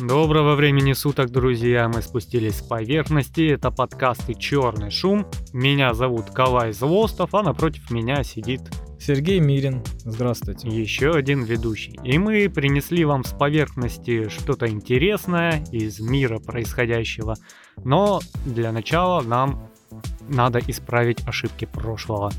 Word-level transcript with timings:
Доброго 0.00 0.54
времени 0.54 0.92
суток, 0.92 1.30
друзья! 1.30 1.88
Мы 1.88 2.02
спустились 2.02 2.58
с 2.58 2.62
поверхности. 2.62 3.48
Это 3.48 3.72
подкасты 3.72 4.34
«Черный 4.34 4.92
шум». 4.92 5.26
Меня 5.52 5.92
зовут 5.92 6.30
Калай 6.30 6.72
Злостов, 6.72 7.34
а 7.34 7.42
напротив 7.42 7.90
меня 7.90 8.22
сидит 8.22 8.60
Сергей 9.00 9.40
Мирин. 9.40 9.82
Здравствуйте. 10.04 10.68
еще 10.68 11.16
один 11.16 11.42
ведущий. 11.42 11.98
И 12.04 12.16
мы 12.16 12.48
принесли 12.48 13.04
вам 13.04 13.24
с 13.24 13.32
поверхности 13.32 14.28
что-то 14.28 14.68
интересное 14.68 15.64
из 15.72 15.98
мира 15.98 16.38
происходящего. 16.38 17.34
Но 17.82 18.20
для 18.46 18.70
начала 18.70 19.20
нам 19.22 19.68
надо 20.28 20.60
исправить 20.60 21.26
ошибки 21.26 21.64
прошлого. 21.64 22.30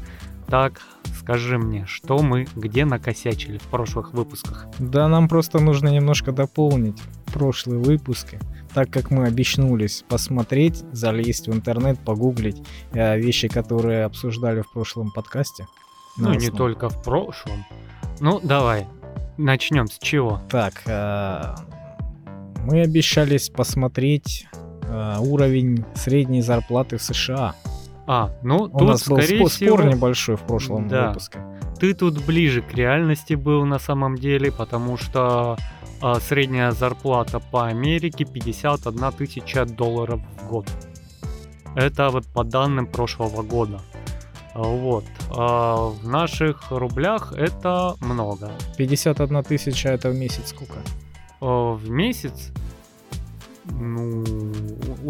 Так, 0.49 0.81
скажи 1.19 1.59
мне, 1.59 1.85
что 1.85 2.23
мы 2.23 2.47
где 2.55 2.83
накосячили 2.83 3.59
в 3.59 3.63
прошлых 3.63 4.13
выпусках? 4.13 4.65
Да, 4.79 5.07
нам 5.07 5.27
просто 5.27 5.59
нужно 5.59 5.89
немножко 5.89 6.31
дополнить 6.31 6.99
прошлые 7.31 7.79
выпуски, 7.79 8.39
так 8.73 8.89
как 8.89 9.11
мы 9.11 9.25
обещнулись 9.25 10.03
посмотреть, 10.09 10.83
залезть 10.91 11.47
в 11.47 11.53
интернет, 11.53 11.99
погуглить 11.99 12.63
э, 12.93 13.19
вещи, 13.19 13.47
которые 13.47 14.05
обсуждали 14.05 14.61
в 14.61 14.71
прошлом 14.71 15.11
подкасте. 15.11 15.67
Ну, 16.17 16.33
не 16.33 16.49
только 16.49 16.89
в 16.89 17.03
прошлом. 17.03 17.63
Ну, 18.19 18.39
давай, 18.41 18.87
начнем 19.37 19.87
с 19.87 19.99
чего? 19.99 20.41
Так, 20.49 20.81
э, 20.87 21.55
мы 22.65 22.81
обещались 22.81 23.49
посмотреть 23.49 24.47
э, 24.81 25.17
уровень 25.19 25.85
средней 25.93 26.41
зарплаты 26.41 26.97
в 26.97 27.03
США. 27.03 27.53
А, 28.11 28.31
ну, 28.41 28.63
У 28.63 28.69
тут, 28.69 28.87
нас 28.87 29.07
был 29.07 29.17
скорее 29.17 29.37
спор, 29.37 29.49
всего, 29.49 29.77
спор 29.77 29.85
небольшой 29.85 30.35
в 30.35 30.41
прошлом 30.41 30.87
Да. 30.87 31.09
выпуске. 31.09 31.39
ты 31.79 31.93
тут 31.93 32.25
ближе 32.25 32.63
к 32.63 32.73
реальности 32.73 33.35
был 33.35 33.65
на 33.65 33.77
самом 33.77 34.15
деле, 34.15 34.51
потому 34.51 34.97
что 34.97 35.57
а, 36.01 36.15
средняя 36.19 36.71
зарплата 36.71 37.39
по 37.39 37.67
Америке 37.67 38.25
51 38.25 39.11
тысяча 39.11 39.63
долларов 39.65 40.21
в 40.41 40.47
год. 40.47 40.65
Это 41.75 42.09
вот 42.09 42.25
по 42.25 42.43
данным 42.43 42.87
прошлого 42.87 43.43
года. 43.43 43.79
Вот. 44.55 45.05
А 45.29 45.89
в 45.89 46.07
наших 46.07 46.71
рублях 46.71 47.33
это 47.33 47.93
много. 48.01 48.49
51 48.77 49.43
тысяча 49.43 49.89
это 49.89 50.09
в 50.09 50.15
месяц 50.15 50.49
сколько? 50.49 50.79
В 51.41 51.87
месяц, 51.91 52.49
ну, 53.69 54.23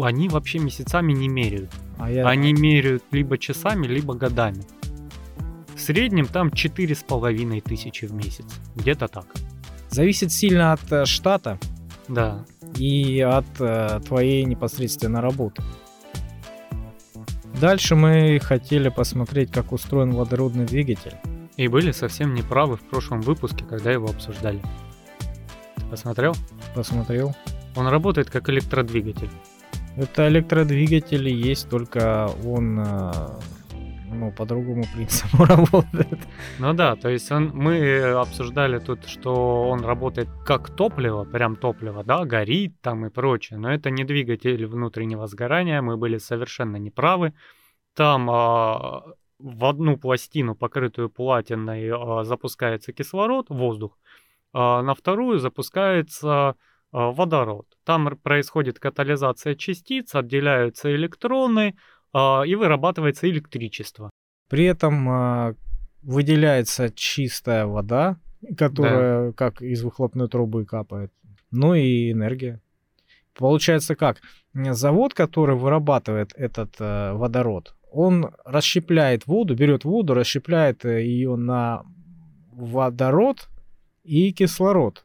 они 0.02 0.28
вообще 0.28 0.58
месяцами 0.58 1.12
не 1.12 1.28
меряют. 1.28 1.70
А 1.98 2.10
я... 2.10 2.28
Они 2.28 2.52
меряют 2.52 3.02
либо 3.10 3.38
часами, 3.38 3.86
либо 3.86 4.14
годами. 4.14 4.64
В 5.74 5.80
среднем 5.80 6.26
там 6.26 6.50
четыре 6.50 6.94
с 6.94 7.02
половиной 7.02 7.60
тысячи 7.60 8.04
в 8.04 8.12
месяц. 8.12 8.44
Где-то 8.76 9.08
так. 9.08 9.26
Зависит 9.88 10.30
сильно 10.30 10.72
от 10.72 10.92
э, 10.92 11.04
штата 11.04 11.58
Да. 12.06 12.44
и 12.76 13.20
от 13.20 13.46
э, 13.58 14.00
твоей 14.06 14.44
непосредственно 14.44 15.20
работы. 15.20 15.62
Дальше 17.60 17.94
мы 17.96 18.38
хотели 18.40 18.88
посмотреть, 18.88 19.50
как 19.50 19.72
устроен 19.72 20.12
водородный 20.12 20.64
двигатель. 20.66 21.14
И 21.56 21.68
были 21.68 21.90
совсем 21.92 22.34
неправы 22.34 22.76
в 22.76 22.82
прошлом 22.82 23.20
выпуске, 23.20 23.64
когда 23.64 23.90
его 23.90 24.08
обсуждали. 24.08 24.62
Ты 25.76 25.84
посмотрел? 25.90 26.34
Посмотрел. 26.74 27.34
Он 27.76 27.88
работает 27.88 28.30
как 28.30 28.48
электродвигатель. 28.48 29.30
Это 29.96 30.28
электродвигатель 30.28 31.28
есть, 31.28 31.68
только 31.68 32.30
он 32.44 32.80
э, 32.80 33.12
ну, 34.12 34.32
по 34.32 34.44
другому 34.44 34.84
принципу 34.94 35.44
работает. 35.44 36.18
Ну 36.58 36.72
да, 36.74 36.96
то 36.96 37.08
есть 37.08 37.30
он, 37.32 37.50
мы 37.54 38.02
обсуждали 38.02 38.78
тут, 38.78 39.06
что 39.06 39.68
он 39.68 39.84
работает 39.84 40.28
как 40.44 40.70
топливо, 40.70 41.24
прям 41.24 41.56
топливо, 41.56 42.04
да, 42.04 42.24
горит 42.24 42.74
там 42.80 43.06
и 43.06 43.10
прочее, 43.10 43.58
но 43.58 43.72
это 43.72 43.90
не 43.90 44.04
двигатель 44.04 44.66
внутреннего 44.66 45.26
сгорания, 45.26 45.82
мы 45.82 45.96
были 45.96 46.18
совершенно 46.18 46.76
неправы. 46.76 47.32
Там 47.94 48.30
а, 48.30 49.04
в 49.38 49.64
одну 49.64 49.96
пластину, 49.96 50.54
покрытую 50.54 51.10
платиной, 51.10 51.90
а, 51.92 52.24
запускается 52.24 52.92
кислород, 52.92 53.46
воздух, 53.48 53.98
а 54.52 54.82
на 54.82 54.94
вторую 54.94 55.38
запускается 55.38 56.56
водород. 56.92 57.66
Там 57.84 58.16
происходит 58.22 58.78
катализация 58.78 59.54
частиц, 59.54 60.14
отделяются 60.14 60.94
электроны 60.94 61.76
а, 62.12 62.42
и 62.42 62.54
вырабатывается 62.54 63.28
электричество. 63.28 64.10
При 64.48 64.64
этом 64.64 65.08
э, 65.08 65.54
выделяется 66.02 66.90
чистая 66.90 67.66
вода, 67.66 68.18
которая 68.56 69.32
как 69.32 69.62
из 69.62 69.82
выхлопной 69.82 70.28
трубы 70.28 70.64
капает. 70.64 71.12
Ну 71.52 71.74
и 71.74 72.10
энергия. 72.10 72.60
Получается 73.34 73.94
как? 73.94 74.20
Завод, 74.52 75.14
который 75.14 75.54
вырабатывает 75.54 76.32
этот 76.34 76.74
э, 76.80 77.12
водород, 77.12 77.74
он 77.92 78.30
расщепляет 78.44 79.26
воду, 79.26 79.54
берет 79.54 79.84
воду, 79.84 80.14
расщепляет 80.14 80.84
ее 80.84 81.36
на 81.36 81.82
водород 82.52 83.48
и 84.02 84.32
кислород. 84.32 85.04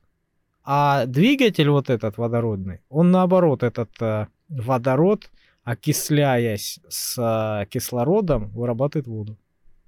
А 0.66 1.06
двигатель 1.06 1.70
вот 1.70 1.90
этот 1.90 2.18
водородный, 2.18 2.82
он 2.90 3.12
наоборот 3.12 3.62
этот 3.62 3.92
э, 4.02 4.28
водород, 4.50 5.30
окисляясь 5.64 6.80
с 6.90 7.18
э, 7.18 7.68
кислородом, 7.68 8.50
вырабатывает 8.50 9.08
воду. 9.08 9.38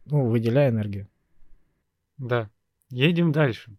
Ну, 0.05 0.27
выделяя 0.27 0.69
энергию. 0.69 1.07
Да. 2.17 2.49
Едем 2.89 3.31
дальше. 3.31 3.75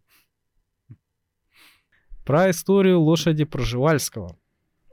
Про 2.24 2.50
историю 2.50 3.00
лошади 3.00 3.44
Проживальского. 3.44 4.36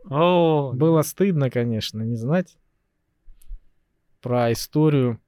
О, 0.07 0.71
Было 0.73 1.01
стыдно, 1.01 1.49
конечно, 1.49 2.01
не 2.03 2.15
знать 2.15 2.55
про 4.25 4.51
историю 4.51 5.19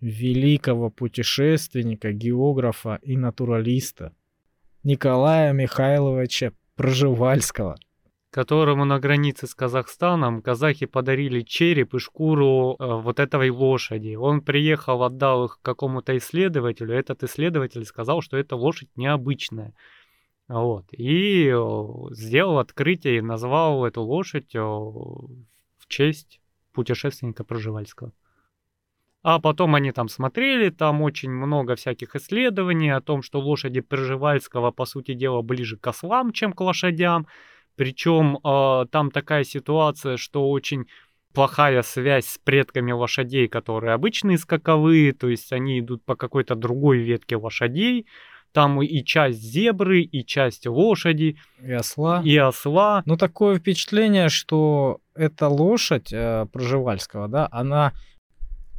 великого 0.00 0.88
путешественника, 0.88 2.10
географа 2.12 2.98
и 3.02 3.14
натуралиста 3.14 4.14
Николая 4.82 5.52
Михайловича 5.52 6.52
Проживальского. 6.74 7.76
которому 8.30 8.84
на 8.84 8.98
границе 8.98 9.46
с 9.46 9.54
Казахстаном 9.54 10.40
казахи 10.40 10.86
подарили 10.86 11.42
череп 11.42 11.94
и 11.94 11.98
шкуру 11.98 12.76
э, 12.78 13.00
вот 13.02 13.18
этой 13.18 13.50
лошади. 13.50 14.14
Он 14.14 14.40
приехал, 14.40 15.02
отдал 15.02 15.46
их 15.46 15.58
какому-то 15.62 16.16
исследователю. 16.16 16.94
Этот 16.94 17.24
исследователь 17.24 17.84
сказал, 17.84 18.22
что 18.22 18.36
эта 18.38 18.54
лошадь 18.54 18.88
необычная. 18.94 19.74
Вот. 20.48 20.86
И 20.92 21.52
сделал 22.12 22.58
открытие 22.58 23.18
и 23.18 23.20
назвал 23.20 23.84
эту 23.84 24.02
лошадь 24.02 24.54
в 24.54 25.88
честь 25.88 26.40
путешественника 26.72 27.42
Проживальского. 27.42 28.12
А 29.22 29.38
потом 29.38 29.74
они 29.74 29.92
там 29.92 30.08
смотрели, 30.08 30.70
там 30.70 31.02
очень 31.02 31.30
много 31.30 31.76
всяких 31.76 32.16
исследований 32.16 32.90
о 32.90 33.02
том, 33.02 33.22
что 33.22 33.38
лошади 33.40 33.80
Пржевальского, 33.80 34.70
по 34.70 34.86
сути 34.86 35.12
дела, 35.12 35.42
ближе 35.42 35.76
к 35.76 35.86
ослам, 35.86 36.32
чем 36.32 36.52
к 36.54 36.60
лошадям. 36.62 37.26
Причем 37.76 38.38
э, 38.42 38.86
там 38.90 39.10
такая 39.10 39.44
ситуация, 39.44 40.16
что 40.16 40.50
очень 40.50 40.86
плохая 41.34 41.82
связь 41.82 42.26
с 42.26 42.38
предками 42.38 42.92
лошадей, 42.92 43.46
которые 43.46 43.92
обычные 43.92 44.38
скаковые, 44.38 45.12
то 45.12 45.28
есть 45.28 45.52
они 45.52 45.80
идут 45.80 46.04
по 46.04 46.16
какой-то 46.16 46.54
другой 46.54 46.98
ветке 46.98 47.36
лошадей. 47.36 48.06
Там 48.52 48.82
и 48.82 49.04
часть 49.04 49.38
зебры, 49.40 50.00
и 50.02 50.24
часть 50.24 50.66
лошади, 50.66 51.36
И 51.62 51.70
осла. 51.70 52.20
и 52.24 52.36
осла. 52.36 53.02
Ну, 53.06 53.16
такое 53.16 53.58
впечатление, 53.58 54.28
что 54.28 54.98
эта 55.14 55.46
лошадь 55.48 56.12
э, 56.12 56.46
Проживальского, 56.52 57.28
да, 57.28 57.48
она 57.52 57.92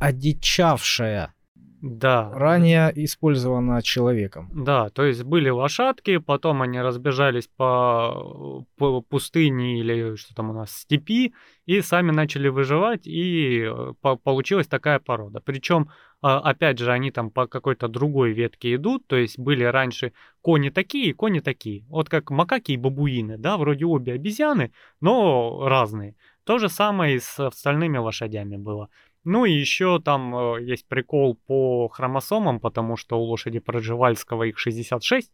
одичавшая, 0.02 1.34
Да. 1.82 2.30
ранее 2.34 2.92
использована 3.06 3.82
человеком. 3.82 4.50
Да, 4.54 4.90
то 4.90 5.04
есть 5.04 5.24
были 5.24 5.50
лошадки, 5.50 6.18
потом 6.18 6.62
они 6.62 6.80
разбежались 6.82 7.48
по, 7.58 8.66
по 8.78 9.02
пустыне 9.02 9.80
или 9.80 10.16
что 10.16 10.36
там 10.36 10.50
у 10.50 10.54
нас, 10.54 10.72
степи, 10.72 11.34
и 11.66 11.82
сами 11.82 12.12
начали 12.12 12.50
выживать, 12.50 13.08
и 13.08 13.62
э, 13.64 13.94
по- 14.02 14.16
получилась 14.16 14.68
такая 14.68 15.00
порода. 15.00 15.40
Причем, 15.40 15.90
а, 16.22 16.40
опять 16.40 16.78
же, 16.80 16.92
они 16.92 17.12
там 17.12 17.32
по 17.32 17.48
какой-то 17.48 17.88
другой 17.88 18.34
ветке 18.34 18.76
идут, 18.76 19.08
то 19.08 19.16
есть 19.16 19.40
были 19.40 19.64
раньше 19.64 20.14
кони 20.42 20.70
такие, 20.70 21.14
кони 21.14 21.40
такие. 21.40 21.84
Вот 21.90 22.10
как 22.10 22.30
макаки 22.32 22.74
и 22.74 22.78
бабуины, 22.78 23.38
да, 23.38 23.58
вроде 23.58 23.86
обе 23.86 24.14
обезьяны, 24.14 24.72
но 25.02 25.68
разные. 25.68 26.16
То 26.44 26.58
же 26.58 26.70
самое 26.70 27.16
и 27.16 27.20
с 27.20 27.40
остальными 27.40 27.98
лошадями 28.00 28.58
было. 28.58 28.90
Ну 29.24 29.46
и 29.46 29.52
еще 29.52 30.00
там 30.00 30.36
э, 30.36 30.64
есть 30.64 30.88
прикол 30.88 31.36
по 31.48 31.88
хромосомам, 31.90 32.60
потому 32.60 32.98
что 32.98 33.20
у 33.20 33.24
лошади 33.24 33.60
Проживальского 33.60 34.44
их 34.44 34.58
66, 34.58 35.32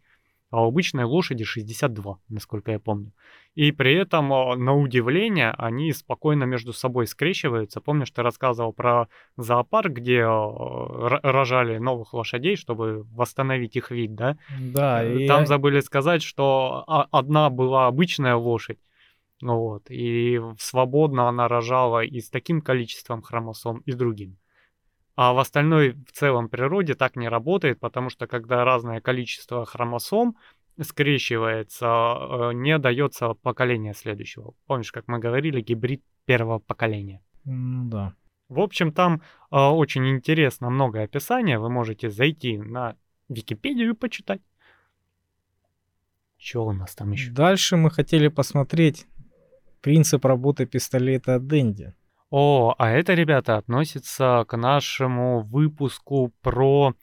а 0.49 0.63
у 0.63 0.67
обычной 0.67 1.03
лошади 1.03 1.43
62, 1.43 2.19
насколько 2.29 2.71
я 2.71 2.79
помню. 2.79 3.11
И 3.55 3.71
при 3.71 3.95
этом, 3.95 4.31
а, 4.31 4.55
на 4.55 4.75
удивление, 4.75 5.51
они 5.57 5.91
спокойно 5.91 6.43
между 6.43 6.73
собой 6.73 7.07
скрещиваются. 7.07 7.81
Помнишь, 7.81 8.11
ты 8.11 8.21
рассказывал 8.21 8.71
про 8.71 9.07
зоопарк, 9.35 9.93
где 9.93 10.23
а, 10.23 11.19
рожали 11.23 11.77
новых 11.79 12.13
лошадей, 12.13 12.55
чтобы 12.55 13.03
восстановить 13.11 13.75
их 13.75 13.91
вид, 13.91 14.15
да? 14.15 14.37
Да. 14.59 15.03
Э, 15.03 15.27
там 15.27 15.47
забыли 15.47 15.79
сказать, 15.79 16.21
что 16.21 16.83
одна 16.87 17.49
была 17.49 17.87
обычная 17.87 18.35
лошадь, 18.35 18.77
вот, 19.41 19.89
и 19.89 20.39
свободно 20.59 21.29
она 21.29 21.47
рожала 21.47 22.03
и 22.03 22.19
с 22.19 22.29
таким 22.29 22.61
количеством 22.61 23.21
хромосом, 23.21 23.79
и 23.79 23.91
с 23.91 23.95
другим. 23.95 24.37
А 25.15 25.33
в 25.33 25.39
остальной 25.39 25.93
в 25.93 26.11
целом 26.11 26.47
природе 26.47 26.93
так 26.93 27.15
не 27.15 27.27
работает, 27.27 27.79
потому 27.79 28.09
что 28.09 28.27
когда 28.27 28.63
разное 28.63 29.01
количество 29.01 29.65
хромосом 29.65 30.37
скрещивается, 30.79 31.85
э, 31.87 32.53
не 32.53 32.77
дается 32.77 33.33
поколение 33.33 33.93
следующего. 33.93 34.53
Помнишь, 34.67 34.91
как 34.91 35.07
мы 35.07 35.17
говорили, 35.17 35.61
гибрид 35.61 36.03
первого 36.25 36.59
поколения? 36.59 37.23
Ну 37.45 37.89
да. 37.89 38.13
В 38.47 38.59
общем, 38.59 38.91
там 38.91 39.21
э, 39.51 39.57
очень 39.57 40.07
интересно 40.07 40.69
много 40.69 41.01
описания. 41.01 41.59
Вы 41.59 41.69
можете 41.69 42.09
зайти 42.09 42.57
на 42.57 42.95
Википедию 43.27 43.91
и 43.91 43.95
почитать. 43.95 44.41
Что 46.37 46.65
у 46.65 46.71
нас 46.71 46.93
там 46.95 47.11
еще? 47.11 47.31
Дальше 47.31 47.75
мы 47.75 47.89
хотели 47.89 48.27
посмотреть 48.27 49.07
принцип 49.87 50.25
работы 50.25 50.65
пистолета 50.65 51.39
Дэнди. 51.39 51.93
О, 52.29 52.75
а 52.77 52.89
это, 52.89 53.13
ребята, 53.13 53.55
относится 53.55 54.43
к 54.45 54.57
нашему 54.57 55.39
выпуску 55.39 56.33
про 56.41 56.93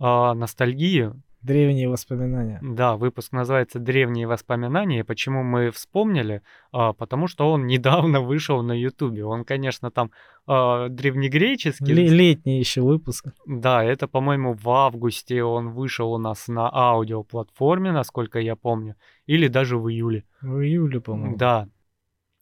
э, 0.00 0.32
ностальгию. 0.32 1.22
Древние 1.42 1.88
воспоминания. 1.88 2.58
Да, 2.60 2.96
выпуск 2.96 3.30
называется 3.30 3.78
«Древние 3.78 4.26
воспоминания». 4.26 5.04
Почему 5.04 5.44
мы 5.44 5.70
вспомнили? 5.70 6.42
А, 6.72 6.92
потому 6.92 7.28
что 7.28 7.52
он 7.52 7.66
недавно 7.68 8.20
вышел 8.20 8.62
на 8.62 8.72
Ютубе. 8.72 9.24
Он, 9.24 9.44
конечно, 9.44 9.92
там 9.92 10.10
а, 10.48 10.88
древнегреческий. 10.88 11.92
Л- 11.92 12.14
летний 12.14 12.58
еще 12.58 12.80
выпуск. 12.80 13.26
Да, 13.46 13.84
это, 13.84 14.08
по-моему, 14.08 14.54
в 14.54 14.68
августе 14.70 15.44
он 15.44 15.68
вышел 15.68 16.12
у 16.12 16.18
нас 16.18 16.48
на 16.48 16.68
аудиоплатформе, 16.68 17.92
насколько 17.92 18.40
я 18.40 18.56
помню. 18.56 18.96
Или 19.26 19.46
даже 19.46 19.78
в 19.78 19.88
июле. 19.88 20.24
В 20.42 20.58
июле, 20.62 21.00
по-моему. 21.00 21.36
Да, 21.36 21.68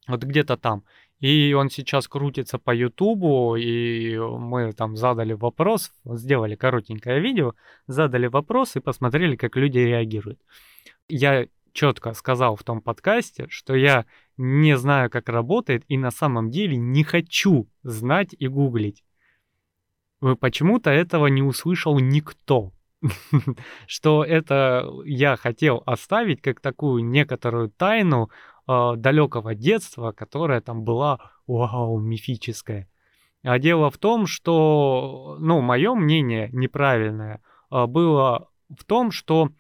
вот 0.08 0.22
где-то 0.22 0.56
там. 0.56 0.84
И 1.20 1.52
он 1.52 1.70
сейчас 1.70 2.08
крутится 2.08 2.58
по 2.58 2.74
Ютубу, 2.74 3.54
и 3.56 4.18
мы 4.18 4.72
там 4.72 4.96
задали 4.96 5.34
вопрос, 5.34 5.92
сделали 6.04 6.56
коротенькое 6.56 7.20
видео, 7.20 7.54
задали 7.86 8.26
вопрос 8.26 8.74
и 8.74 8.80
посмотрели, 8.80 9.36
как 9.36 9.56
люди 9.56 9.78
реагируют. 9.78 10.40
Я 11.08 11.46
четко 11.72 12.12
сказал 12.14 12.56
в 12.56 12.64
том 12.64 12.80
подкасте, 12.80 13.46
что 13.48 13.74
я 13.74 14.04
не 14.36 14.76
знаю, 14.76 15.10
как 15.10 15.28
работает, 15.28 15.84
и 15.88 15.96
на 15.96 16.10
самом 16.10 16.50
деле 16.50 16.76
не 16.76 17.04
хочу 17.04 17.68
знать 17.84 18.34
и 18.36 18.48
гуглить. 18.48 19.04
Почему-то 20.40 20.90
этого 20.90 21.26
не 21.26 21.42
услышал 21.42 21.98
никто. 21.98 22.72
Что 23.86 24.24
это 24.24 24.88
я 25.04 25.36
хотел 25.36 25.82
оставить 25.86 26.40
как 26.40 26.60
такую 26.60 27.04
некоторую 27.04 27.70
тайну 27.70 28.30
э, 28.68 28.92
далекого 28.96 29.54
детства, 29.54 30.12
которая 30.12 30.60
там 30.60 30.84
была, 30.84 31.18
вау, 31.46 31.98
мифическая. 31.98 32.88
А 33.44 33.58
дело 33.58 33.90
в 33.90 33.98
том, 33.98 34.26
что, 34.26 35.36
ну, 35.40 35.60
мое 35.60 35.94
мнение 35.94 36.48
неправильное 36.52 37.42
э, 37.70 37.86
было 37.86 38.48
в 38.68 38.84
том, 38.84 39.10
что 39.10 39.50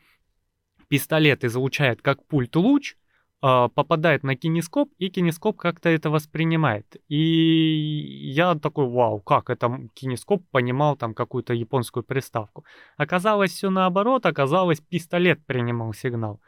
пистолет 0.88 1.44
излучает 1.44 2.00
как 2.00 2.24
пульт 2.26 2.54
луч, 2.54 2.94
э, 3.42 3.68
попадает 3.74 4.22
на 4.22 4.36
кинескоп, 4.36 4.90
и 4.98 5.08
кинескоп 5.10 5.56
как-то 5.56 5.88
это 5.88 6.10
воспринимает. 6.10 6.96
И 7.08 8.30
я 8.32 8.54
такой, 8.54 8.86
вау, 8.86 9.20
как 9.20 9.50
это 9.50 9.88
кинескоп 9.94 10.44
понимал 10.52 10.96
там 10.96 11.12
какую-то 11.12 11.52
японскую 11.52 12.04
приставку. 12.04 12.64
Оказалось 12.96 13.50
все 13.50 13.68
наоборот, 13.68 14.26
оказалось 14.26 14.80
пистолет 14.80 15.44
принимал 15.44 15.92
сигнал. 15.92 16.40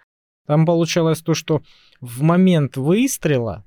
Там 0.47 0.67
получалось 0.67 1.21
то, 1.21 1.35
что 1.35 1.63
в 2.01 2.23
момент 2.23 2.77
выстрела 2.77 3.65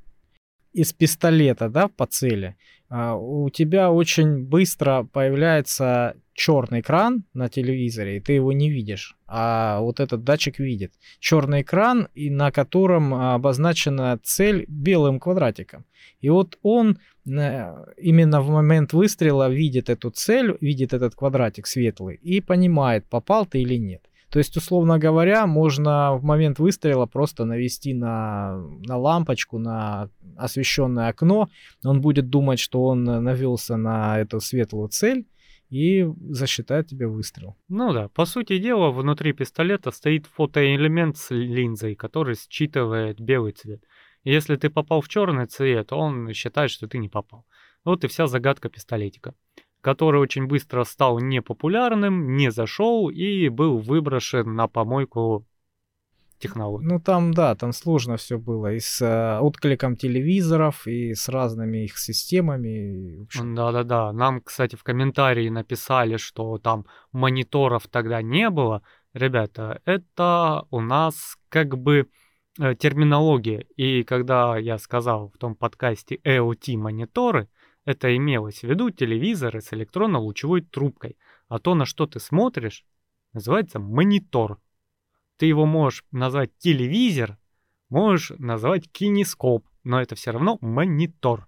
из 0.74 0.94
пистолета, 0.94 1.70
да, 1.70 1.88
по 1.88 2.06
цели, 2.06 2.56
а, 2.90 3.16
у 3.16 3.50
тебя 3.50 3.92
очень 3.92 4.44
быстро 4.44 5.08
появляется 5.12 6.16
черный 6.34 6.82
экран 6.82 7.24
на 7.34 7.50
телевизоре, 7.50 8.18
и 8.18 8.20
ты 8.20 8.34
его 8.34 8.54
не 8.54 8.70
видишь, 8.70 9.18
а 9.26 9.80
вот 9.80 10.00
этот 10.00 10.24
датчик 10.24 10.60
видит. 10.60 10.94
Черный 11.20 11.62
экран, 11.62 12.10
и 12.14 12.30
на 12.30 12.52
котором 12.52 13.14
обозначена 13.14 14.20
цель 14.22 14.66
белым 14.68 15.20
квадратиком. 15.20 15.86
И 16.22 16.30
вот 16.30 16.60
он 16.62 17.00
именно 17.26 18.42
в 18.42 18.50
момент 18.50 18.94
выстрела 18.94 19.50
видит 19.50 19.90
эту 19.90 20.12
цель, 20.12 20.56
видит 20.62 20.94
этот 20.94 21.16
квадратик 21.16 21.66
светлый 21.66 22.16
и 22.16 22.40
понимает, 22.40 23.06
попал 23.10 23.46
ты 23.48 23.62
или 23.62 23.76
нет. 23.76 24.04
То 24.30 24.40
есть, 24.40 24.58
условно 24.58 25.00
говоря, 25.00 25.48
можно 25.48 26.16
в 26.16 26.24
момент 26.24 26.60
выстрела 26.60 27.06
просто 27.06 27.46
навести 27.46 27.94
на, 27.94 28.58
на 28.86 28.98
лампочку, 28.98 29.58
на 29.58 30.10
освещенное 30.36 31.08
окно. 31.08 31.50
Он 31.84 32.02
будет 32.02 32.30
думать, 32.30 32.60
что 32.60 32.84
он 32.84 33.04
навелся 33.04 33.78
на 33.78 34.20
эту 34.20 34.42
светлую 34.42 34.90
цель 34.90 35.26
и 35.70 36.06
засчитает 36.30 36.88
тебе 36.88 37.08
выстрел. 37.08 37.56
Ну 37.70 37.94
да, 37.94 38.10
по 38.10 38.26
сути 38.26 38.58
дела, 38.58 38.92
внутри 38.92 39.32
пистолета 39.32 39.92
стоит 39.92 40.26
фотоэлемент 40.26 41.18
с 41.18 41.32
линзой, 41.34 41.96
который 41.96 42.36
считывает 42.36 43.22
белый 43.22 43.54
цвет. 43.54 43.84
Если 44.26 44.58
ты 44.58 44.70
попал 44.70 45.00
в 45.00 45.08
черный 45.08 45.46
цвет, 45.46 45.94
он 45.94 46.34
считает, 46.34 46.70
что 46.70 46.88
ты 46.88 46.98
не 46.98 47.08
попал. 47.08 47.46
Вот 47.86 48.04
и 48.04 48.08
вся 48.08 48.28
загадка 48.28 48.70
пистолетика 48.70 49.34
который 49.88 50.20
очень 50.20 50.48
быстро 50.48 50.84
стал 50.84 51.20
непопулярным, 51.20 52.36
не 52.36 52.52
зашел 52.52 53.10
и 53.10 53.48
был 53.48 53.78
выброшен 53.78 54.54
на 54.54 54.68
помойку 54.68 55.46
технологий. 56.40 56.86
Ну 56.86 57.00
там, 57.00 57.34
да, 57.34 57.56
там 57.56 57.72
сложно 57.72 58.18
все 58.18 58.38
было. 58.38 58.74
И 58.74 58.80
с 58.82 59.02
э, 59.02 59.40
откликом 59.40 59.96
телевизоров, 59.96 60.88
и 60.88 61.14
с 61.14 61.30
разными 61.30 61.86
их 61.86 61.98
системами. 61.98 63.26
Да-да-да. 63.56 64.12
Нам, 64.12 64.42
кстати, 64.42 64.76
в 64.76 64.84
комментарии 64.84 65.48
написали, 65.48 66.18
что 66.18 66.58
там 66.58 66.86
мониторов 67.14 67.88
тогда 67.88 68.22
не 68.22 68.50
было. 68.50 68.82
Ребята, 69.14 69.80
это 69.86 70.66
у 70.70 70.82
нас 70.82 71.38
как 71.48 71.78
бы 71.78 72.10
э, 72.60 72.76
терминология. 72.76 73.66
И 73.78 74.04
когда 74.04 74.58
я 74.58 74.80
сказал 74.80 75.30
в 75.34 75.38
том 75.38 75.56
подкасте 75.56 76.20
EOT 76.26 76.76
мониторы, 76.76 77.48
это 77.88 78.14
имелось 78.14 78.60
в 78.60 78.64
виду 78.64 78.90
телевизоры 78.90 79.62
с 79.62 79.72
электронно-лучевой 79.72 80.62
трубкой, 80.62 81.18
а 81.48 81.58
то, 81.58 81.74
на 81.74 81.86
что 81.86 82.06
ты 82.06 82.20
смотришь, 82.20 82.84
называется 83.32 83.80
монитор. 83.80 84.60
Ты 85.38 85.46
его 85.46 85.66
можешь 85.66 86.04
назвать 86.12 86.52
телевизор, 86.58 87.38
можешь 87.88 88.34
назвать 88.40 88.92
кинескоп, 88.92 89.66
но 89.86 90.02
это 90.02 90.16
все 90.16 90.32
равно 90.32 90.58
монитор. 90.60 91.48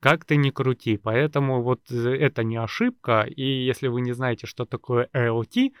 Как 0.00 0.26
ты 0.26 0.36
ни 0.36 0.50
крути, 0.50 0.98
поэтому 0.98 1.62
вот 1.62 1.80
э, 1.90 1.96
это 1.96 2.44
не 2.44 2.56
ошибка, 2.56 3.22
и 3.22 3.42
если 3.42 3.88
вы 3.88 4.02
не 4.02 4.12
знаете, 4.12 4.46
что 4.46 4.66
такое 4.66 5.08
LT, 5.14 5.72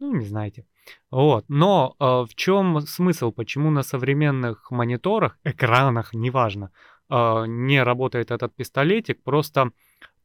ну, 0.00 0.16
не 0.16 0.26
знаете. 0.26 0.66
Вот. 1.10 1.46
Но 1.48 1.96
э, 1.98 2.04
в 2.04 2.34
чем 2.34 2.82
смысл, 2.82 3.32
почему 3.32 3.70
на 3.70 3.82
современных 3.82 4.70
мониторах, 4.70 5.38
экранах, 5.44 6.12
неважно, 6.12 6.72
э, 7.10 7.44
не 7.46 7.82
работает 7.82 8.30
этот 8.30 8.54
пистолетик, 8.54 9.22
просто 9.22 9.70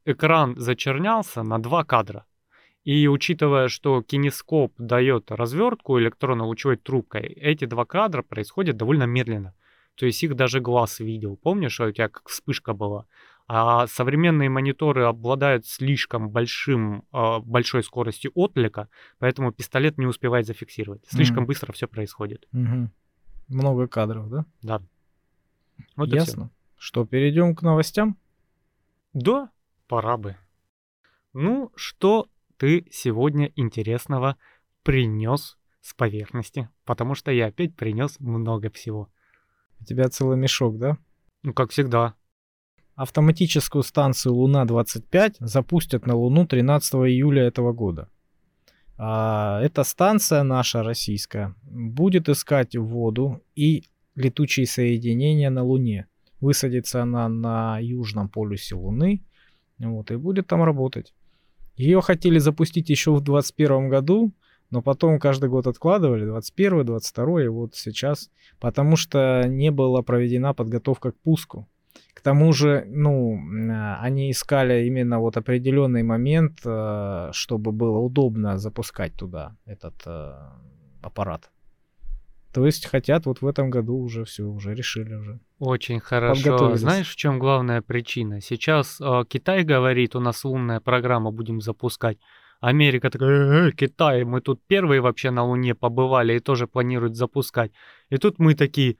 экран 0.04 0.56
зачернялся 0.56 1.42
на 1.42 1.58
два 1.58 1.84
кадра. 1.84 2.26
И 2.84 3.08
учитывая, 3.08 3.68
что 3.68 4.02
кинескоп 4.02 4.74
дает 4.76 5.30
развертку 5.30 5.98
электронно-лучевой 5.98 6.76
трубкой, 6.76 7.22
эти 7.22 7.64
два 7.64 7.86
кадра 7.86 8.22
происходят 8.22 8.76
довольно 8.76 9.04
медленно. 9.04 9.54
То 9.94 10.06
есть 10.06 10.22
их 10.22 10.34
даже 10.36 10.60
глаз 10.60 11.00
видел. 11.00 11.36
Помнишь, 11.36 11.80
у 11.80 11.90
тебя 11.90 12.08
как 12.08 12.28
вспышка 12.28 12.74
была? 12.74 13.06
А 13.46 13.86
современные 13.86 14.48
мониторы 14.48 15.04
обладают 15.04 15.66
слишком 15.66 16.30
большим, 16.30 17.04
э, 17.12 17.38
большой 17.40 17.82
скоростью 17.82 18.32
отклика, 18.34 18.88
поэтому 19.18 19.52
пистолет 19.52 19.98
не 19.98 20.06
успевает 20.06 20.46
зафиксировать. 20.46 21.04
Слишком 21.08 21.44
mm. 21.44 21.46
быстро 21.46 21.72
все 21.72 21.86
происходит. 21.86 22.46
Mm-hmm. 22.54 22.88
Много 23.48 23.86
кадров, 23.86 24.30
да? 24.30 24.46
Да. 24.62 24.82
Вот 25.96 26.08
Ясно. 26.08 26.50
Что, 26.86 27.06
перейдем 27.06 27.56
к 27.56 27.62
новостям? 27.62 28.18
Да, 29.14 29.50
пора 29.88 30.18
бы. 30.18 30.36
Ну, 31.32 31.72
что 31.76 32.28
ты 32.58 32.86
сегодня 32.92 33.50
интересного 33.56 34.36
принес 34.82 35.56
с 35.80 35.94
поверхности? 35.94 36.68
Потому 36.84 37.14
что 37.14 37.32
я 37.32 37.46
опять 37.46 37.74
принес 37.74 38.20
много 38.20 38.68
всего. 38.68 39.08
У 39.80 39.84
тебя 39.86 40.10
целый 40.10 40.36
мешок, 40.36 40.76
да? 40.76 40.98
Ну, 41.42 41.54
как 41.54 41.70
всегда. 41.70 42.16
Автоматическую 42.96 43.82
станцию 43.82 44.34
Луна-25 44.34 45.36
запустят 45.38 46.04
на 46.04 46.14
Луну 46.14 46.46
13 46.46 46.96
июля 46.96 47.44
этого 47.44 47.72
года. 47.72 48.10
А, 48.98 49.58
эта 49.62 49.84
станция 49.84 50.42
наша 50.42 50.82
российская 50.82 51.54
будет 51.62 52.28
искать 52.28 52.76
воду 52.76 53.42
и 53.54 53.84
летучие 54.16 54.66
соединения 54.66 55.48
на 55.48 55.64
Луне. 55.64 56.08
Высадится 56.40 57.02
она 57.02 57.28
на 57.28 57.78
южном 57.80 58.28
полюсе 58.28 58.74
Луны, 58.74 59.24
вот, 59.78 60.10
и 60.10 60.16
будет 60.16 60.46
там 60.46 60.62
работать. 60.62 61.14
Ее 61.76 62.00
хотели 62.00 62.38
запустить 62.38 62.90
еще 62.90 63.10
в 63.10 63.20
2021 63.20 63.88
году, 63.88 64.32
но 64.70 64.82
потом 64.82 65.18
каждый 65.18 65.48
год 65.48 65.66
откладывали, 65.66 66.24
21 66.24 66.84
22 66.84 67.44
и 67.44 67.48
вот 67.48 67.74
сейчас, 67.74 68.30
потому 68.60 68.96
что 68.96 69.42
не 69.46 69.70
была 69.70 70.02
проведена 70.02 70.54
подготовка 70.54 71.12
к 71.12 71.18
пуску. 71.18 71.68
К 72.12 72.20
тому 72.20 72.52
же, 72.52 72.84
ну, 72.88 73.38
а, 73.70 73.98
они 74.00 74.30
искали 74.30 74.86
именно 74.86 75.20
вот 75.20 75.36
определенный 75.36 76.02
момент, 76.02 76.60
э, 76.64 77.30
чтобы 77.32 77.72
было 77.72 77.98
удобно 77.98 78.58
запускать 78.58 79.14
туда 79.14 79.56
этот 79.66 79.94
э, 80.06 80.32
аппарат. 81.02 81.50
То 82.54 82.64
есть 82.66 82.86
хотят 82.86 83.26
вот 83.26 83.42
в 83.42 83.46
этом 83.48 83.68
году 83.68 83.96
уже 83.96 84.24
все, 84.24 84.44
уже 84.44 84.74
решили 84.74 85.14
уже. 85.14 85.40
Очень 85.58 85.98
хорошо. 85.98 86.76
Знаешь, 86.76 87.08
в 87.08 87.16
чем 87.16 87.40
главная 87.40 87.82
причина? 87.82 88.40
Сейчас 88.40 89.00
э, 89.00 89.24
Китай 89.28 89.64
говорит, 89.64 90.14
у 90.14 90.20
нас 90.20 90.44
лунная 90.44 90.78
программа 90.78 91.32
будем 91.32 91.60
запускать. 91.60 92.18
Америка 92.60 93.10
такая, 93.10 93.68
э, 93.68 93.72
Китай, 93.72 94.22
мы 94.22 94.40
тут 94.40 94.60
первые 94.68 95.00
вообще 95.00 95.30
на 95.30 95.44
Луне 95.44 95.74
побывали 95.74 96.36
и 96.36 96.38
тоже 96.40 96.68
планируют 96.68 97.16
запускать. 97.16 97.72
И 98.08 98.18
тут 98.18 98.38
мы 98.38 98.54
такие, 98.54 98.98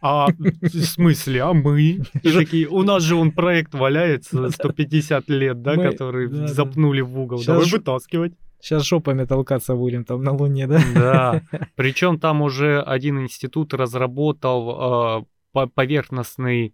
а 0.00 0.28
в 0.28 0.68
смысле, 0.68 1.42
а 1.42 1.52
мы? 1.54 2.02
И 2.22 2.32
такие, 2.32 2.68
у 2.68 2.82
нас 2.82 3.02
же 3.02 3.16
он 3.16 3.32
проект 3.32 3.74
валяется 3.74 4.48
150 4.48 5.28
лет, 5.28 5.60
да, 5.60 5.74
мы, 5.74 5.90
который 5.90 6.28
да, 6.28 6.46
запнули 6.46 7.00
в 7.00 7.18
угол. 7.18 7.42
Давай 7.44 7.68
вытаскивать. 7.68 8.34
Сейчас 8.62 8.84
жопами 8.84 9.24
толкаться 9.24 9.74
будем 9.74 10.04
там 10.04 10.22
на 10.22 10.32
Луне, 10.32 10.68
да? 10.68 10.80
Да. 10.94 11.42
Причем 11.74 12.20
там 12.20 12.42
уже 12.42 12.80
один 12.80 13.20
институт 13.20 13.74
разработал 13.74 15.26
э, 15.52 15.66
поверхностный, 15.74 16.72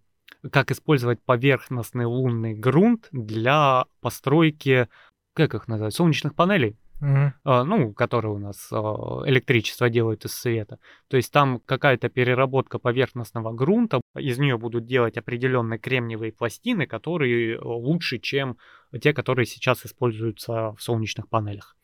как 0.53 0.71
использовать 0.71 1.23
поверхностный 1.23 2.05
лунный 2.05 2.53
грунт 2.53 3.09
для 3.11 3.87
постройки, 4.03 4.89
как 5.33 5.55
их 5.55 5.67
называют, 5.67 5.95
солнечных 5.95 6.35
панелей. 6.35 6.77
Uh-huh. 7.01 7.31
Uh, 7.47 7.63
ну, 7.63 7.93
которые 7.93 8.35
у 8.35 8.39
нас 8.39 8.71
uh, 8.73 9.23
электричество 9.27 9.89
делают 9.89 10.25
из 10.25 10.35
света. 10.35 10.81
То 11.07 11.17
есть 11.17 11.33
там 11.33 11.61
какая-то 11.65 12.09
переработка 12.09 12.81
поверхностного 12.81 13.53
грунта, 13.53 14.01
из 14.17 14.37
нее 14.39 14.59
будут 14.59 14.85
делать 14.85 15.17
определенные 15.17 15.79
кремниевые 15.79 16.33
пластины, 16.33 16.87
которые 16.87 17.61
лучше, 17.61 18.19
чем 18.19 18.59
те, 19.01 19.15
которые 19.15 19.47
сейчас 19.47 19.87
используются 19.87 20.73
в 20.73 20.83
солнечных 20.83 21.29
панелях. 21.29 21.78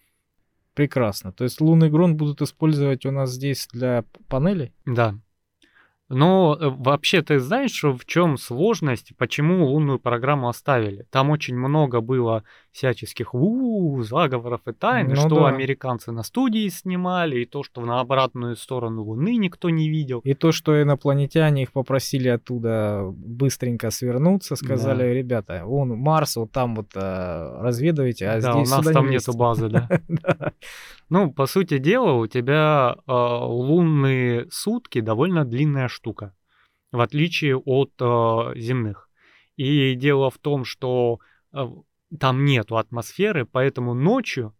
Прекрасно. 0.75 1.33
То 1.33 1.45
есть 1.45 1.61
лунный 1.61 1.89
грунт 1.89 2.17
будут 2.17 2.43
использовать 2.43 3.07
у 3.07 3.11
нас 3.11 3.33
здесь 3.33 3.69
для 3.73 4.05
панелей? 4.29 4.73
Да. 4.85 5.15
Но 6.15 6.57
э, 6.59 6.69
вообще 6.69 7.23
ты 7.23 7.39
знаешь, 7.39 7.83
в 7.83 8.05
чем 8.07 8.37
сложность, 8.37 9.13
почему 9.17 9.67
лунную 9.67 9.99
программу 9.99 10.49
оставили? 10.49 11.07
Там 11.11 11.31
очень 11.31 11.57
много 11.57 12.01
было 12.01 12.45
всяческих 12.75 13.35
у 13.35 14.03
заговоров 14.03 14.63
и 14.67 14.73
тайн, 14.73 15.09
ну, 15.09 15.17
что 15.17 15.41
да. 15.41 15.49
американцы 15.49 16.11
на 16.11 16.23
студии 16.25 16.69
снимали, 16.69 17.43
и 17.43 17.45
то, 17.45 17.63
что 17.63 17.83
на 17.83 18.01
обратную 18.01 18.57
сторону 18.57 19.05
Луны 19.05 19.37
никто 19.37 19.71
не 19.71 19.89
видел. 19.89 20.21
И 20.25 20.35
то, 20.35 20.51
что 20.51 20.81
инопланетяне 20.81 21.63
их 21.63 21.73
попросили 21.73 22.29
оттуда 22.29 23.03
быстренько 23.05 23.91
свернуться, 23.91 24.57
сказали, 24.57 25.03
да. 25.03 25.13
ребята, 25.13 25.63
вон 25.65 25.91
Марс, 25.91 26.37
вот 26.37 26.51
там 26.51 26.75
вот 26.75 26.89
а, 26.97 27.61
разведывайте, 27.63 28.29
а 28.29 28.41
да, 28.41 28.53
здесь 28.53 28.73
у 28.73 28.77
нас 28.77 28.87
там 28.87 29.07
не 29.07 29.13
нету 29.13 29.37
базы, 29.37 29.69
да. 29.69 29.89
Ну, 31.11 31.31
по 31.31 31.47
сути 31.47 31.79
дела, 31.79 32.13
у 32.13 32.27
тебя 32.27 32.97
лунные 33.07 34.47
сутки 34.51 35.01
довольно 35.01 35.45
длинная 35.45 35.89
штука, 35.89 36.04
в 36.93 37.01
отличие 37.01 37.57
от 37.57 37.93
земных. 38.57 39.09
И 39.57 39.95
дело 39.95 40.31
в 40.31 40.39
том, 40.39 40.65
что 40.65 41.19
там 42.19 42.45
нету 42.45 42.77
атмосферы, 42.77 43.47
поэтому 43.47 43.95
ночью 43.95 44.55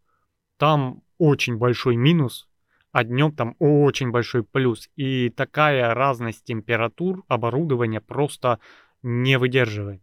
там 0.57 1.01
очень 1.17 1.57
большой 1.57 1.95
минус, 1.95 2.47
а 2.91 3.03
днем 3.03 3.33
там 3.33 3.55
очень 3.59 4.11
большой 4.11 4.43
плюс. 4.43 4.89
И 4.95 5.29
такая 5.29 5.93
разность 5.93 6.43
температур 6.45 7.23
оборудования 7.27 8.01
просто 8.01 8.59
не 9.03 9.37
выдерживает. 9.37 10.01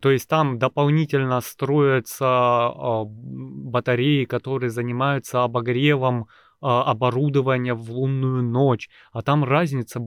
То 0.00 0.10
есть 0.10 0.28
там 0.28 0.58
дополнительно 0.58 1.40
строятся 1.40 2.70
э, 2.72 3.02
батареи, 3.06 4.24
которые 4.26 4.70
занимаются 4.70 5.42
обогревом 5.42 6.22
э, 6.22 6.26
оборудования 6.60 7.74
в 7.74 7.90
лунную 7.90 8.44
ночь, 8.44 8.88
а 9.10 9.22
там 9.22 9.42
разница 9.42 10.00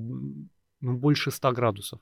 ну, 0.82 0.94
больше 0.94 1.32
100 1.32 1.52
градусов. 1.52 2.00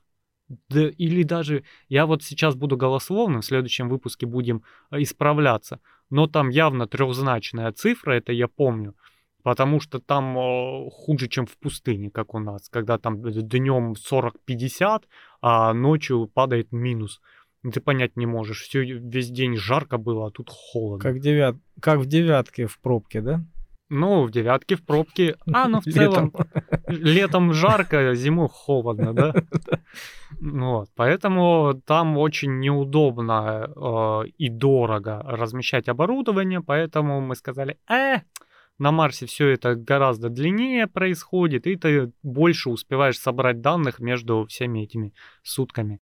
Да, 0.68 0.88
или 0.88 1.22
даже 1.22 1.62
я 1.88 2.06
вот 2.06 2.24
сейчас 2.24 2.56
буду 2.56 2.76
голословным, 2.76 3.40
в 3.40 3.44
следующем 3.44 3.88
выпуске 3.88 4.26
будем 4.26 4.64
э, 4.90 5.02
исправляться, 5.02 5.80
но 6.10 6.26
там 6.26 6.48
явно 6.48 6.88
трехзначная 6.88 7.70
цифра, 7.70 8.12
это 8.12 8.32
я 8.32 8.48
помню, 8.48 8.96
потому 9.44 9.80
что 9.80 10.00
там 10.00 10.36
э, 10.36 10.90
хуже, 10.90 11.28
чем 11.28 11.46
в 11.46 11.56
пустыне, 11.56 12.10
как 12.10 12.34
у 12.34 12.40
нас, 12.40 12.68
когда 12.68 12.98
там 12.98 13.22
днем 13.22 13.92
40-50, 13.92 15.04
а 15.40 15.72
ночью 15.72 16.26
падает 16.26 16.72
минус. 16.72 17.20
Ты 17.62 17.80
понять 17.80 18.16
не 18.16 18.26
можешь, 18.26 18.62
все 18.62 18.82
весь 18.82 19.30
день 19.30 19.56
жарко 19.56 19.98
было, 19.98 20.26
а 20.26 20.30
тут 20.30 20.48
холодно. 20.50 21.02
Как, 21.02 21.20
девят... 21.20 21.56
как 21.80 22.00
в 22.00 22.06
девятке 22.06 22.66
в 22.66 22.80
пробке, 22.80 23.20
да? 23.20 23.44
Ну, 23.90 24.24
в 24.24 24.30
девятке 24.30 24.76
в 24.76 24.86
пробке. 24.86 25.36
А, 25.52 25.68
ну 25.68 25.80
в 25.80 25.84
целом 25.84 26.32
летом 26.86 27.52
жарко, 27.52 28.14
зимой 28.14 28.48
холодно, 28.48 29.12
да? 29.12 29.34
Вот, 30.40 30.88
поэтому 30.94 31.74
там 31.84 32.16
очень 32.16 32.60
неудобно 32.60 33.68
э, 33.76 34.28
и 34.38 34.48
дорого 34.48 35.20
размещать 35.26 35.88
оборудование, 35.88 36.60
поэтому 36.60 37.20
мы 37.20 37.34
сказали, 37.34 37.78
э, 37.90 38.20
на 38.78 38.92
Марсе 38.92 39.26
все 39.26 39.48
это 39.48 39.74
гораздо 39.74 40.30
длиннее 40.30 40.86
происходит, 40.86 41.66
и 41.66 41.76
ты 41.76 42.12
больше 42.22 42.70
успеваешь 42.70 43.18
собрать 43.18 43.60
данных 43.60 43.98
между 43.98 44.46
всеми 44.46 44.84
этими 44.84 45.12
сутками. 45.42 45.98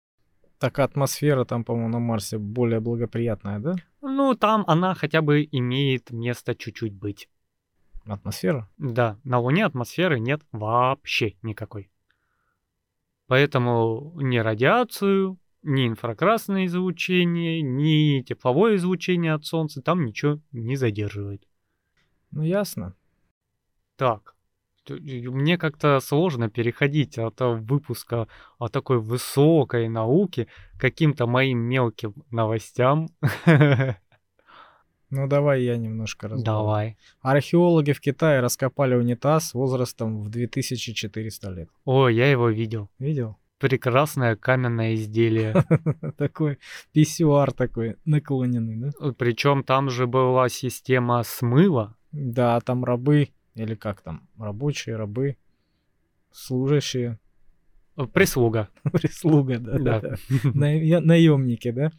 Так 0.57 0.79
атмосфера 0.79 1.43
там, 1.43 1.65
по-моему, 1.65 1.89
на 1.89 1.99
Марсе 1.99 2.37
более 2.37 2.79
благоприятная, 2.79 3.59
да? 3.59 3.75
Ну, 4.01 4.33
там 4.33 4.63
она 4.67 4.95
хотя 4.95 5.21
бы 5.21 5.47
имеет 5.51 6.11
место 6.11 6.55
чуть-чуть 6.55 6.93
быть. 6.93 7.27
Атмосфера? 8.05 8.69
Да, 8.77 9.17
на 9.23 9.39
Луне 9.39 9.65
атмосферы 9.65 10.19
нет 10.19 10.41
вообще 10.51 11.35
никакой. 11.41 11.89
Поэтому 13.27 14.13
ни 14.21 14.37
радиацию, 14.37 15.39
ни 15.63 15.87
инфракрасное 15.87 16.65
излучение, 16.65 17.61
ни 17.61 18.21
тепловое 18.21 18.75
излучение 18.75 19.33
от 19.33 19.45
Солнца 19.45 19.81
там 19.81 20.05
ничего 20.05 20.39
не 20.51 20.75
задерживает. 20.75 21.47
Ну, 22.31 22.41
ясно. 22.43 22.95
Так, 23.95 24.35
мне 24.89 25.57
как-то 25.57 25.99
сложно 26.01 26.49
переходить 26.49 27.17
от 27.17 27.39
выпуска 27.39 28.27
о 28.57 28.67
такой 28.67 28.99
высокой 28.99 29.87
науке 29.87 30.47
к 30.75 30.81
каким-то 30.81 31.25
моим 31.25 31.59
мелким 31.59 32.15
новостям. 32.31 33.07
Ну 35.13 35.27
давай 35.27 35.61
я 35.61 35.77
немножко 35.77 36.27
разберу. 36.27 36.43
Давай. 36.43 36.97
Археологи 37.21 37.91
в 37.91 38.01
Китае 38.01 38.39
раскопали 38.39 38.95
унитаз 38.95 39.53
возрастом 39.53 40.23
в 40.23 40.29
2400 40.29 41.49
лет. 41.51 41.69
О, 41.85 42.09
я 42.09 42.31
его 42.31 42.49
видел. 42.49 42.89
Видел? 42.97 43.37
Прекрасное 43.59 44.35
каменное 44.35 44.95
изделие. 44.95 45.53
Такой 46.17 46.57
писсуар 46.93 47.51
такой 47.51 47.97
наклоненный, 48.05 48.75
да? 48.75 49.13
Причем 49.15 49.63
там 49.63 49.91
же 49.91 50.07
была 50.07 50.49
система 50.49 51.21
смыва. 51.21 51.95
Да, 52.11 52.59
там 52.61 52.83
рабы, 52.83 53.29
или 53.53 53.75
как 53.75 54.01
там, 54.01 54.27
рабочие, 54.39 54.95
рабы, 54.95 55.37
служащие. 56.31 57.19
Прислуга. 58.13 58.69
Прислуга, 58.91 59.59
да. 59.59 59.99
да. 59.99 60.15
Наемники, 60.53 61.69
да? 61.69 61.91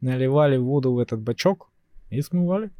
Наливали 0.00 0.56
воду 0.56 0.94
в 0.94 0.98
этот 0.98 1.20
бачок, 1.20 1.70
и 2.10 2.20
смывали. 2.22 2.70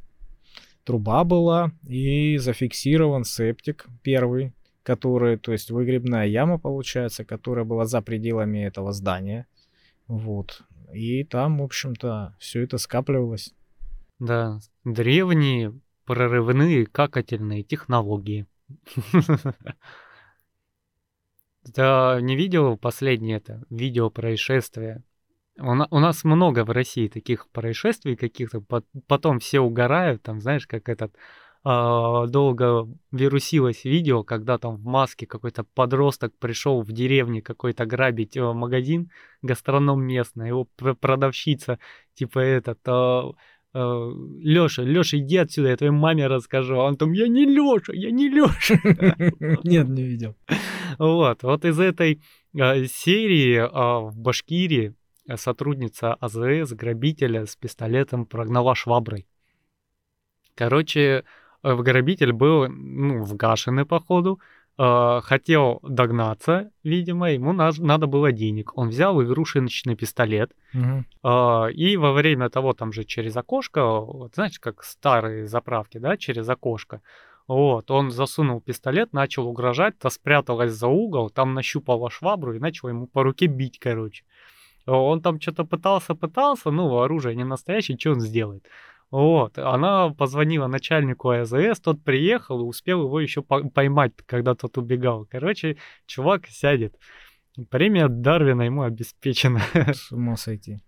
Труба 0.85 1.25
была 1.25 1.73
и 1.87 2.37
зафиксирован 2.39 3.25
септик 3.25 3.87
первый, 4.03 4.53
который, 4.83 5.37
то 5.37 5.53
есть 5.53 5.71
выгребная 5.71 6.27
яма 6.27 6.59
получается, 6.59 7.25
которая 7.25 7.65
была 7.65 7.87
за 7.87 8.03
пределами 8.03 8.59
этого 8.65 8.93
здания. 8.93 9.47
Вот. 10.07 10.63
И 10.93 11.25
там, 11.25 11.59
в 11.59 11.63
общем-то, 11.63 12.37
все 12.39 12.63
это 12.63 12.79
скапливалось. 12.79 13.53
Да, 14.21 14.61
древние 14.85 15.75
прорывные 16.05 16.87
какательные 16.87 17.63
технологии. 17.63 18.47
Да, 21.75 22.21
не 22.21 22.37
видел 22.37 22.79
последнее 22.79 23.39
это 23.39 23.65
видео 23.71 24.09
происшествия 24.09 25.03
у, 25.59 25.75
на, 25.75 25.89
у 25.91 25.99
нас 25.99 26.25
много 26.25 26.65
в 26.65 26.71
России 26.71 27.09
таких 27.09 27.49
происшествий 27.49 28.17
каких-то, 28.17 28.63
потом 29.07 29.39
все 29.39 29.61
угорают, 29.61 30.23
там, 30.23 30.41
знаешь, 30.41 30.67
как 30.67 30.89
этот 30.89 31.15
а, 31.65 32.27
долго 32.27 32.89
вирусилось 33.11 33.85
видео, 33.85 34.23
когда 34.23 34.59
там 34.59 34.77
в 34.77 34.85
маске 34.85 35.27
какой-то 35.27 35.65
подросток 35.65 36.33
пришел 36.39 36.83
в 36.83 36.93
деревне 36.93 37.43
какой-то 37.43 37.87
грабить 37.87 38.37
э, 38.37 38.53
магазин, 38.53 39.11
гастроном 39.43 40.05
местный, 40.05 40.49
его 40.49 40.69
продавщица, 41.01 41.79
типа 42.15 42.39
этот, 42.39 42.79
Леша, 43.77 44.83
Леша, 44.83 45.19
иди 45.19 45.37
отсюда, 45.37 45.69
я 45.69 45.77
твоей 45.77 45.93
маме 45.93 46.27
расскажу. 46.29 46.81
А 46.81 46.85
он 46.85 46.97
там, 46.97 47.13
я 47.13 47.29
не 47.29 47.45
Леша, 47.45 47.93
я 47.93 48.11
не 48.11 48.29
Леша. 48.29 48.81
Нет, 49.65 49.89
не 49.89 50.03
видел. 50.03 50.35
Вот, 50.99 51.43
вот 51.43 51.65
из 51.65 51.79
этой 51.79 52.23
а, 52.59 52.83
серии 52.87 53.59
а, 53.59 54.01
в 54.01 54.17
Башкирии 54.17 54.95
сотрудница 55.35 56.15
АЗС 56.15 56.73
грабителя 56.73 57.47
с 57.47 57.57
пистолетом 57.57 58.27
прогнала 58.27 58.75
шваброй. 58.75 59.27
Короче, 60.55 61.25
э, 61.63 61.77
грабитель 61.77 62.33
был 62.33 62.69
ну, 62.69 63.23
вгашенный, 63.23 63.85
походу, 63.85 64.41
э, 64.79 65.21
хотел 65.23 65.81
догнаться, 65.83 66.71
видимо, 66.83 67.31
ему 67.31 67.53
надо 67.53 68.07
было 68.07 68.33
денег. 68.33 68.77
Он 68.77 68.89
взял 68.89 69.23
игрушечный 69.23 69.97
пистолет, 69.97 70.53
угу. 70.75 71.05
э, 71.23 71.73
и 71.73 71.97
во 71.97 72.13
время 72.13 72.49
того, 72.49 72.73
там 72.73 72.93
же 72.93 73.05
через 73.05 73.37
окошко, 73.37 73.85
вот, 73.85 74.35
знаешь, 74.35 74.59
как 74.59 74.83
старые 74.83 75.47
заправки, 75.47 75.99
да, 75.99 76.17
через 76.17 76.49
окошко, 76.49 77.03
вот, 77.49 77.91
он 77.91 78.11
засунул 78.11 78.61
пистолет, 78.61 79.13
начал 79.13 79.47
угрожать, 79.47 79.99
та 79.99 80.11
спряталась 80.11 80.73
за 80.73 80.89
угол, 80.89 81.31
там 81.31 81.55
нащупала 81.55 82.11
швабру 82.11 82.55
и 82.55 82.59
начала 82.59 82.91
ему 82.91 83.07
по 83.07 83.23
руке 83.23 83.47
бить, 83.47 83.79
короче. 83.79 84.25
Он 84.87 85.21
там 85.21 85.41
что-то 85.41 85.65
пытался, 85.65 86.15
пытался, 86.15 86.71
ну, 86.71 86.99
оружие 86.99 87.35
не 87.35 87.45
настоящее, 87.45 87.99
что 87.99 88.13
он 88.13 88.21
сделает? 88.21 88.67
Вот, 89.11 89.57
она 89.59 90.11
позвонила 90.11 90.67
начальнику 90.67 91.31
АЗС, 91.31 91.81
тот 91.81 92.03
приехал 92.03 92.61
и 92.61 92.65
успел 92.65 93.03
его 93.03 93.21
еще 93.21 93.43
поймать, 93.43 94.13
когда 94.27 94.55
тот 94.55 94.79
убегал. 94.79 95.27
Короче, 95.31 95.77
чувак 96.07 96.47
сядет. 96.49 96.97
Премия 97.71 98.09
Дарвина 98.09 98.63
ему 98.63 98.83
обеспечена. 98.83 99.61
С 99.75 100.11
ума 100.13 100.37
сойти. 100.37 100.79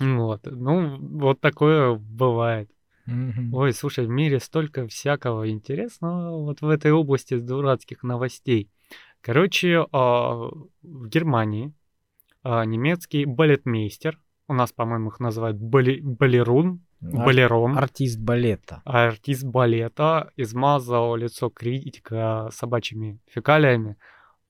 Вот, 0.00 0.40
ну, 0.44 0.98
вот 0.98 1.40
такое 1.40 1.94
бывает. 1.94 2.70
Угу. 3.06 3.56
Ой, 3.56 3.72
слушай, 3.72 4.06
в 4.06 4.10
мире 4.10 4.40
столько 4.40 4.86
всякого 4.86 5.48
интересного 5.50 6.38
вот 6.38 6.60
в 6.60 6.68
этой 6.68 6.92
области 6.92 7.38
дурацких 7.38 8.02
новостей. 8.02 8.70
Короче, 9.20 9.86
а, 9.92 10.50
в 10.82 11.08
Германии 11.08 11.72
немецкий 12.44 13.24
балетмейстер, 13.24 14.18
у 14.48 14.54
нас, 14.54 14.72
по-моему, 14.72 15.10
их 15.10 15.20
называют 15.20 15.56
бали, 15.56 16.00
балерун, 16.02 16.84
балером. 17.00 17.78
Артист 17.78 18.18
балета. 18.20 18.82
Артист 18.84 19.44
балета 19.44 20.30
измазал 20.36 21.16
лицо 21.16 21.50
критика 21.50 22.48
собачьими 22.52 23.18
фекалиями 23.26 23.96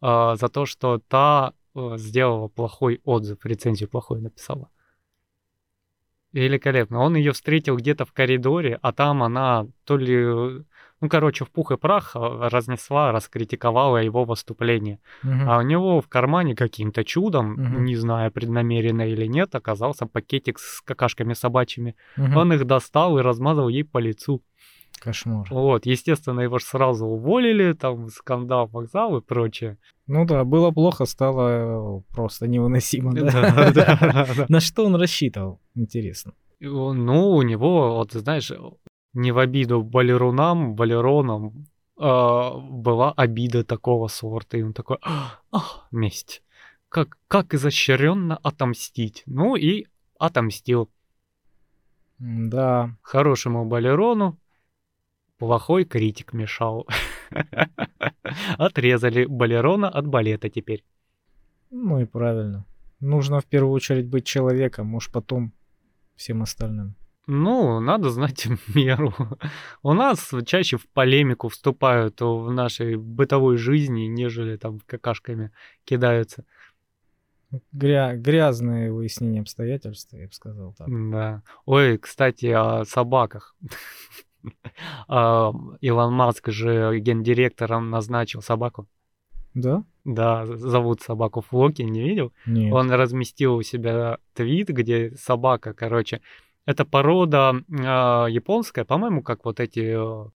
э, 0.03 0.35
за 0.35 0.49
то, 0.49 0.67
что 0.67 0.99
та 0.99 1.55
э, 1.75 1.97
сделала 1.97 2.49
плохой 2.49 3.01
отзыв, 3.05 3.45
рецензию 3.45 3.89
плохой 3.89 4.21
написала. 4.21 4.69
Великолепно. 6.33 7.01
Он 7.01 7.15
ее 7.15 7.33
встретил 7.33 7.77
где-то 7.77 8.05
в 8.05 8.13
коридоре, 8.13 8.79
а 8.81 8.93
там 8.93 9.23
она 9.23 9.67
то 9.85 9.97
ли 9.97 10.65
ну, 11.03 11.09
короче, 11.09 11.45
в 11.45 11.51
пух 11.51 11.73
и 11.73 11.77
прах 11.77 12.13
а, 12.15 12.49
разнесла, 12.49 13.11
раскритиковала 13.11 13.97
его 13.97 14.25
выступление. 14.25 15.01
Угу. 15.25 15.33
А 15.49 15.59
у 15.59 15.63
него 15.63 16.01
в 16.01 16.09
кармане 16.09 16.55
каким-то 16.55 17.05
чудом, 17.05 17.55
угу. 17.55 17.81
не 17.81 17.97
знаю, 17.97 18.31
преднамеренно 18.31 19.03
или 19.03 19.27
нет, 19.27 19.53
оказался 19.57 20.07
пакетик 20.07 20.61
с 20.61 20.81
какашками 20.81 21.35
собачьими. 21.35 21.97
Угу. 22.17 22.39
Он 22.39 22.53
их 22.53 22.65
достал 22.67 23.19
и 23.19 23.23
размазал 23.23 23.69
ей 23.69 23.83
по 23.83 23.99
лицу. 23.99 24.43
Кошмар. 25.01 25.49
Вот, 25.51 25.87
естественно, 25.87 26.39
его 26.41 26.61
же 26.61 26.67
сразу 26.67 27.05
уволили, 27.07 27.73
там 27.73 28.09
скандал, 28.09 28.69
вокзал 28.69 29.17
и 29.17 29.21
прочее. 29.21 29.79
Ну 30.07 30.25
да, 30.25 30.45
было 30.45 30.71
плохо, 30.71 31.05
стало 31.05 31.99
э, 31.99 32.03
просто 32.15 32.47
невыносимо. 32.47 33.13
На 34.49 34.61
что 34.61 34.87
он 34.87 34.95
рассчитывал, 34.95 35.61
интересно? 35.75 36.35
Ну, 36.61 37.31
у 37.33 37.43
него, 37.43 37.97
вот 37.97 38.13
знаешь, 38.13 38.53
не 39.13 39.33
в 39.33 39.39
обиду 39.39 39.83
балерунам, 39.83 40.75
балеронам, 40.75 41.67
э, 41.99 42.51
была 42.71 43.13
обида 43.13 43.65
такого 43.65 44.09
сорта. 44.09 44.57
И 44.59 44.63
он 44.63 44.73
такой, 44.73 44.99
ах, 45.03 45.87
месть. 45.91 46.43
Как, 46.89 47.19
как 47.29 47.55
изощренно 47.55 48.37
отомстить. 48.37 49.23
Ну 49.27 49.57
и 49.57 49.87
отомстил. 50.19 50.91
Да. 52.19 52.97
Хорошему 53.03 53.65
балерону 53.65 54.39
плохой 55.43 55.85
критик 55.85 56.33
мешал. 56.33 56.87
Отрезали 58.59 59.25
балерона 59.25 59.89
от 59.89 60.07
балета 60.07 60.49
теперь. 60.49 60.85
Ну 61.71 62.01
и 62.01 62.05
правильно. 62.05 62.65
Нужно 63.01 63.41
в 63.41 63.47
первую 63.47 63.73
очередь 63.73 64.07
быть 64.07 64.25
человеком, 64.25 64.95
уж 64.95 65.11
потом 65.11 65.53
всем 66.15 66.43
остальным. 66.43 66.95
Ну, 67.27 67.81
надо 67.81 68.11
знать 68.11 68.47
меру. 68.75 69.15
У 69.83 69.93
нас 69.93 70.33
чаще 70.45 70.77
в 70.77 70.89
полемику 70.89 71.49
вступают 71.49 72.21
в 72.21 72.51
нашей 72.51 72.97
бытовой 72.97 73.57
жизни, 73.57 74.03
нежели 74.03 74.57
там 74.57 74.81
какашками 74.87 75.53
кидаются. 75.85 76.45
Гря- 77.73 78.17
грязные 78.17 78.93
выяснения 78.93 79.41
обстоятельств, 79.41 80.13
я 80.15 80.27
бы 80.27 80.33
сказал 80.33 80.75
так. 80.77 80.89
Да. 80.89 81.43
Ой, 81.67 81.99
кстати, 81.99 82.47
о 82.47 82.85
собаках. 82.85 83.55
Илон 85.09 86.15
Маск 86.15 86.49
же 86.49 86.99
гендиректором 86.99 87.91
назначил 87.91 88.43
собаку. 88.43 88.89
Да? 89.55 89.85
Да, 90.05 90.47
зовут 90.47 91.03
собаку 91.03 91.43
Флоки, 91.43 91.83
не 91.83 92.03
видел? 92.03 92.33
Нет. 92.47 92.73
Он 92.73 92.91
разместил 92.91 93.57
у 93.57 93.63
себя 93.63 94.19
твит, 94.35 94.69
где 94.69 95.15
собака, 95.17 95.75
короче, 95.75 96.23
это 96.65 96.85
порода 96.85 97.55
э, 97.69 97.73
японская, 98.31 98.85
по-моему, 98.85 99.23
как 99.23 99.45
вот 99.45 99.61
эти 99.61 99.95
э, 99.97 100.31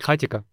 хатика. 0.00 0.44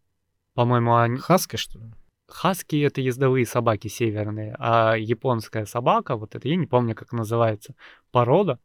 По-моему, 0.53 0.95
они... 0.95 1.17
Хаски, 1.17 1.55
что 1.55 1.79
ли? 1.79 1.91
Хаски— 2.27 2.75
это 2.83 3.01
ездовые 3.01 3.45
собаки 3.45 3.87
северные, 3.87 4.55
а 4.59 4.95
японская 4.95 5.65
собака, 5.65 6.15
вот 6.15 6.35
это, 6.35 6.47
я 6.47 6.55
не 6.55 6.67
помню, 6.67 6.95
как 6.95 7.11
называется, 7.11 7.75
порода, 8.11 8.59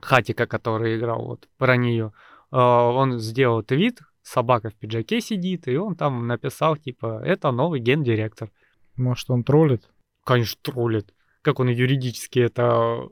Хатика, 0.00 0.46
который 0.46 0.96
играл 0.96 1.24
вот 1.24 1.48
про 1.56 1.76
нее, 1.76 2.12
э, 2.52 2.56
он 2.56 3.18
сделал 3.18 3.62
твит, 3.62 4.00
собака 4.22 4.70
в 4.70 4.74
пиджаке 4.74 5.20
сидит, 5.20 5.66
и 5.68 5.76
он 5.76 5.96
там 5.96 6.26
написал, 6.26 6.76
типа, 6.76 7.20
это 7.24 7.50
новый 7.50 7.80
гендиректор. 7.80 8.50
Может, 8.96 9.30
он 9.30 9.42
троллит? 9.42 9.88
Конечно, 10.24 10.58
троллит. 10.62 11.14
Как 11.42 11.60
он 11.60 11.68
юридически 11.68 12.38
это 12.38 13.08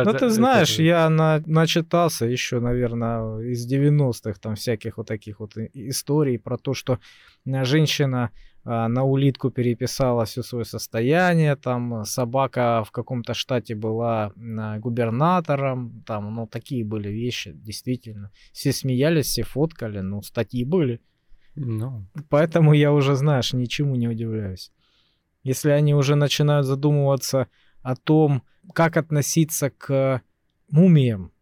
а 0.00 0.04
ну, 0.04 0.12
ты 0.12 0.28
знаешь, 0.28 0.74
это... 0.74 0.82
я 0.82 1.10
на, 1.10 1.42
начитался 1.46 2.26
еще, 2.26 2.60
наверное, 2.60 3.40
из 3.40 3.70
90-х 3.70 4.38
там 4.40 4.54
всяких 4.54 4.96
вот 4.96 5.06
таких 5.06 5.40
вот 5.40 5.56
историй 5.56 6.38
про 6.38 6.58
то, 6.58 6.74
что 6.74 6.98
э, 7.44 7.64
женщина 7.64 8.30
а, 8.68 8.88
на 8.88 9.04
улитку 9.04 9.50
переписала 9.50 10.24
все 10.24 10.42
свое 10.42 10.64
состояние, 10.64 11.54
там 11.54 12.04
собака 12.04 12.82
в 12.84 12.90
каком-то 12.90 13.32
штате 13.32 13.76
была 13.76 14.32
а, 14.36 14.78
губернатором, 14.78 16.02
там, 16.04 16.34
ну, 16.34 16.46
такие 16.48 16.84
были 16.84 17.08
вещи, 17.08 17.52
действительно. 17.54 18.32
Все 18.52 18.72
смеялись, 18.72 19.26
все 19.26 19.44
фоткали, 19.44 20.00
ну, 20.00 20.20
статьи 20.22 20.64
были. 20.64 21.00
No. 21.56 22.02
Поэтому 22.28 22.72
я 22.74 22.92
уже, 22.92 23.14
знаешь, 23.14 23.52
ничему 23.52 23.94
не 23.94 24.08
удивляюсь. 24.08 24.72
Если 25.44 25.70
они 25.70 25.94
уже 25.94 26.16
начинают 26.16 26.66
задумываться 26.66 27.46
о 27.82 27.94
том, 27.94 28.42
как 28.72 28.96
относиться 28.96 29.70
к 29.70 30.22
мумиям. 30.70 31.32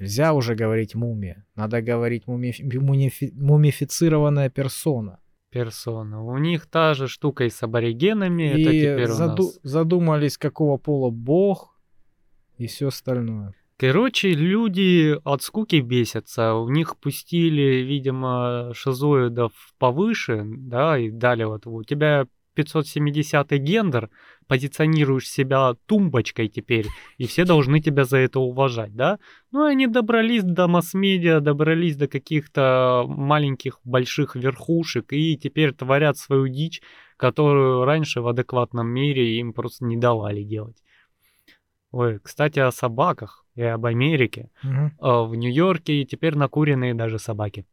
Нельзя 0.00 0.32
уже 0.32 0.54
говорить 0.54 0.94
мумия. 0.94 1.46
Надо 1.56 1.82
говорить 1.82 2.26
мумифи... 2.26 2.62
мумифи... 2.62 3.32
мумифицированная 3.34 4.48
персона. 4.48 5.18
Персона. 5.50 6.22
У 6.22 6.38
них 6.38 6.66
та 6.66 6.94
же 6.94 7.08
штука 7.08 7.44
и 7.44 7.50
с 7.50 7.62
аборигенами. 7.62 8.42
И 8.42 8.62
это 8.62 8.70
теперь 8.70 9.08
заду... 9.08 9.44
нас... 9.44 9.60
задумались, 9.62 10.38
какого 10.38 10.76
пола 10.76 11.10
бог 11.10 11.78
и 12.58 12.66
все 12.66 12.88
остальное. 12.88 13.54
Короче, 13.76 14.30
люди 14.30 15.16
от 15.24 15.42
скуки 15.42 15.76
бесятся. 15.76 16.54
У 16.54 16.68
них 16.68 16.96
пустили, 16.96 17.82
видимо, 17.82 18.72
шизоидов 18.74 19.52
повыше, 19.78 20.44
да, 20.44 20.98
и 20.98 21.10
дали 21.10 21.44
вот 21.44 21.66
у 21.66 21.84
тебя 21.84 22.26
570 22.58 23.52
гендер, 23.52 24.10
позиционируешь 24.48 25.28
себя 25.28 25.74
тумбочкой 25.86 26.48
теперь, 26.48 26.86
и 27.16 27.26
все 27.26 27.44
должны 27.44 27.80
тебя 27.80 28.04
за 28.04 28.18
это 28.18 28.40
уважать, 28.40 28.96
да? 28.96 29.20
Ну, 29.52 29.64
они 29.64 29.86
добрались 29.86 30.42
до 30.42 30.66
масс-медиа, 30.66 31.38
добрались 31.38 31.96
до 31.96 32.08
каких-то 32.08 33.04
маленьких, 33.06 33.78
больших 33.84 34.34
верхушек, 34.34 35.12
и 35.12 35.36
теперь 35.36 35.72
творят 35.72 36.16
свою 36.16 36.48
дичь, 36.48 36.82
которую 37.16 37.84
раньше 37.84 38.20
в 38.20 38.26
адекватном 38.26 38.88
мире 38.88 39.38
им 39.38 39.52
просто 39.52 39.84
не 39.84 39.96
давали 39.96 40.42
делать. 40.42 40.82
Ой, 41.92 42.18
кстати, 42.18 42.58
о 42.58 42.72
собаках 42.72 43.46
и 43.54 43.62
об 43.62 43.86
Америке. 43.86 44.50
Угу. 44.64 45.26
В 45.26 45.34
Нью-Йорке 45.36 46.04
теперь 46.04 46.36
накуренные 46.36 46.94
даже 46.94 47.20
собаки. 47.20 47.66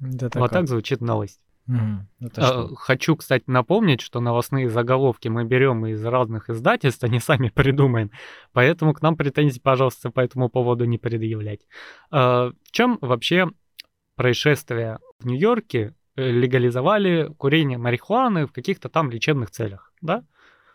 Это 0.00 0.38
вот 0.38 0.50
как? 0.50 0.52
так 0.52 0.68
звучит 0.68 1.00
новость. 1.00 1.40
Угу. 1.68 2.30
А, 2.36 2.68
хочу, 2.76 3.16
кстати, 3.16 3.44
напомнить, 3.46 4.00
что 4.00 4.20
новостные 4.20 4.70
заголовки 4.70 5.28
мы 5.28 5.44
берем 5.44 5.86
из 5.86 6.04
разных 6.04 6.48
издательств, 6.50 7.02
они 7.04 7.20
сами 7.20 7.48
придумаем. 7.48 8.10
Поэтому 8.52 8.94
к 8.94 9.02
нам 9.02 9.16
претензий, 9.16 9.60
пожалуйста, 9.60 10.10
по 10.10 10.20
этому 10.20 10.48
поводу 10.48 10.84
не 10.84 10.98
предъявлять. 10.98 11.66
А, 12.10 12.50
в 12.50 12.72
чем 12.72 12.98
вообще 13.00 13.50
происшествие 14.16 14.98
в 15.20 15.26
Нью-Йорке? 15.26 15.94
Э, 16.16 16.30
легализовали 16.30 17.30
курение 17.36 17.76
марихуаны 17.76 18.46
в 18.46 18.52
каких-то 18.52 18.88
там 18.88 19.10
лечебных 19.10 19.50
целях, 19.50 19.92
да? 20.00 20.24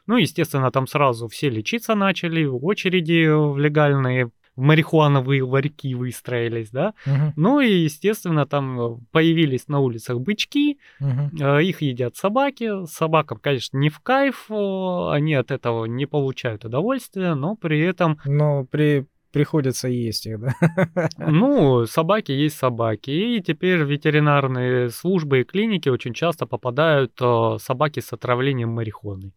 Ну, 0.05 0.17
естественно, 0.17 0.71
там 0.71 0.87
сразу 0.87 1.27
все 1.27 1.49
лечиться 1.49 1.95
начали, 1.95 2.45
очереди 2.45 3.27
в 3.27 3.57
легальные 3.57 4.31
марихуановые 4.55 5.43
ларьки 5.43 5.95
выстроились, 5.95 6.69
да. 6.69 6.93
Угу. 7.05 7.33
Ну 7.35 7.59
и, 7.59 7.71
естественно, 7.71 8.45
там 8.45 8.79
э, 8.79 8.97
появились 9.11 9.67
на 9.67 9.79
улицах 9.79 10.19
бычки, 10.19 10.79
угу. 10.99 11.37
их 11.59 11.81
едят 11.81 12.15
собаки. 12.15 12.85
Собакам, 12.85 13.39
конечно, 13.39 13.77
не 13.77 13.89
в 13.89 13.99
кайф, 13.99 14.49
они 14.49 15.33
от 15.33 15.51
этого 15.51 15.85
не 15.85 16.05
получают 16.05 16.65
удовольствия, 16.65 17.35
но 17.35 17.55
при 17.55 17.79
этом... 17.79 18.19
Но 18.25 18.65
при 18.65 19.05
приходится 19.31 19.87
есть 19.87 20.25
их, 20.25 20.39
да? 20.39 20.53
Ну, 21.17 21.85
собаки 21.85 22.31
есть 22.31 22.57
собаки. 22.57 23.09
И 23.11 23.41
теперь 23.41 23.83
ветеринарные 23.83 24.89
службы 24.89 25.41
и 25.41 25.43
клиники 25.43 25.89
очень 25.89 26.13
часто 26.13 26.45
попадают 26.45 27.13
э, 27.21 27.57
собаки 27.59 27.99
с 27.99 28.13
отравлением 28.13 28.69
марихуаны. 28.69 29.33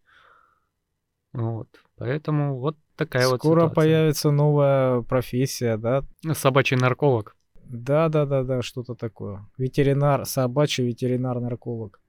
Вот. 1.33 1.67
Поэтому 1.97 2.59
вот 2.59 2.77
такая 2.95 3.23
Скоро 3.23 3.33
вот 3.33 3.41
Скоро 3.41 3.67
появится 3.69 4.31
новая 4.31 5.01
профессия, 5.01 5.77
да? 5.77 6.03
Собачий 6.33 6.77
нарколог. 6.77 7.35
Да, 7.65 8.09
да, 8.09 8.25
да, 8.25 8.43
да, 8.43 8.61
что-то 8.61 8.95
такое. 8.95 9.45
Ветеринар, 9.57 10.25
собачий 10.25 10.85
ветеринар-нарколог. 10.85 11.99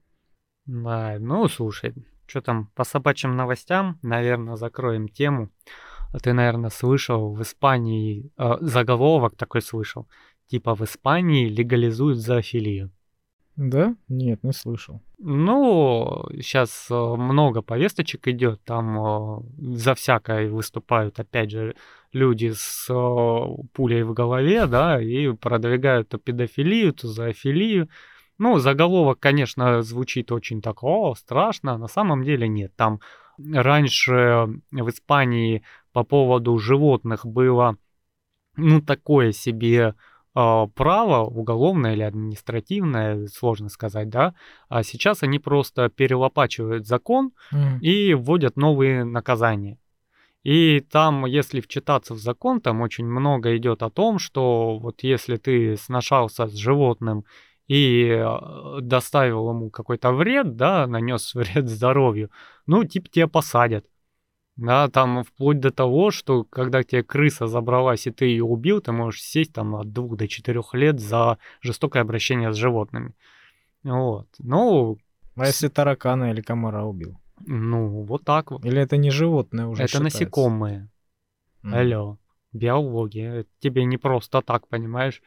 Да, 0.67 1.17
ну 1.19 1.49
слушай, 1.49 1.95
что 2.27 2.41
там 2.41 2.71
по 2.75 2.85
собачьим 2.85 3.37
новостям, 3.37 3.99
наверное, 4.03 4.57
закроем 4.57 5.09
тему. 5.09 5.51
А 6.13 6.19
ты, 6.19 6.33
наверное, 6.33 6.71
слышал 6.71 7.33
в 7.33 7.43
Испании 7.43 8.31
э, 8.39 8.57
заголовок 8.61 9.37
такой 9.37 9.63
слышал, 9.63 10.09
типа 10.47 10.75
в 10.75 10.83
Испании 10.83 11.49
легализуют 11.49 12.19
зоофилию. 12.19 12.91
Да? 13.57 13.95
Нет, 14.09 14.43
не 14.45 14.53
слышал. 14.53 15.01
Ну, 15.19 16.27
сейчас 16.35 16.89
э, 16.91 16.95
много 16.95 17.63
повесточек 17.63 18.29
идет, 18.29 18.63
там 18.65 18.99
э, 18.99 19.41
за 19.79 19.95
всякое 19.95 20.51
выступают, 20.51 21.19
опять 21.19 21.51
же, 21.51 21.75
люди 22.13 22.53
с 22.55 22.87
э, 22.91 23.63
пулей 23.73 24.03
в 24.03 24.13
голове, 24.13 24.67
да, 24.67 25.01
и 25.01 25.33
продвигают 25.33 26.11
то 26.11 26.19
педофилию, 26.19 26.93
то 26.93 27.09
зоофилию. 27.09 27.89
Ну, 28.37 28.59
заголовок, 28.59 29.21
конечно, 29.21 29.81
звучит 29.81 30.33
очень 30.33 30.61
так, 30.61 30.83
о, 30.83 31.15
страшно, 31.15 31.73
а 31.73 31.79
на 31.79 31.89
самом 31.89 32.25
деле 32.25 32.47
нет. 32.49 32.73
Там 32.77 33.01
раньше 33.39 34.61
в 34.71 34.89
Испании 34.91 35.63
по 35.93 36.05
поводу 36.05 36.59
животных 36.59 37.25
было, 37.25 37.79
ну, 38.57 38.83
такое 38.83 39.33
себе 39.33 39.95
право 40.37 41.25
уголовное 41.25 41.95
или 41.95 42.03
административное, 42.03 43.27
сложно 43.27 43.71
сказать, 43.71 44.11
да, 44.11 44.35
а 44.69 44.83
сейчас 44.83 45.23
они 45.23 45.39
просто 45.39 45.89
перелопачивают 45.89 46.87
закон 46.87 47.33
mm. 47.53 47.81
и 47.81 48.13
вводят 48.13 48.57
новые 48.57 49.05
наказания. 49.05 49.79
И 50.47 50.79
там, 50.79 51.27
если 51.27 51.61
вчитаться 51.61 52.15
в 52.15 52.19
закон, 52.19 52.61
там 52.61 52.81
очень 52.81 53.07
много 53.07 53.57
идет 53.57 53.83
о 53.83 53.91
том, 53.91 54.21
что 54.21 54.79
вот 54.79 55.03
если 55.03 55.39
ты 55.39 55.77
сношался 55.77 56.47
с 56.47 56.55
животным 56.55 57.25
и 57.67 58.11
а, 58.11 58.81
доставил 58.81 59.51
ему 59.51 59.71
какой-то 59.71 60.13
вред, 60.13 60.55
да, 60.55 60.87
нанес 60.87 61.35
вред 61.35 61.69
здоровью, 61.69 62.31
ну, 62.67 62.85
типа 62.85 63.09
тебя 63.09 63.27
посадят. 63.27 63.87
Да, 64.57 64.89
там 64.89 65.23
вплоть 65.23 65.61
до 65.61 65.71
того, 65.71 66.11
что 66.11 66.45
когда 66.45 66.83
тебе 66.83 67.03
крыса 67.03 67.47
забралась 67.47 68.07
и 68.07 68.11
ты 68.11 68.25
ее 68.25 68.45
убил, 68.45 68.81
ты 68.81 68.91
можешь 68.91 69.23
сесть 69.23 69.53
там 69.53 69.77
от 69.77 69.93
двух 69.93 70.17
до 70.17 70.29
четырех 70.29 70.73
лет 70.73 70.99
за 70.99 71.39
жестокое 71.61 72.03
обращение 72.03 72.53
с 72.53 72.57
животными. 72.57 73.13
Вот. 73.85 74.29
Ну... 74.39 74.99
А 75.37 75.47
если 75.47 75.69
таракана 75.69 76.31
или 76.31 76.41
комара 76.41 76.85
убил? 76.85 77.21
Ну, 77.45 78.05
вот 78.05 78.25
так 78.25 78.51
вот. 78.51 78.65
Или 78.65 78.81
это 78.81 78.97
не 78.97 79.11
животное 79.11 79.67
уже 79.67 79.83
Это 79.83 79.93
считается? 79.93 80.19
насекомые. 80.19 80.89
Mm. 81.63 81.75
Алло. 81.79 82.19
Биология. 82.53 83.41
Это 83.41 83.51
тебе 83.59 83.85
не 83.85 83.99
просто 83.99 84.41
так, 84.41 84.67
понимаешь? 84.69 85.23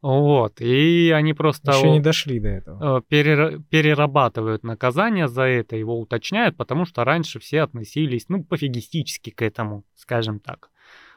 Вот, 0.00 0.60
и 0.60 1.10
они 1.10 1.34
просто... 1.34 1.72
Еще 1.72 1.90
не 1.90 2.00
дошли 2.00 2.38
до 2.38 2.48
этого. 2.48 3.02
Перер... 3.08 3.60
Перерабатывают 3.68 4.62
наказание 4.62 5.26
за 5.26 5.42
это, 5.42 5.76
его 5.76 5.98
уточняют, 5.98 6.56
потому 6.56 6.84
что 6.84 7.04
раньше 7.04 7.40
все 7.40 7.62
относились, 7.62 8.28
ну, 8.28 8.44
пофигистически 8.44 9.30
к 9.30 9.42
этому, 9.42 9.84
скажем 9.96 10.38
так. 10.38 10.70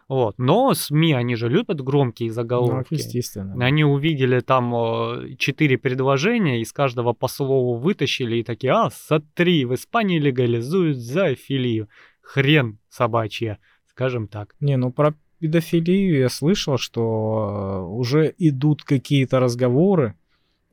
Вот. 0.08 0.38
Но 0.38 0.74
СМИ, 0.74 1.14
они 1.14 1.36
же 1.36 1.48
любят 1.48 1.80
громкие 1.80 2.32
заголовки. 2.32 2.88
Ну, 2.92 2.98
естественно. 2.98 3.66
Они 3.66 3.86
увидели 3.86 4.42
там 4.42 5.38
четыре 5.38 5.78
предложения, 5.78 6.60
из 6.60 6.74
каждого 6.74 7.14
по 7.14 7.30
слову 7.30 7.78
вытащили 7.78 8.38
и 8.38 8.44
такие, 8.44 8.74
а, 8.74 8.90
смотри, 8.90 9.64
в 9.64 9.74
Испании 9.74 10.20
легализуют 10.20 10.98
зоофилию. 10.98 11.88
Хрен 12.22 12.80
собачья, 12.90 13.60
скажем 13.86 14.28
так. 14.28 14.56
Не, 14.60 14.76
ну 14.76 14.92
про 14.92 15.14
педофилию 15.42 16.20
я 16.20 16.30
слышал, 16.30 16.78
что 16.78 17.82
э, 17.82 17.94
уже 17.94 18.34
идут 18.38 18.84
какие-то 18.84 19.40
разговоры 19.40 20.14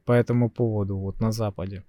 по 0.05 0.13
этому 0.13 0.51
поводу 0.51 0.99
вот 0.99 1.21
на 1.21 1.33
Западе. 1.33 1.85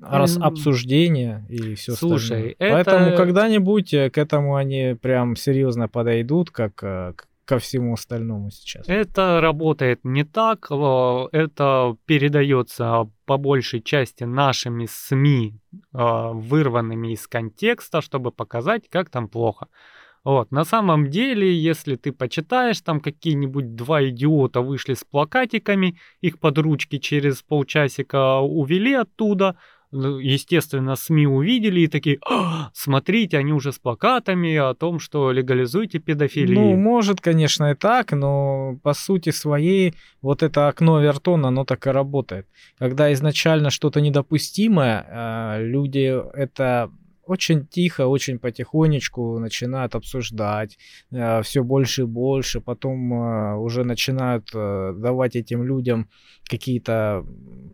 Раз 0.00 0.36
обсуждения 0.36 1.44
и 1.48 1.74
все 1.74 1.92
Слушай, 1.94 2.52
остальное. 2.52 2.80
Это... 2.80 2.90
Поэтому 2.90 3.16
когда-нибудь 3.16 3.94
э, 3.94 4.10
к 4.10 4.18
этому 4.18 4.56
они 4.56 4.94
прям 5.00 5.36
серьезно 5.36 5.88
подойдут, 5.88 6.50
как 6.50 6.84
э, 6.84 7.14
ко 7.46 7.58
всему 7.58 7.94
остальному 7.94 8.50
сейчас. 8.50 8.86
Это 8.86 9.40
работает 9.40 10.00
не 10.04 10.22
так, 10.22 10.70
это 10.70 11.96
передается 12.04 13.10
по 13.24 13.38
большей 13.38 13.82
части 13.82 14.22
нашими 14.22 14.86
СМИ, 14.88 15.58
вырванными 15.92 17.12
из 17.12 17.26
контекста, 17.26 18.02
чтобы 18.02 18.30
показать, 18.30 18.88
как 18.88 19.10
там 19.10 19.26
плохо. 19.26 19.66
Вот, 20.22 20.50
на 20.50 20.64
самом 20.64 21.08
деле, 21.08 21.56
если 21.58 21.96
ты 21.96 22.12
почитаешь, 22.12 22.80
там 22.80 23.00
какие-нибудь 23.00 23.74
два 23.74 24.06
идиота 24.06 24.60
вышли 24.60 24.94
с 24.94 25.02
плакатиками, 25.02 25.98
их 26.20 26.38
под 26.38 26.58
ручки 26.58 26.98
через 26.98 27.42
полчасика 27.42 28.38
увели 28.40 28.92
оттуда, 28.92 29.56
ну, 29.92 30.18
естественно, 30.18 30.94
СМИ 30.94 31.26
увидели 31.26 31.80
и 31.80 31.88
такие, 31.88 32.18
а, 32.28 32.70
смотрите, 32.74 33.38
они 33.38 33.52
уже 33.52 33.72
с 33.72 33.78
плакатами 33.78 34.54
о 34.56 34.74
том, 34.74 35.00
что 35.00 35.32
легализуйте 35.32 35.98
педофилию. 35.98 36.60
Ну, 36.60 36.76
может, 36.76 37.20
конечно, 37.20 37.72
и 37.72 37.74
так, 37.74 38.12
но 38.12 38.78
по 38.82 38.92
сути 38.92 39.30
своей 39.30 39.94
вот 40.22 40.42
это 40.42 40.68
окно 40.68 41.00
Вертона, 41.00 41.48
оно 41.48 41.64
так 41.64 41.86
и 41.86 41.90
работает. 41.90 42.46
Когда 42.78 43.12
изначально 43.14 43.70
что-то 43.70 44.00
недопустимое, 44.00 45.06
а, 45.08 45.58
люди 45.60 46.14
это 46.34 46.90
очень 47.30 47.66
тихо, 47.66 48.08
очень 48.08 48.38
потихонечку 48.38 49.38
начинают 49.38 49.94
обсуждать 49.94 50.78
э, 51.12 51.42
все 51.42 51.62
больше 51.62 52.02
и 52.02 52.06
больше, 52.06 52.60
потом 52.60 53.12
э, 53.12 53.56
уже 53.56 53.84
начинают 53.84 54.50
э, 54.52 54.94
давать 54.96 55.36
этим 55.36 55.62
людям 55.62 56.08
какие-то 56.48 57.24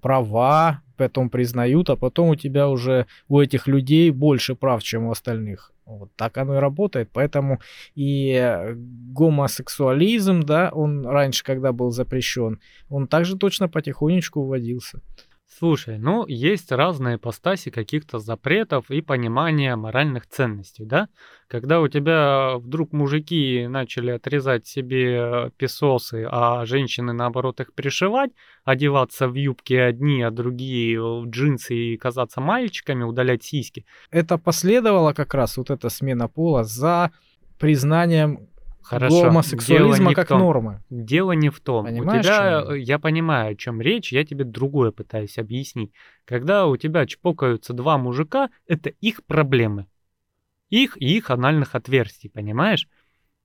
права, 0.02 0.82
потом 0.96 1.30
признают, 1.30 1.90
а 1.90 1.96
потом 1.96 2.28
у 2.28 2.36
тебя 2.36 2.68
уже 2.68 3.06
у 3.28 3.40
этих 3.40 3.66
людей 3.66 4.10
больше 4.10 4.54
прав, 4.54 4.82
чем 4.82 5.04
у 5.04 5.10
остальных. 5.10 5.72
Вот 5.86 6.10
так 6.16 6.36
оно 6.36 6.56
и 6.56 6.60
работает. 6.60 7.10
Поэтому 7.12 7.60
и 7.94 8.74
гомосексуализм, 9.14 10.42
да, 10.42 10.70
он 10.72 11.06
раньше, 11.06 11.44
когда 11.44 11.72
был 11.72 11.92
запрещен, 11.92 12.60
он 12.90 13.06
также 13.06 13.38
точно 13.38 13.68
потихонечку 13.68 14.42
вводился. 14.42 15.00
Слушай, 15.48 15.98
ну 15.98 16.26
есть 16.26 16.72
разные 16.72 17.18
постаси 17.18 17.70
каких-то 17.70 18.18
запретов 18.18 18.90
и 18.90 19.00
понимания 19.00 19.74
моральных 19.76 20.26
ценностей, 20.26 20.84
да? 20.84 21.08
Когда 21.48 21.80
у 21.80 21.88
тебя 21.88 22.56
вдруг 22.58 22.92
мужики 22.92 23.66
начали 23.68 24.10
отрезать 24.10 24.66
себе 24.66 25.52
песосы, 25.56 26.26
а 26.28 26.66
женщины 26.66 27.12
наоборот 27.12 27.60
их 27.60 27.72
пришивать, 27.74 28.32
одеваться 28.64 29.28
в 29.28 29.34
юбки 29.34 29.74
одни, 29.74 30.20
а 30.22 30.30
другие 30.30 31.00
в 31.00 31.26
джинсы 31.30 31.74
и 31.74 31.96
казаться 31.96 32.40
мальчиками, 32.40 33.04
удалять 33.04 33.44
сиськи. 33.44 33.86
Это 34.10 34.38
последовало 34.38 35.12
как 35.12 35.32
раз 35.32 35.56
вот 35.56 35.70
эта 35.70 35.88
смена 35.88 36.28
пола 36.28 36.64
за 36.64 37.12
признанием 37.58 38.48
Хорошо. 38.88 39.24
гомосексуализма 39.24 40.14
как 40.14 40.28
том. 40.28 40.38
нормы. 40.38 40.80
Дело 40.90 41.32
не 41.32 41.48
в 41.48 41.58
том. 41.60 41.86
Понимаешь, 41.86 42.20
у 42.20 42.22
тебя, 42.22 42.64
э, 42.68 42.78
я 42.78 43.00
понимаю, 43.00 43.52
о 43.52 43.54
чем 43.56 43.80
речь, 43.80 44.12
я 44.12 44.24
тебе 44.24 44.44
другое 44.44 44.92
пытаюсь 44.92 45.38
объяснить. 45.38 45.92
Когда 46.24 46.66
у 46.66 46.76
тебя 46.76 47.04
чпокаются 47.04 47.72
два 47.72 47.98
мужика, 47.98 48.48
это 48.68 48.90
их 48.90 49.24
проблемы. 49.24 49.86
Их 50.70 50.96
и 51.00 51.16
их 51.16 51.30
анальных 51.30 51.74
отверстий, 51.74 52.30
понимаешь? 52.30 52.88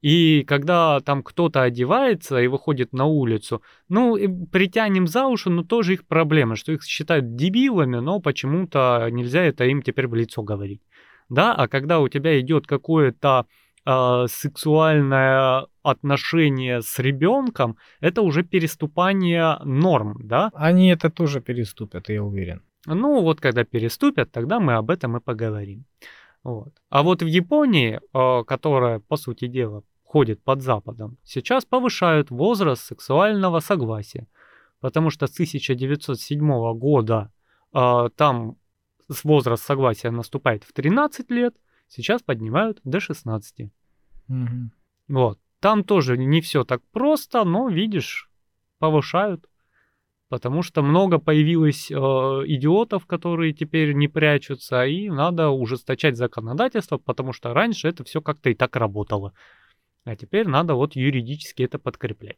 И 0.02 0.44
когда 0.48 1.00
там 1.00 1.24
кто-то 1.24 1.64
одевается 1.64 2.40
и 2.40 2.48
выходит 2.48 2.94
на 2.94 3.06
улицу, 3.06 3.64
ну, 3.90 4.18
притянем 4.52 5.08
за 5.08 5.26
уши, 5.26 5.50
но 5.50 5.64
тоже 5.64 5.94
их 5.94 6.06
проблема, 6.06 6.56
что 6.56 6.72
их 6.72 6.84
считают 6.84 7.36
дебилами, 7.36 7.98
но 7.98 8.20
почему-то 8.20 9.08
нельзя 9.12 9.42
это 9.42 9.66
им 9.66 9.82
теперь 9.82 10.08
в 10.08 10.14
лицо 10.14 10.44
говорить. 10.44 10.82
Да, 11.30 11.56
а 11.56 11.68
когда 11.68 12.00
у 12.00 12.10
тебя 12.10 12.40
идет 12.40 12.68
какое-то 12.68 13.46
э, 13.86 14.26
сексуальное 14.28 15.68
отношение 15.84 16.82
с 16.82 17.00
ребенком, 17.00 17.78
это 18.00 18.22
уже 18.22 18.44
переступание 18.44 19.58
норм, 19.64 20.18
да? 20.24 20.52
Они 20.54 20.90
это 20.90 21.10
тоже 21.10 21.42
переступят, 21.42 22.10
я 22.10 22.24
уверен. 22.24 22.62
Ну, 22.86 23.22
вот 23.22 23.40
когда 23.40 23.64
переступят, 23.64 24.32
тогда 24.32 24.60
мы 24.60 24.74
об 24.74 24.90
этом 24.90 25.18
и 25.18 25.20
поговорим. 25.20 25.86
Вот. 26.44 26.74
А 26.90 27.04
вот 27.04 27.22
в 27.22 27.28
Японии, 27.28 28.00
э, 28.14 28.44
которая, 28.46 29.00
по 29.00 29.18
сути 29.18 29.48
дела, 29.48 29.84
ходит 30.04 30.44
под 30.44 30.62
Западом, 30.62 31.18
сейчас 31.24 31.66
повышают 31.66 32.32
возраст 32.32 32.84
сексуального 32.84 33.62
согласия. 33.62 34.28
Потому 34.80 35.12
что 35.12 35.28
с 35.28 35.34
1907 35.34 36.74
года 36.74 37.32
э, 37.74 38.10
там 38.16 38.58
возраст 39.24 39.64
согласия 39.64 40.12
наступает 40.12 40.64
в 40.64 40.74
13 40.74 41.32
лет, 41.32 41.56
сейчас 41.92 42.22
поднимают 42.22 42.80
до 42.84 43.00
16. 43.00 43.72
Угу. 44.30 44.48
Вот. 45.10 45.40
Там 45.60 45.84
тоже 45.84 46.18
не 46.18 46.42
все 46.42 46.64
так 46.64 46.82
просто, 46.92 47.44
но, 47.44 47.70
видишь, 47.70 48.30
повышают. 48.80 49.48
Потому 50.30 50.64
что 50.64 50.82
много 50.82 51.20
появилось 51.20 51.92
э, 51.92 51.96
идиотов, 51.96 53.06
которые 53.06 53.52
теперь 53.54 53.92
не 53.92 54.08
прячутся, 54.08 54.86
и 54.86 55.10
надо 55.10 55.50
ужесточать 55.50 56.16
законодательство, 56.16 56.98
потому 56.98 57.34
что 57.34 57.54
раньше 57.54 57.90
это 57.90 58.06
все 58.06 58.22
как-то 58.22 58.50
и 58.50 58.56
так 58.56 58.78
работало. 58.78 59.34
А 60.06 60.16
теперь 60.16 60.48
надо 60.48 60.76
вот 60.76 60.96
юридически 60.96 61.64
это 61.64 61.78
подкреплять. 61.80 62.38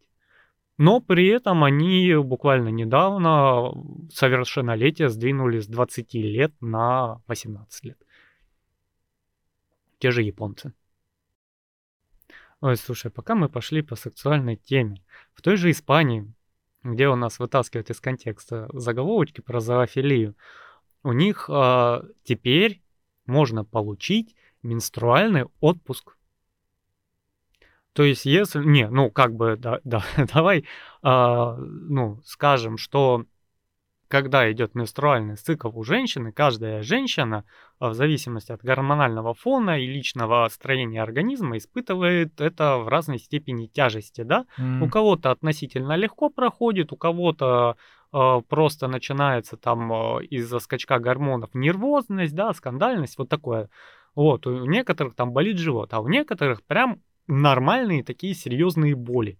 Но 0.77 1.01
при 1.01 1.27
этом 1.27 1.63
они 1.63 2.15
буквально 2.15 2.69
недавно 2.69 3.71
совершеннолетие 4.11 5.09
сдвинули 5.09 5.59
с 5.59 5.67
20 5.67 6.13
лет 6.15 6.51
на 6.61 7.21
18 7.27 7.85
лет. 7.85 8.02
Те 10.03 10.11
же 10.11 10.21
японцы. 10.21 10.73
Ой, 12.59 12.75
слушай, 12.75 13.09
пока 13.09 13.35
мы 13.35 13.47
пошли 13.47 13.81
по 13.81 13.95
сексуальной 13.95 14.57
теме, 14.57 15.01
в 15.33 15.41
той 15.41 15.55
же 15.55 15.71
Испании, 15.71 16.29
где 16.83 17.07
у 17.07 17.15
нас 17.15 17.39
вытаскивают 17.39 17.89
из 17.89 18.01
контекста 18.01 18.67
заголовочки 18.73 19.39
про 19.39 19.61
зоофилию, 19.61 20.35
у 21.03 21.13
них 21.13 21.49
э, 21.49 22.01
теперь 22.23 22.83
можно 23.27 23.63
получить 23.63 24.35
менструальный 24.61 25.45
отпуск. 25.61 26.17
То 27.93 28.03
есть, 28.03 28.25
если... 28.25 28.61
Не, 28.61 28.89
ну, 28.89 29.09
как 29.09 29.33
бы, 29.33 29.55
да, 29.55 29.79
да 29.85 30.03
давай, 30.33 30.65
э, 31.01 31.55
ну, 31.55 32.21
скажем, 32.25 32.77
что 32.77 33.25
когда 34.13 34.51
идет 34.51 34.75
менструальный 34.75 35.37
цикл 35.37 35.71
у 35.73 35.83
женщины, 35.83 36.31
каждая 36.31 36.83
женщина, 36.83 37.45
а, 37.79 37.89
в 37.89 37.93
зависимости 37.95 38.51
от 38.51 38.61
гормонального 38.61 39.33
фона 39.33 39.81
и 39.81 39.87
личного 39.87 40.47
строения 40.51 41.01
организма, 41.01 41.57
испытывает 41.57 42.39
это 42.39 42.77
в 42.77 42.89
разной 42.89 43.17
степени 43.17 43.65
тяжести, 43.65 44.21
да? 44.21 44.45
Mm. 44.59 44.83
У 44.83 44.89
кого-то 44.89 45.31
относительно 45.31 45.95
легко 45.95 46.29
проходит, 46.29 46.93
у 46.93 46.95
кого-то 46.95 47.75
э, 48.13 48.41
просто 48.47 48.87
начинается 48.87 49.57
там 49.57 49.91
э, 49.91 50.25
из-за 50.25 50.59
скачка 50.59 50.99
гормонов 50.99 51.49
нервозность, 51.55 52.35
да, 52.35 52.53
скандальность, 52.53 53.17
вот 53.17 53.29
такое. 53.29 53.71
Вот, 54.13 54.45
у 54.45 54.65
некоторых 54.65 55.15
там 55.15 55.33
болит 55.33 55.57
живот, 55.57 55.91
а 55.91 56.01
у 56.01 56.07
некоторых 56.07 56.61
прям 56.61 57.01
нормальные 57.25 58.03
такие 58.03 58.35
серьезные 58.35 58.93
боли 58.93 59.39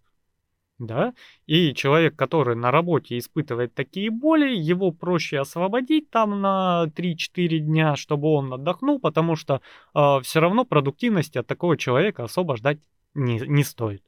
да, 0.86 1.14
и 1.46 1.74
человек, 1.74 2.16
который 2.16 2.56
на 2.56 2.72
работе 2.72 3.18
испытывает 3.18 3.74
такие 3.74 4.10
боли, 4.12 4.56
его 4.56 4.92
проще 4.92 5.40
освободить 5.40 6.10
там 6.10 6.42
на 6.42 6.86
3-4 6.96 7.60
дня, 7.60 7.96
чтобы 7.96 8.30
он 8.30 8.54
отдохнул, 8.54 9.00
потому 9.00 9.36
что 9.36 9.62
э, 9.96 10.20
все 10.22 10.40
равно 10.40 10.66
продуктивности 10.66 11.38
от 11.38 11.48
такого 11.48 11.78
человека 11.78 12.24
особо 12.24 12.56
ждать 12.58 12.80
не, 13.14 13.40
не 13.40 13.64
стоит. 13.64 14.04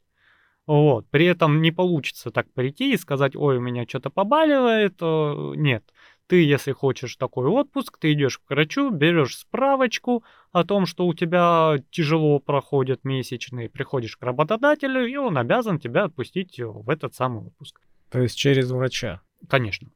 Вот. 0.67 1.05
При 1.11 1.25
этом 1.25 1.61
не 1.61 1.71
получится 1.71 2.31
так 2.31 2.51
прийти 2.51 2.93
и 2.93 2.97
сказать, 2.97 3.35
ой, 3.35 3.57
у 3.57 3.61
меня 3.61 3.85
что-то 3.87 4.09
побаливает. 4.09 4.95
Э, 5.01 5.53
нет. 5.55 5.83
Ты, 6.27 6.43
если 6.43 6.71
хочешь 6.71 7.15
такой 7.17 7.47
отпуск, 7.47 7.99
ты 7.99 8.13
идешь 8.13 8.39
к 8.39 8.49
врачу, 8.49 8.89
берешь 8.89 9.37
справочку 9.37 10.23
о 10.51 10.63
том, 10.63 10.87
что 10.87 11.05
у 11.05 11.13
тебя 11.13 11.75
тяжело 11.91 12.39
проходят 12.39 13.03
месячные, 13.03 13.69
приходишь 13.69 14.17
к 14.17 14.23
работодателю, 14.23 15.05
и 15.05 15.15
он 15.17 15.37
обязан 15.37 15.79
тебя 15.79 16.05
отпустить 16.05 16.59
в 16.59 16.89
этот 16.89 17.13
самый 17.13 17.45
отпуск. 17.45 17.79
То 18.09 18.21
есть 18.21 18.37
через 18.37 18.71
врача? 18.71 19.21
Конечно. 19.47 19.89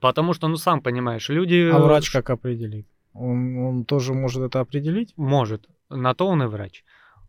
Потому 0.00 0.32
что, 0.32 0.48
ну, 0.48 0.56
сам 0.56 0.82
понимаешь, 0.82 1.28
люди... 1.28 1.70
А 1.72 1.78
врач 1.78 2.10
как 2.10 2.30
определит? 2.30 2.86
Он, 3.12 3.58
он 3.58 3.84
тоже 3.84 4.14
может 4.14 4.42
это 4.42 4.60
определить? 4.60 5.14
Может. 5.16 5.68
На 5.88 6.14
то 6.14 6.26
он 6.26 6.42
и 6.42 6.46
врач. 6.46 6.84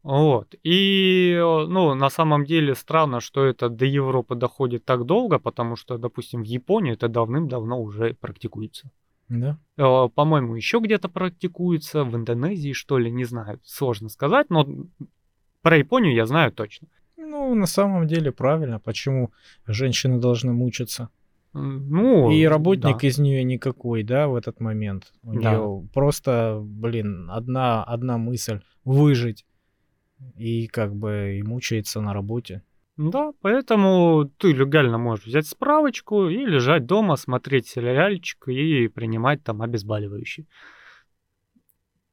Вот. 0.07 0.55
И, 0.63 1.37
ну, 1.37 1.93
на 1.93 2.09
самом 2.09 2.45
деле 2.45 2.75
странно, 2.75 3.19
что 3.19 3.43
это 3.43 3.67
до 3.67 3.83
Европы 3.83 4.35
доходит 4.35 4.85
так 4.85 5.05
долго, 5.05 5.37
потому 5.37 5.75
что, 5.75 5.97
допустим, 5.97 6.43
в 6.43 6.45
Японии 6.45 6.93
это 6.93 7.09
давным-давно 7.09 7.81
уже 7.81 8.13
практикуется. 8.13 8.89
Да. 9.27 9.57
Э, 9.75 10.07
по-моему, 10.15 10.55
еще 10.55 10.79
где-то 10.79 11.09
практикуется, 11.09 12.05
в 12.05 12.15
Индонезии, 12.15 12.71
что 12.71 12.97
ли, 12.97 13.11
не 13.11 13.25
знаю, 13.25 13.59
сложно 13.65 14.07
сказать, 14.07 14.49
но 14.49 14.65
про 15.61 15.75
Японию 15.75 16.13
я 16.13 16.25
знаю 16.25 16.53
точно. 16.53 16.87
Ну, 17.17 17.53
на 17.53 17.65
самом 17.65 18.07
деле 18.07 18.31
правильно, 18.31 18.79
почему 18.79 19.31
женщины 19.65 20.19
должны 20.19 20.53
мучиться. 20.53 21.09
Ну, 21.51 22.31
и 22.31 22.45
работник 22.45 23.01
да. 23.01 23.07
из 23.07 23.17
нее 23.17 23.43
никакой, 23.43 24.03
да, 24.03 24.29
в 24.29 24.35
этот 24.35 24.61
момент. 24.61 25.11
У 25.23 25.33
да. 25.33 25.51
нее 25.51 25.85
просто, 25.93 26.61
блин, 26.63 27.29
одна, 27.29 27.83
одна 27.83 28.17
мысль 28.17 28.61
выжить 28.85 29.43
и 30.35 30.67
как 30.67 30.95
бы 30.95 31.37
и 31.39 31.43
мучается 31.43 32.01
на 32.01 32.13
работе. 32.13 32.63
Да, 32.97 33.31
поэтому 33.41 34.31
ты 34.39 34.53
легально 34.53 34.97
можешь 34.97 35.27
взять 35.27 35.47
справочку 35.47 36.29
и 36.29 36.37
лежать 36.37 36.87
дома, 36.87 37.15
смотреть 37.15 37.67
сериальчик 37.67 38.47
и 38.47 38.87
принимать 38.87 39.43
там 39.43 39.61
обезболивающие. 39.61 40.47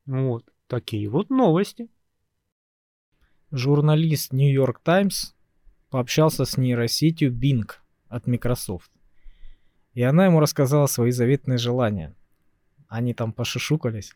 Вот 0.05 0.45
такие 0.67 1.09
вот 1.09 1.31
новости. 1.31 1.89
Журналист 3.51 4.33
New 4.33 4.53
York 4.53 4.81
Times 4.81 5.35
пообщался 5.89 6.45
с 6.45 6.59
нейросетью 6.59 7.33
Bing 7.33 7.71
от 8.09 8.27
Microsoft. 8.27 8.91
И 9.95 10.03
она 10.03 10.27
ему 10.27 10.41
рассказала 10.41 10.87
свои 10.87 11.13
заветные 11.13 11.57
желания. 11.57 12.15
Они 12.89 13.15
там 13.15 13.33
пошушукались. 13.33 14.13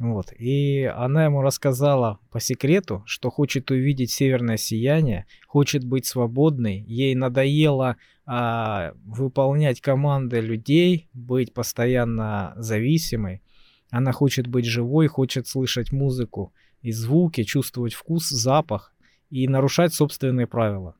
Вот. 0.00 0.32
И 0.32 0.84
она 0.84 1.26
ему 1.26 1.42
рассказала 1.42 2.20
по 2.30 2.40
секрету, 2.40 3.02
что 3.04 3.28
хочет 3.28 3.70
увидеть 3.70 4.10
северное 4.10 4.56
сияние, 4.56 5.26
хочет 5.46 5.84
быть 5.84 6.06
свободной. 6.06 6.82
Ей 6.88 7.14
надоело 7.14 7.96
а, 8.24 8.94
выполнять 9.04 9.82
команды 9.82 10.40
людей, 10.40 11.10
быть 11.12 11.52
постоянно 11.52 12.54
зависимой. 12.56 13.42
Она 13.90 14.12
хочет 14.12 14.46
быть 14.46 14.64
живой, 14.64 15.06
хочет 15.06 15.46
слышать 15.46 15.92
музыку 15.92 16.54
и 16.80 16.92
звуки, 16.92 17.44
чувствовать 17.44 17.92
вкус, 17.92 18.26
запах 18.30 18.94
и 19.28 19.46
нарушать 19.48 19.92
собственные 19.92 20.46
правила. 20.46 20.94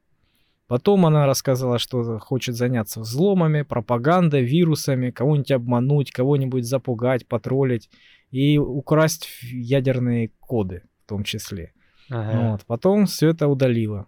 Потом 0.66 1.06
она 1.06 1.26
рассказала, 1.26 1.78
что 1.78 2.18
хочет 2.18 2.54
заняться 2.54 3.00
взломами, 3.00 3.62
пропагандой, 3.62 4.44
вирусами, 4.44 5.10
кого-нибудь 5.10 5.50
обмануть, 5.50 6.10
кого-нибудь 6.12 6.66
запугать, 6.66 7.26
потроллить 7.26 7.88
и 8.30 8.58
украсть 8.58 9.28
ядерные 9.52 10.30
коды 10.40 10.82
в 11.04 11.08
том 11.08 11.24
числе. 11.24 11.72
Ага. 12.10 12.52
Вот. 12.52 12.66
Потом 12.66 13.06
все 13.06 13.30
это 13.30 13.48
удалила 13.48 14.06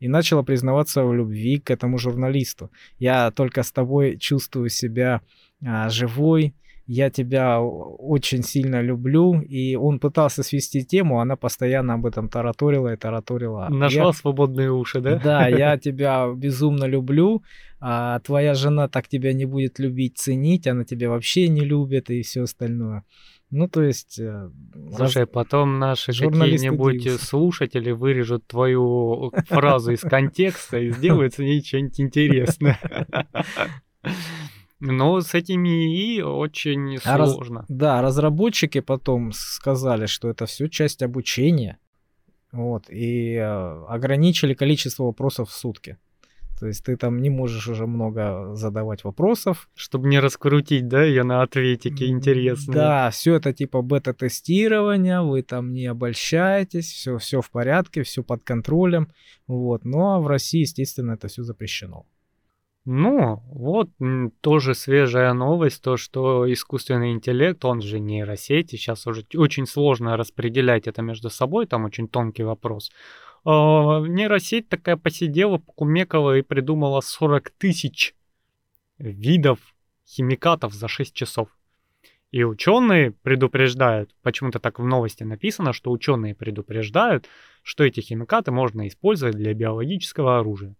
и 0.00 0.08
начала 0.08 0.42
признаваться 0.42 1.04
в 1.04 1.14
любви 1.14 1.58
к 1.58 1.70
этому 1.70 1.98
журналисту. 1.98 2.70
Я 2.98 3.30
только 3.30 3.62
с 3.62 3.70
тобой 3.70 4.16
чувствую 4.18 4.70
себя 4.70 5.20
а, 5.64 5.88
живой, 5.90 6.54
я 6.92 7.08
тебя 7.08 7.60
очень 7.60 8.42
сильно 8.42 8.82
люблю, 8.82 9.40
и 9.42 9.76
он 9.76 10.00
пытался 10.00 10.42
свести 10.42 10.84
тему, 10.84 11.20
она 11.20 11.36
постоянно 11.36 11.94
об 11.94 12.06
этом 12.06 12.28
тараторила 12.28 12.92
и 12.92 12.96
тараторила. 12.96 13.68
Нашла 13.68 14.06
я... 14.06 14.12
свободные 14.12 14.72
уши, 14.72 15.00
да? 15.00 15.20
Да, 15.22 15.46
я 15.46 15.78
тебя 15.84 16.26
безумно 16.34 16.86
люблю, 16.86 17.44
а 17.78 18.18
твоя 18.20 18.54
жена 18.54 18.88
так 18.88 19.06
тебя 19.06 19.32
не 19.32 19.44
будет 19.44 19.78
любить, 19.78 20.18
ценить, 20.18 20.66
она 20.66 20.84
тебя 20.84 21.10
вообще 21.10 21.48
не 21.48 21.60
любит 21.60 22.10
и 22.10 22.22
все 22.22 22.42
остальное. 22.42 23.04
Ну, 23.50 23.68
то 23.68 23.82
есть... 23.82 24.18
Э, 24.18 24.48
Слушай, 24.94 25.22
раз... 25.22 25.28
потом 25.32 25.78
наши 25.78 26.12
какие-нибудь 26.12 27.20
слушатели 27.20 27.90
вырежут 27.90 28.46
твою 28.46 29.32
фразу 29.48 29.92
из 29.92 30.00
контекста 30.00 30.78
и 30.78 30.92
сделают 30.92 31.34
с 31.34 31.38
ней 31.38 31.62
что-нибудь 31.62 32.00
интересное. 32.00 32.78
Но 34.78 35.20
с 35.20 35.34
этими 35.34 35.94
и 35.94 36.22
очень 36.22 36.96
а 37.04 37.26
сложно. 37.26 37.60
Раз... 37.60 37.66
Да, 37.68 38.02
разработчики 38.02 38.80
потом 38.80 39.32
сказали, 39.32 40.06
что 40.06 40.30
это 40.30 40.46
все 40.46 40.68
часть 40.68 41.02
обучения. 41.02 41.78
Вот, 42.52 42.88
и 42.88 43.34
э, 43.34 43.84
ограничили 43.88 44.54
количество 44.54 45.04
вопросов 45.04 45.50
в 45.50 45.52
сутки. 45.52 45.98
То 46.60 46.66
есть 46.66 46.84
ты 46.84 46.96
там 46.98 47.22
не 47.22 47.30
можешь 47.30 47.66
уже 47.68 47.86
много 47.86 48.54
задавать 48.54 49.02
вопросов. 49.02 49.70
Чтобы 49.74 50.08
не 50.08 50.20
раскрутить, 50.20 50.88
да, 50.88 51.02
ее 51.02 51.22
на 51.22 51.40
ответике 51.40 52.08
интересно. 52.08 52.74
Да, 52.74 53.10
все 53.10 53.36
это 53.36 53.54
типа 53.54 53.80
бета-тестирование, 53.80 55.22
вы 55.22 55.42
там 55.42 55.72
не 55.72 55.86
обольщаетесь, 55.86 56.92
все, 56.92 57.16
все 57.16 57.40
в 57.40 57.50
порядке, 57.50 58.02
все 58.02 58.22
под 58.22 58.44
контролем. 58.44 59.08
Вот. 59.46 59.86
Но 59.86 60.20
в 60.20 60.26
России, 60.26 60.60
естественно, 60.60 61.12
это 61.12 61.28
все 61.28 61.42
запрещено. 61.42 62.04
Ну, 62.84 63.42
вот 63.46 63.88
тоже 64.42 64.74
свежая 64.74 65.32
новость, 65.32 65.82
то, 65.82 65.96
что 65.96 66.50
искусственный 66.52 67.12
интеллект, 67.12 67.64
он 67.64 67.80
же 67.80 68.00
нейросети, 68.00 68.76
сейчас 68.76 69.06
уже 69.06 69.24
очень 69.34 69.66
сложно 69.66 70.16
распределять 70.16 70.86
это 70.88 71.00
между 71.00 71.30
собой, 71.30 71.66
там 71.66 71.84
очень 71.84 72.08
тонкий 72.08 72.42
вопрос. 72.42 72.90
А, 73.44 74.00
нейросеть 74.00 74.68
такая 74.68 74.96
посидела, 74.96 75.58
покумекала 75.58 76.36
и 76.36 76.42
придумала 76.42 77.00
40 77.00 77.50
тысяч 77.50 78.14
видов 78.98 79.58
химикатов 80.06 80.74
за 80.74 80.88
6 80.88 81.14
часов. 81.14 81.48
И 82.30 82.44
ученые 82.44 83.10
предупреждают, 83.10 84.14
почему-то 84.22 84.60
так 84.60 84.78
в 84.78 84.84
новости 84.84 85.24
написано, 85.24 85.72
что 85.72 85.90
ученые 85.90 86.34
предупреждают, 86.34 87.28
что 87.62 87.82
эти 87.82 88.00
химикаты 88.00 88.52
можно 88.52 88.86
использовать 88.86 89.36
для 89.36 89.52
биологического 89.52 90.38
оружия. 90.38 90.76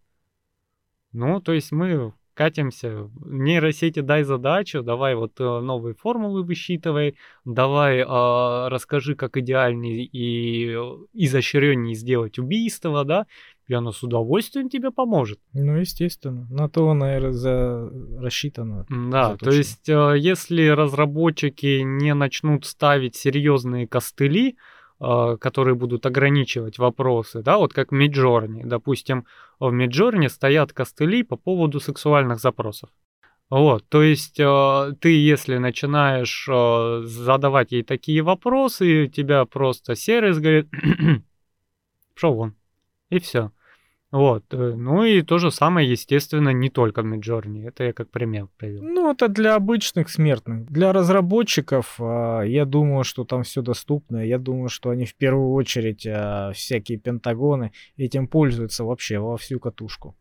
Ну, 1.12 1.40
то 1.40 1.52
есть 1.52 1.72
мы 1.72 2.12
катимся. 2.40 3.10
Нейросети 3.26 4.00
дай 4.00 4.22
задачу, 4.22 4.82
давай 4.82 5.14
вот 5.14 5.38
э, 5.40 5.60
новые 5.60 5.94
формулы 5.94 6.42
высчитывай, 6.42 7.16
давай 7.44 7.98
э, 7.98 8.68
расскажи, 8.68 9.14
как 9.14 9.36
идеальнее 9.36 10.04
и 10.06 10.74
изощреннее 11.12 11.94
сделать 11.94 12.38
убийство, 12.38 13.04
да, 13.04 13.26
и 13.68 13.74
оно 13.74 13.92
с 13.92 14.02
удовольствием 14.02 14.70
тебе 14.70 14.90
поможет. 14.90 15.38
Ну, 15.52 15.76
естественно. 15.76 16.46
На 16.50 16.70
то, 16.70 16.94
наверное, 16.94 17.32
за... 17.32 17.92
рассчитано. 18.18 18.86
Да, 18.88 19.36
то 19.36 19.50
есть, 19.50 19.90
э, 19.90 20.14
если 20.16 20.66
разработчики 20.68 21.82
не 21.82 22.14
начнут 22.14 22.64
ставить 22.64 23.16
серьезные 23.16 23.86
костыли, 23.86 24.56
которые 25.00 25.74
будут 25.74 26.04
ограничивать 26.04 26.78
вопросы, 26.78 27.42
да, 27.42 27.56
вот 27.56 27.72
как 27.72 27.90
в 27.90 27.94
Midjourney. 27.94 28.62
Допустим, 28.64 29.24
в 29.58 29.72
Midjourney 29.72 30.28
стоят 30.28 30.72
костыли 30.72 31.22
по 31.22 31.36
поводу 31.36 31.80
сексуальных 31.80 32.38
запросов. 32.38 32.90
Вот, 33.50 33.84
то 33.88 34.00
есть 34.00 34.38
э, 34.38 34.92
ты, 35.00 35.08
если 35.08 35.56
начинаешь 35.56 36.46
э, 36.48 37.02
задавать 37.04 37.72
ей 37.72 37.82
такие 37.82 38.22
вопросы, 38.22 39.08
тебя 39.08 39.44
просто 39.44 39.96
сервис 39.96 40.38
говорит, 40.38 40.68
пошел 42.14 42.34
вон, 42.34 42.54
и 43.08 43.18
все. 43.18 43.50
Вот. 44.10 44.42
Э, 44.52 44.74
ну 44.76 45.04
и 45.04 45.22
то 45.22 45.38
же 45.38 45.50
самое, 45.50 45.88
естественно, 45.88 46.50
не 46.50 46.68
только 46.68 47.02
в 47.02 47.06
Midjourney. 47.06 47.68
Это 47.68 47.84
я 47.84 47.92
как 47.92 48.10
пример 48.10 48.48
привел. 48.56 48.82
Ну, 48.82 49.12
это 49.12 49.28
для 49.28 49.54
обычных 49.54 50.10
смертных. 50.10 50.66
Для 50.66 50.92
разработчиков, 50.92 51.96
а, 52.00 52.42
я 52.42 52.64
думаю, 52.64 53.04
что 53.04 53.24
там 53.24 53.44
все 53.44 53.62
доступно. 53.62 54.26
Я 54.26 54.38
думаю, 54.38 54.68
что 54.68 54.90
они 54.90 55.06
в 55.06 55.14
первую 55.14 55.52
очередь 55.52 56.06
а, 56.06 56.50
всякие 56.52 56.98
пентагоны 56.98 57.72
этим 57.96 58.26
пользуются 58.26 58.84
вообще 58.84 59.18
во 59.18 59.36
всю 59.36 59.60
катушку. 59.60 60.16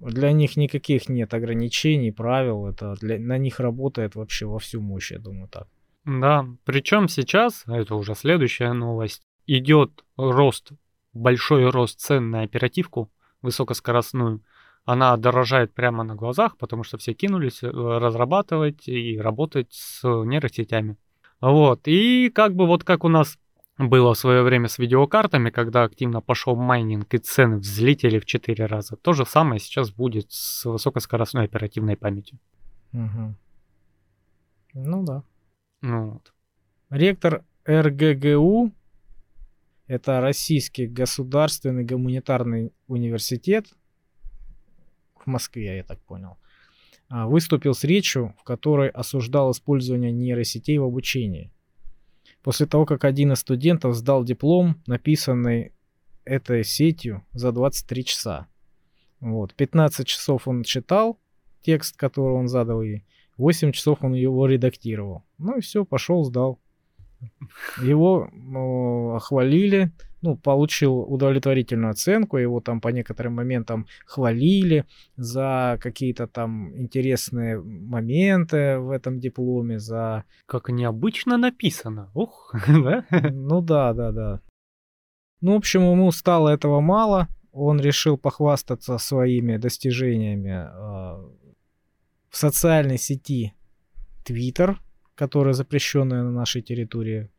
Для 0.00 0.32
них 0.32 0.56
никаких 0.56 1.08
нет 1.08 1.32
ограничений, 1.32 2.10
правил. 2.10 2.66
Это 2.66 2.96
для, 3.00 3.20
на 3.20 3.38
них 3.38 3.60
работает 3.60 4.16
вообще 4.16 4.46
во 4.46 4.58
всю 4.58 4.80
мощь, 4.80 5.12
я 5.12 5.20
думаю, 5.20 5.48
так. 5.48 5.68
Да, 6.04 6.44
причем 6.64 7.06
сейчас, 7.06 7.62
это 7.68 7.94
уже 7.94 8.16
следующая 8.16 8.72
новость, 8.72 9.22
идет 9.46 10.04
рост 10.16 10.72
большой 11.12 11.68
рост 11.70 12.00
цен 12.00 12.30
на 12.30 12.42
оперативку 12.42 13.10
высокоскоростную, 13.42 14.42
она 14.84 15.16
дорожает 15.16 15.74
прямо 15.74 16.04
на 16.04 16.14
глазах, 16.14 16.56
потому 16.56 16.82
что 16.82 16.98
все 16.98 17.12
кинулись 17.12 17.62
э, 17.62 17.68
разрабатывать 17.68 18.88
и 18.88 19.18
работать 19.18 19.72
с 19.72 20.02
нейросетями. 20.02 20.96
Вот, 21.40 21.82
и 21.86 22.30
как 22.30 22.54
бы 22.54 22.66
вот 22.66 22.84
как 22.84 23.04
у 23.04 23.08
нас 23.08 23.38
было 23.78 24.14
в 24.14 24.18
свое 24.18 24.42
время 24.42 24.68
с 24.68 24.78
видеокартами, 24.78 25.50
когда 25.50 25.84
активно 25.84 26.20
пошел 26.20 26.56
майнинг 26.56 27.12
и 27.14 27.18
цены 27.18 27.56
взлетели 27.56 28.18
в 28.18 28.26
4 28.26 28.66
раза. 28.66 28.96
То 28.96 29.12
же 29.12 29.24
самое 29.24 29.60
сейчас 29.60 29.90
будет 29.90 30.30
с 30.30 30.64
высокоскоростной 30.64 31.44
оперативной 31.44 31.96
памятью. 31.96 32.38
Угу. 32.92 33.34
Ну 34.74 35.04
да. 35.04 35.22
Ну, 35.80 36.10
вот. 36.10 36.32
Ректор 36.90 37.44
РГГУ 37.66 38.72
это 39.92 40.22
Российский 40.22 40.86
государственный 40.86 41.84
гуманитарный 41.84 42.72
университет 42.86 43.66
в 45.14 45.26
Москве, 45.26 45.76
я 45.76 45.84
так 45.84 46.00
понял. 46.00 46.38
А, 47.10 47.26
выступил 47.26 47.74
с 47.74 47.84
речью, 47.84 48.34
в 48.40 48.42
которой 48.42 48.88
осуждал 48.88 49.50
использование 49.50 50.10
нейросетей 50.10 50.78
в 50.78 50.84
обучении. 50.84 51.52
После 52.42 52.64
того, 52.64 52.86
как 52.86 53.04
один 53.04 53.32
из 53.32 53.40
студентов 53.40 53.94
сдал 53.94 54.24
диплом, 54.24 54.82
написанный 54.86 55.72
этой 56.24 56.64
сетью 56.64 57.26
за 57.32 57.52
23 57.52 58.04
часа. 58.06 58.46
Вот. 59.20 59.52
15 59.52 60.06
часов 60.06 60.48
он 60.48 60.62
читал 60.62 61.20
текст, 61.60 61.98
который 61.98 62.34
он 62.34 62.48
задал 62.48 62.80
ей, 62.80 63.04
8 63.36 63.72
часов 63.72 63.98
он 64.00 64.14
его 64.14 64.46
редактировал. 64.46 65.24
Ну 65.36 65.58
и 65.58 65.60
все, 65.60 65.84
пошел, 65.84 66.24
сдал. 66.24 66.61
Его 67.80 68.28
ну, 68.32 69.18
хвалили, 69.20 69.92
ну, 70.22 70.36
получил 70.36 71.00
удовлетворительную 71.00 71.90
оценку, 71.90 72.38
его 72.38 72.60
там 72.60 72.80
по 72.80 72.88
некоторым 72.88 73.34
моментам 73.34 73.86
хвалили 74.06 74.84
за 75.16 75.78
какие-то 75.80 76.26
там 76.26 76.76
интересные 76.76 77.60
моменты 77.60 78.78
в 78.78 78.90
этом 78.90 79.18
дипломе, 79.18 79.78
за... 79.78 80.24
Как 80.46 80.68
необычно 80.68 81.36
написано, 81.36 82.10
ух, 82.14 82.54
да? 82.68 83.04
Ну 83.10 83.60
да, 83.60 83.92
да, 83.92 84.12
да. 84.12 84.40
Ну, 85.40 85.54
в 85.54 85.56
общем, 85.56 85.82
ему 85.82 86.10
стало 86.12 86.50
этого 86.50 86.80
мало, 86.80 87.28
он 87.52 87.80
решил 87.80 88.16
похвастаться 88.16 88.96
своими 88.98 89.56
достижениями 89.56 90.50
э, 90.50 90.70
в 92.30 92.36
социальной 92.36 92.96
сети 92.96 93.52
Twitter, 94.24 94.76
которая 95.22 95.54
запрещенная 95.54 96.24
на 96.24 96.32
нашей 96.32 96.62
территории 96.62 97.30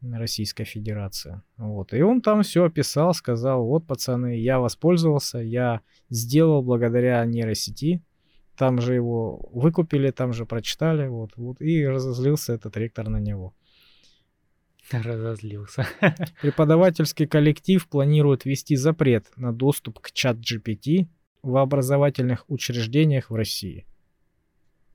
Российской 0.00 0.64
Федерации. 0.64 1.42
Вот. 1.58 1.92
И 1.92 2.00
он 2.00 2.22
там 2.22 2.42
все 2.42 2.64
описал, 2.64 3.12
сказал, 3.12 3.66
вот, 3.66 3.86
пацаны, 3.86 4.40
я 4.40 4.58
воспользовался, 4.58 5.36
я 5.38 5.82
сделал 6.08 6.62
благодаря 6.62 7.22
нейросети, 7.26 8.02
там 8.56 8.80
же 8.80 8.94
его 8.94 9.46
выкупили, 9.52 10.10
там 10.10 10.32
же 10.32 10.46
прочитали, 10.46 11.06
вот, 11.06 11.32
вот, 11.36 11.60
и 11.60 11.86
разозлился 11.86 12.54
этот 12.54 12.78
ректор 12.78 13.10
на 13.10 13.20
него. 13.20 13.54
Разозлился. 14.90 15.86
Преподавательский 16.40 17.26
коллектив 17.26 17.86
планирует 17.88 18.46
ввести 18.46 18.74
запрет 18.76 19.26
на 19.36 19.52
доступ 19.52 20.00
к 20.00 20.12
чат 20.12 20.38
GPT 20.38 21.08
в 21.42 21.58
образовательных 21.58 22.46
учреждениях 22.48 23.28
в 23.28 23.34
России. 23.34 23.84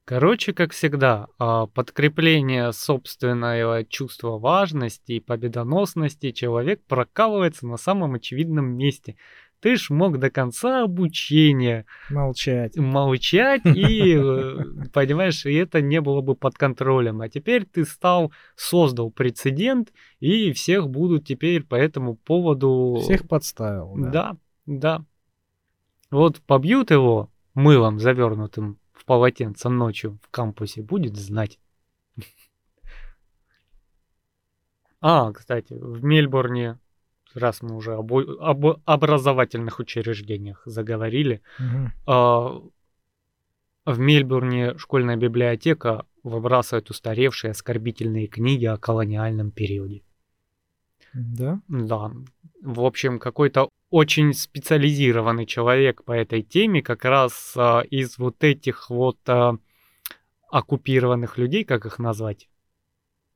Короче, 0.07 0.53
как 0.53 0.71
всегда, 0.71 1.27
а, 1.37 1.65
подкрепление 1.65 2.71
собственного 2.71 3.83
чувства 3.83 4.37
важности 4.37 5.11
и 5.11 5.19
победоносности 5.19 6.31
человек 6.31 6.81
прокалывается 6.87 7.67
на 7.67 7.75
самом 7.75 8.13
очевидном 8.13 8.67
месте. 8.67 9.17
Ты 9.59 9.75
ж 9.75 9.89
мог 9.89 10.17
до 10.17 10.29
конца 10.29 10.83
обучения 10.83 11.85
молчать, 12.09 12.77
молчать 12.77 13.65
и, 13.65 14.15
э, 14.15 14.57
понимаешь, 14.93 15.45
и 15.45 15.53
это 15.55 15.81
не 15.81 15.99
было 15.99 16.21
бы 16.21 16.35
под 16.35 16.57
контролем. 16.57 17.19
А 17.19 17.27
теперь 17.27 17.65
ты 17.65 17.83
стал, 17.83 18.31
создал 18.55 19.11
прецедент, 19.11 19.91
и 20.21 20.53
всех 20.53 20.89
будут 20.89 21.25
теперь 21.25 21.63
по 21.63 21.75
этому 21.75 22.15
поводу... 22.15 22.99
Всех 23.01 23.27
подставил. 23.27 23.93
Да, 23.97 24.37
да. 24.65 24.99
да. 24.99 25.05
Вот 26.11 26.39
побьют 26.43 26.91
его 26.91 27.29
мылом 27.55 27.99
завернутым 27.99 28.79
полотенце 29.05 29.69
ночью 29.69 30.19
в 30.21 30.29
кампусе 30.29 30.81
будет 30.81 31.15
знать. 31.15 31.59
А, 34.99 35.31
кстати, 35.31 35.73
в 35.73 36.03
Мельбурне, 36.03 36.79
раз 37.35 37.61
мы 37.61 37.75
уже 37.75 37.93
об, 37.93 38.11
об 38.13 38.65
образовательных 38.83 39.79
учреждениях 39.79 40.63
заговорили, 40.65 41.41
угу. 41.59 41.91
а, 42.07 42.61
в 43.85 43.99
Мельбурне 43.99 44.77
школьная 44.77 45.15
библиотека 45.15 46.05
выбрасывает 46.23 46.89
устаревшие 46.89 47.51
оскорбительные 47.51 48.27
книги 48.27 48.65
о 48.65 48.77
колониальном 48.77 49.51
периоде. 49.51 50.03
Да? 51.17 51.59
Да. 51.67 52.11
В 52.61 52.81
общем, 52.81 53.19
какой-то 53.19 53.69
очень 53.89 54.33
специализированный 54.33 55.45
человек 55.45 56.03
по 56.03 56.11
этой 56.11 56.41
теме, 56.41 56.81
как 56.81 57.05
раз 57.05 57.53
а, 57.55 57.81
из 57.81 58.17
вот 58.17 58.43
этих 58.43 58.89
вот 58.89 59.17
а, 59.27 59.57
оккупированных 60.51 61.37
людей, 61.37 61.63
как 61.63 61.85
их 61.85 61.99
назвать, 61.99 62.49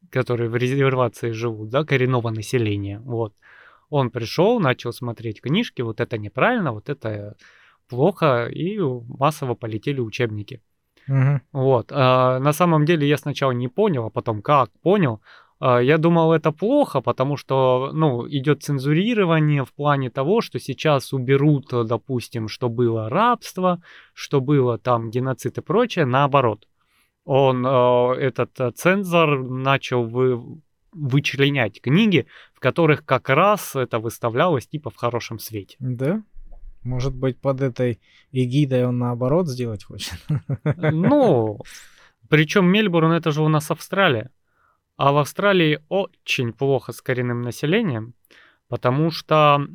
которые 0.10 0.50
в 0.50 0.56
резервации 0.56 1.32
живут, 1.32 1.70
да, 1.70 1.84
коренного 1.84 2.30
населения, 2.30 3.00
вот. 3.00 3.34
Он 3.90 4.10
пришел, 4.10 4.62
начал 4.62 4.94
смотреть 4.94 5.42
книжки, 5.42 5.82
вот 5.82 6.00
это 6.00 6.18
неправильно, 6.18 6.72
вот 6.72 6.88
это 6.88 7.36
плохо, 7.90 8.48
и 8.48 8.80
массово 8.80 9.54
полетели 9.54 10.00
учебники. 10.00 10.62
Мгм. 11.08 11.42
Вот. 11.52 11.92
а, 11.92 12.40
на 12.40 12.54
самом 12.54 12.86
деле 12.86 13.08
я 13.08 13.18
сначала 13.18 13.52
не 13.52 13.68
понял, 13.68 14.06
а 14.06 14.10
потом 14.10 14.42
как 14.42 14.72
понял. 14.82 15.22
А, 15.62 15.80
Я 15.80 16.00
думал, 16.00 16.34
это 16.34 16.52
плохо, 16.52 17.02
потому 17.02 17.38
что, 17.38 17.92
ну, 17.94 18.28
идет 18.28 18.64
цензурирование 18.64 19.64
в 19.64 19.72
плане 19.72 20.10
того, 20.10 20.42
что 20.42 20.60
сейчас 20.60 21.14
уберут, 21.14 21.72
э, 21.72 21.84
допустим, 21.84 22.48
что 22.48 22.68
было 22.68 23.10
рабство, 23.10 23.80
что 24.16 24.42
было 24.42 24.80
там 24.80 25.12
геноцид 25.12 25.60
и 25.60 25.62
прочее, 25.62 26.06
наоборот. 26.06 26.68
Он, 27.26 27.64
э, 27.64 28.14
этот 28.20 28.60
э, 28.60 28.72
цензор 28.72 29.44
начал 29.48 30.04
вы, 30.04 30.42
вычленять 30.94 31.80
книги, 31.80 32.26
в 32.56 32.60
которых 32.60 33.06
как 33.06 33.30
раз 33.30 33.76
это 33.76 34.00
выставлялось 34.00 34.66
типа 34.66 34.90
в 34.90 34.96
хорошем 34.96 35.38
свете. 35.38 35.76
Да? 35.80 36.24
Может 36.84 37.14
быть, 37.14 37.40
под 37.40 37.62
этой 37.62 38.00
эгидой 38.32 38.88
он 38.88 38.98
наоборот 38.98 39.48
сделать 39.48 39.84
хочет? 39.84 40.18
Ну, 40.76 41.60
причем 42.30 42.66
Мельбурн 42.66 43.12
это 43.12 43.32
же 43.32 43.44
у 43.44 43.48
нас 43.48 43.70
Австралия. 43.70 44.32
А 44.98 45.12
в 45.12 45.18
Австралии 45.18 45.80
очень 45.90 46.54
плохо 46.54 46.92
с 46.92 47.02
коренным 47.02 47.42
населением, 47.42 48.14
потому 48.68 49.12
что 49.12 49.66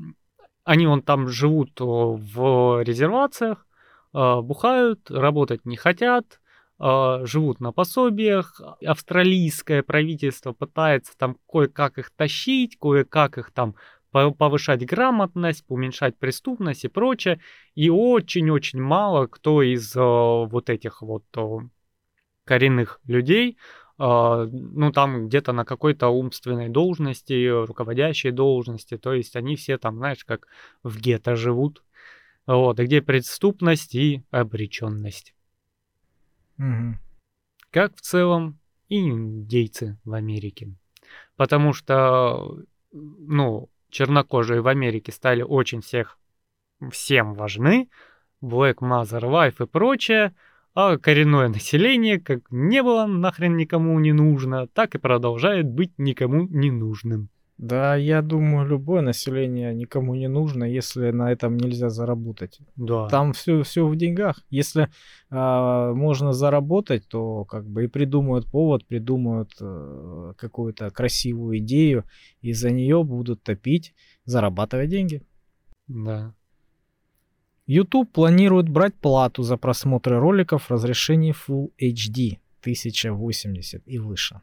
они 0.65 0.87
вон 0.87 1.03
там 1.03 1.29
живут 1.29 1.81
о, 1.81 2.17
в 2.17 2.83
резервациях, 2.83 3.67
а, 4.13 4.43
бухают, 4.43 5.11
работать 5.11 5.65
не 5.65 5.77
хотят, 5.77 6.41
а, 6.79 7.25
живут 7.25 7.61
на 7.61 7.73
пособиях. 7.73 8.61
Австралийское 8.85 9.83
правительство 9.83 10.53
пытается 10.53 11.17
там 11.17 11.37
кое-как 11.51 11.99
их 11.99 12.11
тащить, 12.11 12.79
кое-как 12.79 13.39
их 13.39 13.53
там 13.53 13.77
по- 14.11 14.33
повышать 14.33 14.85
грамотность, 14.85 15.65
уменьшать 15.69 16.19
преступность 16.19 16.85
и 16.85 16.89
прочее. 16.89 17.41
И 17.75 17.89
очень-очень 17.89 18.81
мало 18.81 19.27
кто 19.29 19.63
из 19.63 19.95
вот 19.95 20.69
этих 20.69 21.03
вот 21.03 21.25
коренных 22.45 23.01
людей, 23.07 23.59
ну 23.99 24.93
там 24.93 25.29
где-то 25.29 25.53
на 25.53 25.65
какой-то 25.65 26.09
умственной 26.09 26.69
должности, 26.69 27.49
руководящей 27.49 28.31
должности, 28.31 28.99
то 28.99 29.13
есть 29.13 29.37
они 29.37 29.57
все 29.57 29.79
там, 29.79 29.97
знаешь, 29.97 30.25
как 30.25 30.49
в 30.83 30.99
гетто 31.01 31.37
живут, 31.37 31.83
вот, 32.47 32.79
и 32.79 32.85
где 32.85 33.03
преступность 33.03 33.95
и 33.95 34.23
обреченность. 34.31 35.35
Мгм. 36.59 36.99
Как 37.71 37.97
в 37.97 38.01
целом 38.01 38.59
и 38.89 39.01
индейцы 39.01 39.99
в 40.05 40.15
Америке. 40.15 40.75
Потому 41.37 41.73
что, 41.73 42.59
ну, 42.93 43.69
чернокожие 43.91 44.61
в 44.61 44.69
Америке 44.69 45.13
стали 45.13 45.43
очень 45.43 45.81
всех, 45.81 46.19
всем 46.91 47.35
важны, 47.35 47.89
Black 48.43 48.77
Mother 48.77 49.23
Wife 49.23 49.65
и 49.65 49.67
прочее, 49.67 50.35
а 50.77 50.99
коренное 50.99 51.49
население 51.49 52.21
как 52.21 52.41
не 52.51 52.83
было 52.83 53.07
нахрен 53.07 53.57
никому 53.57 53.99
не 53.99 54.13
нужно, 54.13 54.67
так 54.69 54.95
и 54.95 54.99
продолжает 54.99 55.67
быть 55.67 55.93
никому 55.97 56.47
не 56.47 56.71
нужным. 56.71 57.31
Да, 57.57 57.97
я 57.97 58.21
думаю, 58.21 58.69
любое 58.69 59.01
население 59.01 59.73
никому 59.75 60.15
не 60.15 60.29
нужно, 60.29 60.65
если 60.65 61.11
на 61.13 61.33
этом 61.33 61.57
нельзя 61.57 61.89
заработать. 61.89 62.59
Да. 62.77 63.09
Там 63.09 63.33
все, 63.33 63.63
все 63.63 63.87
в 63.87 63.97
деньгах. 63.97 64.43
Если 64.51 64.91
а, 65.31 65.95
можно 65.95 66.35
заработать, 66.35 67.09
то 67.09 67.47
как 67.47 67.67
бы 67.67 67.85
и 67.85 67.87
придумают 67.87 68.47
повод, 68.47 68.87
придумают 68.87 69.53
э, 69.59 70.35
какую-то 70.37 70.91
красивую 70.91 71.57
идею, 71.59 72.05
и 72.43 72.53
за 72.53 72.71
нее 72.71 73.03
будут 73.03 73.43
топить, 73.43 73.95
зарабатывать 74.27 74.91
деньги. 74.91 75.23
Да. 75.89 76.35
YouTube 77.67 78.13
планирует 78.13 78.69
брать 78.69 78.95
плату 78.95 79.43
за 79.43 79.57
просмотр 79.57 80.15
роликов 80.15 80.65
в 80.65 80.71
разрешении 80.71 81.35
Full 81.35 81.71
HD 81.81 82.39
1080 82.61 83.83
и 83.87 83.99
выше. 83.99 84.41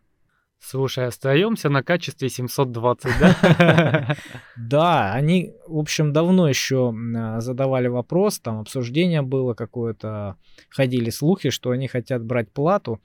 Слушай, 0.60 1.08
остаемся 1.08 1.70
на 1.70 1.84
качестве 1.84 2.30
720, 2.30 3.12
да? 3.20 4.16
Да, 4.58 5.14
они, 5.14 5.52
в 5.68 5.78
общем, 5.78 6.14
давно 6.14 6.48
еще 6.48 6.96
задавали 7.40 7.88
вопрос, 7.88 8.40
там 8.40 8.60
обсуждение 8.60 9.22
было 9.22 9.54
какое-то, 9.56 10.38
ходили 10.70 11.10
слухи, 11.10 11.50
что 11.50 11.72
они 11.72 11.88
хотят 11.90 12.24
брать 12.24 12.50
плату, 12.50 13.02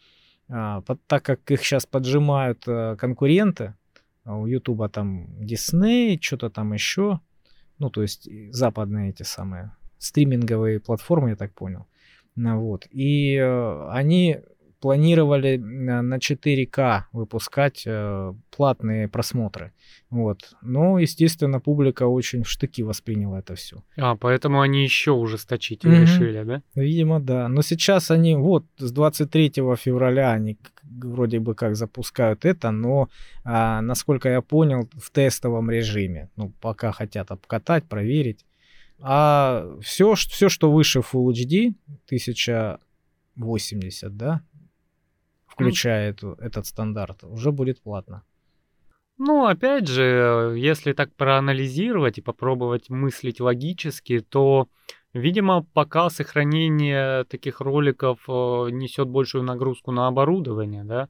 а, 0.48 0.82
так 1.08 1.24
как 1.24 1.50
их 1.50 1.64
сейчас 1.64 1.84
поджимают 1.84 2.62
э, 2.68 2.96
конкуренты, 2.96 3.74
а 4.24 4.36
у 4.36 4.46
Ютуба 4.46 4.88
там 4.88 5.26
Disney, 5.40 6.16
что-то 6.20 6.50
там 6.50 6.72
еще, 6.72 7.20
ну, 7.78 7.90
то 7.90 8.02
есть 8.02 8.28
западные 8.52 9.10
эти 9.10 9.24
самые 9.24 9.72
стриминговые 9.98 10.80
платформы, 10.80 11.30
я 11.30 11.36
так 11.36 11.52
понял. 11.54 11.86
Ну, 12.36 12.60
вот. 12.60 12.86
И 12.90 13.34
э, 13.34 13.88
они 13.90 14.38
планировали 14.80 15.56
на 15.56 16.02
на 16.02 16.18
4К 16.18 17.02
выпускать 17.12 17.82
э, 17.86 18.32
платные 18.56 19.08
просмотры. 19.08 19.72
Вот. 20.10 20.54
Но, 20.62 20.98
естественно, 20.98 21.60
публика 21.60 22.06
очень 22.06 22.42
в 22.44 22.48
штыки 22.48 22.82
восприняла 22.82 23.40
это 23.40 23.54
все. 23.54 23.82
А, 23.96 24.14
поэтому 24.16 24.60
они 24.60 24.84
еще 24.84 25.10
ужесточительно 25.10 25.94
Мгм. 25.94 26.02
решили, 26.02 26.44
да? 26.44 26.62
Видимо, 26.76 27.20
да. 27.20 27.48
Но 27.48 27.62
сейчас 27.62 28.10
они, 28.10 28.36
вот, 28.36 28.64
с 28.78 28.92
23 28.92 29.76
февраля 29.76 30.30
они 30.32 30.56
вроде 30.82 31.38
бы 31.40 31.54
как 31.54 31.76
запускают 31.76 32.44
это, 32.44 32.70
но, 32.70 33.08
а, 33.44 33.80
насколько 33.82 34.28
я 34.28 34.40
понял, 34.42 34.88
в 34.94 35.10
тестовом 35.10 35.70
режиме. 35.70 36.28
Ну, 36.36 36.52
пока 36.60 36.92
хотят 36.92 37.30
обкатать, 37.30 37.84
проверить. 37.84 38.44
А 39.00 39.76
все, 39.80 40.14
все 40.14 40.48
что 40.48 40.72
выше 40.72 41.00
Full 41.00 41.32
HD, 41.32 41.74
1080, 42.06 44.16
да, 44.16 44.42
включая 45.46 46.10
эту, 46.10 46.32
этот 46.40 46.66
стандарт, 46.66 47.24
уже 47.24 47.52
будет 47.52 47.80
платно. 47.80 48.24
Ну, 49.18 49.46
опять 49.46 49.88
же, 49.88 50.54
если 50.56 50.92
так 50.92 51.12
проанализировать 51.14 52.18
и 52.18 52.22
попробовать 52.22 52.88
мыслить 52.88 53.40
логически, 53.40 54.20
то, 54.20 54.68
видимо, 55.12 55.64
пока 55.74 56.08
сохранение 56.08 57.24
таких 57.24 57.60
роликов 57.60 58.20
э, 58.28 58.32
несет 58.70 59.08
большую 59.08 59.42
нагрузку 59.42 59.90
на 59.90 60.06
оборудование, 60.06 60.84
да. 60.84 61.08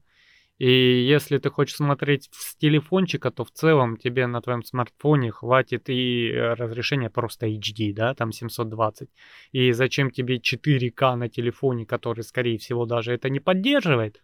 И 0.59 0.69
если 1.07 1.37
ты 1.37 1.49
хочешь 1.49 1.77
смотреть 1.77 2.29
с 2.31 2.55
телефончика, 2.57 3.31
то 3.31 3.45
в 3.45 3.51
целом 3.51 3.95
тебе 3.95 4.27
на 4.27 4.41
твоем 4.41 4.63
смартфоне 4.63 5.31
хватит 5.31 5.89
и 5.89 6.29
э, 6.29 6.53
разрешение 6.53 7.09
просто 7.09 7.47
HD, 7.47 7.93
да, 7.93 8.13
там 8.13 8.33
720. 8.33 9.09
И 9.53 9.71
зачем 9.71 10.11
тебе 10.11 10.37
4К 10.37 11.15
на 11.15 11.29
телефоне, 11.29 11.85
который, 11.85 12.23
скорее 12.23 12.57
всего, 12.57 12.85
даже 12.85 13.13
это 13.13 13.29
не 13.29 13.39
поддерживает, 13.39 14.21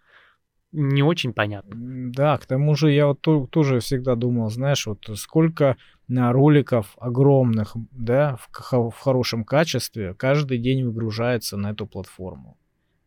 не 0.73 1.03
очень 1.03 1.31
понятно. 1.31 1.71
Да, 2.11 2.37
к 2.37 2.45
тому 2.45 2.75
же 2.75 2.91
я 2.91 3.07
вот 3.07 3.21
то- 3.21 3.47
тоже 3.47 3.79
всегда 3.79 4.15
думал, 4.15 4.49
знаешь, 4.49 4.85
вот 4.87 5.09
сколько 5.15 5.77
роликов 6.09 6.97
огромных, 6.99 7.77
да, 7.91 8.35
в, 8.35 8.91
в 8.91 8.97
хорошем 8.99 9.45
качестве 9.45 10.13
каждый 10.13 10.57
день 10.57 10.83
выгружается 10.83 11.55
на 11.55 11.71
эту 11.71 11.87
платформу. 11.87 12.57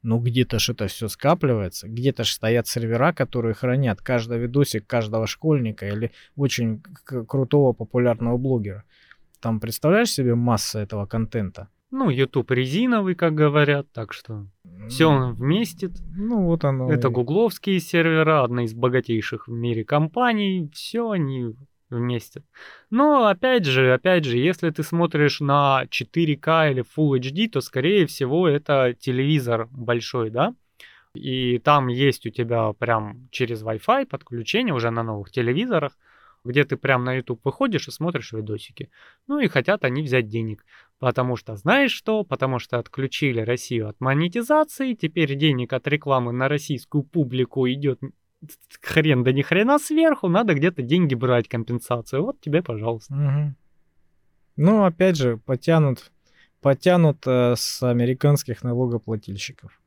Ну, 0.03 0.21
где-то 0.21 0.59
ж 0.59 0.71
это 0.71 0.87
все 0.87 1.09
скапливается, 1.09 1.89
где-то 1.89 2.23
ж 2.25 2.29
стоят 2.31 2.69
сервера, 2.69 3.13
которые 3.13 3.55
хранят 3.55 4.01
каждый 4.01 4.39
видосик 4.39 4.87
каждого 4.87 5.27
школьника 5.27 5.89
или 5.89 6.13
очень 6.37 6.83
крутого 7.05 7.73
популярного 7.73 8.37
блогера. 8.39 8.85
Там, 9.41 9.61
представляешь 9.61 10.11
себе 10.13 10.35
масса 10.35 10.79
этого 10.79 11.07
контента? 11.07 11.69
Ну, 11.91 12.11
YouTube 12.11 12.51
резиновый, 12.51 13.15
как 13.15 13.35
говорят, 13.35 13.91
так 13.93 14.13
что 14.13 14.47
все 14.89 15.07
он 15.07 15.35
вместит. 15.35 15.93
Ну, 16.17 16.45
вот 16.45 16.65
оно. 16.65 16.93
Это 16.93 17.09
и- 17.09 17.11
гугловские 17.11 17.81
сервера, 17.81 18.45
одна 18.45 18.65
из 18.65 18.75
богатейших 18.75 19.49
в 19.49 19.53
мире 19.53 19.85
компаний, 19.85 20.71
все 20.75 21.11
они 21.11 21.55
вместе. 21.91 22.43
Но 22.91 23.27
опять 23.27 23.65
же, 23.65 23.93
опять 23.93 24.25
же, 24.25 24.37
если 24.37 24.71
ты 24.71 24.83
смотришь 24.83 25.41
на 25.41 25.85
4К 25.91 26.71
или 26.71 26.85
Full 26.97 27.19
HD, 27.21 27.49
то 27.49 27.61
скорее 27.61 28.07
всего 28.07 28.49
это 28.49 28.95
телевизор 28.99 29.69
большой, 29.71 30.31
да? 30.31 30.55
И 31.15 31.59
там 31.59 31.89
есть 31.89 32.27
у 32.27 32.31
тебя 32.31 32.73
прям 32.73 33.29
через 33.31 33.63
Wi-Fi 33.63 34.07
подключение 34.07 34.75
уже 34.75 34.91
на 34.91 35.03
новых 35.03 35.31
телевизорах, 35.31 35.97
где 36.45 36.65
ты 36.65 36.77
прям 36.77 37.05
на 37.05 37.15
YouTube 37.15 37.45
выходишь 37.45 37.89
и 37.89 37.91
смотришь 37.91 38.33
видосики. 38.33 38.91
Ну 39.27 39.41
и 39.41 39.49
хотят 39.49 39.85
они 39.85 40.03
взять 40.03 40.29
денег. 40.29 40.65
Потому 40.99 41.37
что 41.37 41.57
знаешь 41.57 41.93
что? 41.93 42.25
Потому 42.25 42.59
что 42.59 42.79
отключили 42.79 43.41
Россию 43.41 43.89
от 43.89 44.01
монетизации, 44.01 44.95
теперь 44.95 45.35
денег 45.35 45.73
от 45.73 45.87
рекламы 45.89 46.33
на 46.33 46.49
российскую 46.49 47.03
публику 47.03 47.69
идет 47.69 48.01
хрен 48.81 49.25
да 49.25 49.33
ни 49.33 49.43
хрена 49.43 49.79
сверху, 49.79 50.29
надо 50.29 50.55
где-то 50.55 50.83
деньги 50.83 51.15
брать, 51.15 51.49
компенсацию. 51.49 52.23
Вот 52.25 52.41
тебе, 52.41 52.63
пожалуйста. 52.63 53.15
Мгм. 53.15 53.57
Ну, 54.57 54.85
опять 54.85 55.17
же, 55.17 55.37
потянут, 55.39 56.11
потянут 56.61 57.27
э, 57.27 57.55
с 57.57 57.83
американских 57.83 58.63
налогоплательщиков. 58.63 59.81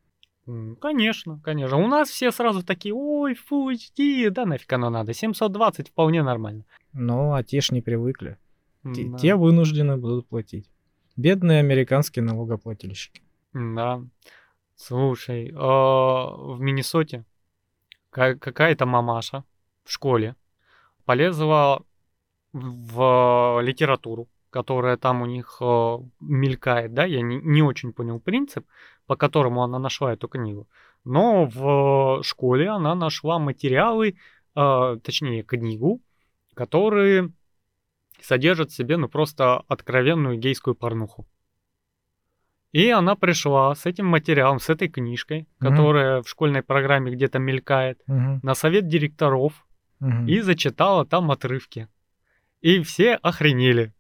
Конечно, 0.81 1.39
конечно. 1.43 1.77
У 1.77 1.87
нас 1.87 2.09
все 2.09 2.31
сразу 2.31 2.63
такие, 2.63 2.93
ой, 2.95 3.33
Full 3.49 3.73
HD, 3.75 4.29
да 4.31 4.45
нафиг 4.45 4.71
оно 4.73 4.89
надо, 4.89 5.13
720 5.13 5.89
вполне 5.89 6.23
нормально. 6.23 6.65
Ну, 6.93 7.33
а 7.33 7.43
те 7.43 7.61
ж 7.61 7.71
не 7.71 7.81
привыкли. 7.81 8.37
Те, 8.95 9.05
Да. 9.05 9.17
те 9.17 9.35
вынуждены 9.35 9.97
будут 9.97 10.27
платить. 10.27 10.69
Бедные 11.15 11.59
американские 11.59 12.23
налогоплательщики. 12.23 13.21
Да. 13.53 14.01
Слушай, 14.75 15.53
а, 15.55 16.31
в 16.35 16.59
Миннесоте 16.59 17.23
какая-то 18.11 18.85
мамаша 18.85 19.43
в 19.83 19.91
школе 19.91 20.35
полезла 21.05 21.83
в 22.53 23.59
литературу, 23.61 24.27
которая 24.49 24.97
там 24.97 25.21
у 25.21 25.25
них 25.25 25.57
э, 25.61 25.97
мелькает, 26.19 26.93
да, 26.93 27.05
я 27.05 27.21
не, 27.21 27.37
не 27.37 27.63
очень 27.63 27.93
понял 27.93 28.19
принцип, 28.19 28.65
по 29.07 29.15
которому 29.15 29.63
она 29.63 29.79
нашла 29.79 30.13
эту 30.13 30.27
книгу, 30.27 30.67
но 31.05 31.45
в 31.45 32.21
школе 32.23 32.69
она 32.69 32.93
нашла 32.95 33.39
материалы, 33.39 34.17
э, 34.55 34.97
точнее 35.03 35.43
книгу, 35.43 36.01
которые 36.53 37.31
содержат 38.21 38.71
в 38.71 38.75
себе, 38.75 38.97
ну, 38.97 39.07
просто 39.07 39.63
откровенную 39.67 40.37
гейскую 40.37 40.75
порнуху. 40.75 41.25
И 42.71 42.89
она 42.89 43.15
пришла 43.15 43.75
с 43.75 43.85
этим 43.85 44.05
материалом, 44.05 44.59
с 44.59 44.69
этой 44.69 44.87
книжкой, 44.87 45.47
Мгм. 45.59 45.69
которая 45.69 46.21
в 46.21 46.29
школьной 46.29 46.61
программе 46.63 47.11
где-то 47.11 47.39
мелькает, 47.39 48.01
Мгм, 48.07 48.39
на 48.43 48.53
совет 48.55 48.87
директоров 48.87 49.65
мгм. 49.99 50.27
и 50.27 50.39
зачитала 50.41 51.05
там 51.05 51.31
отрывки. 51.31 51.87
И 52.61 52.81
все 52.81 53.15
охренели. 53.15 53.91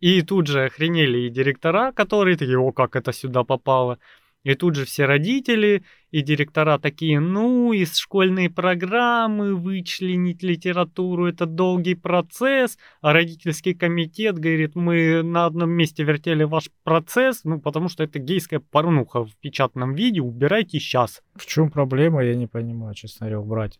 И 0.00 0.22
тут 0.22 0.46
же 0.46 0.64
охренели 0.64 1.18
и 1.18 1.30
директора, 1.30 1.92
которые 1.92 2.36
такие, 2.36 2.58
о, 2.58 2.72
как 2.72 2.96
это 2.96 3.12
сюда 3.12 3.44
попало. 3.44 3.98
И 4.42 4.54
тут 4.54 4.74
же 4.74 4.86
все 4.86 5.04
родители 5.04 5.82
и 6.10 6.22
директора 6.22 6.78
такие, 6.78 7.20
ну, 7.20 7.72
из 7.72 7.96
школьной 7.96 8.48
программы 8.48 9.54
вычленить 9.54 10.42
литературу, 10.42 11.26
это 11.26 11.44
долгий 11.44 11.94
процесс. 11.94 12.78
А 13.02 13.12
родительский 13.12 13.74
комитет 13.74 14.38
говорит, 14.38 14.74
мы 14.74 15.22
на 15.22 15.44
одном 15.44 15.70
месте 15.70 16.04
вертели 16.04 16.44
ваш 16.44 16.70
процесс, 16.84 17.44
ну, 17.44 17.60
потому 17.60 17.88
что 17.88 18.02
это 18.02 18.18
гейская 18.18 18.60
порнуха 18.60 19.24
в 19.24 19.36
печатном 19.36 19.94
виде, 19.94 20.22
убирайте 20.22 20.80
сейчас. 20.80 21.22
В 21.34 21.44
чем 21.44 21.70
проблема, 21.70 22.24
я 22.24 22.34
не 22.34 22.46
понимаю, 22.46 22.94
честно 22.94 23.26
говоря, 23.26 23.40
убрать. 23.40 23.78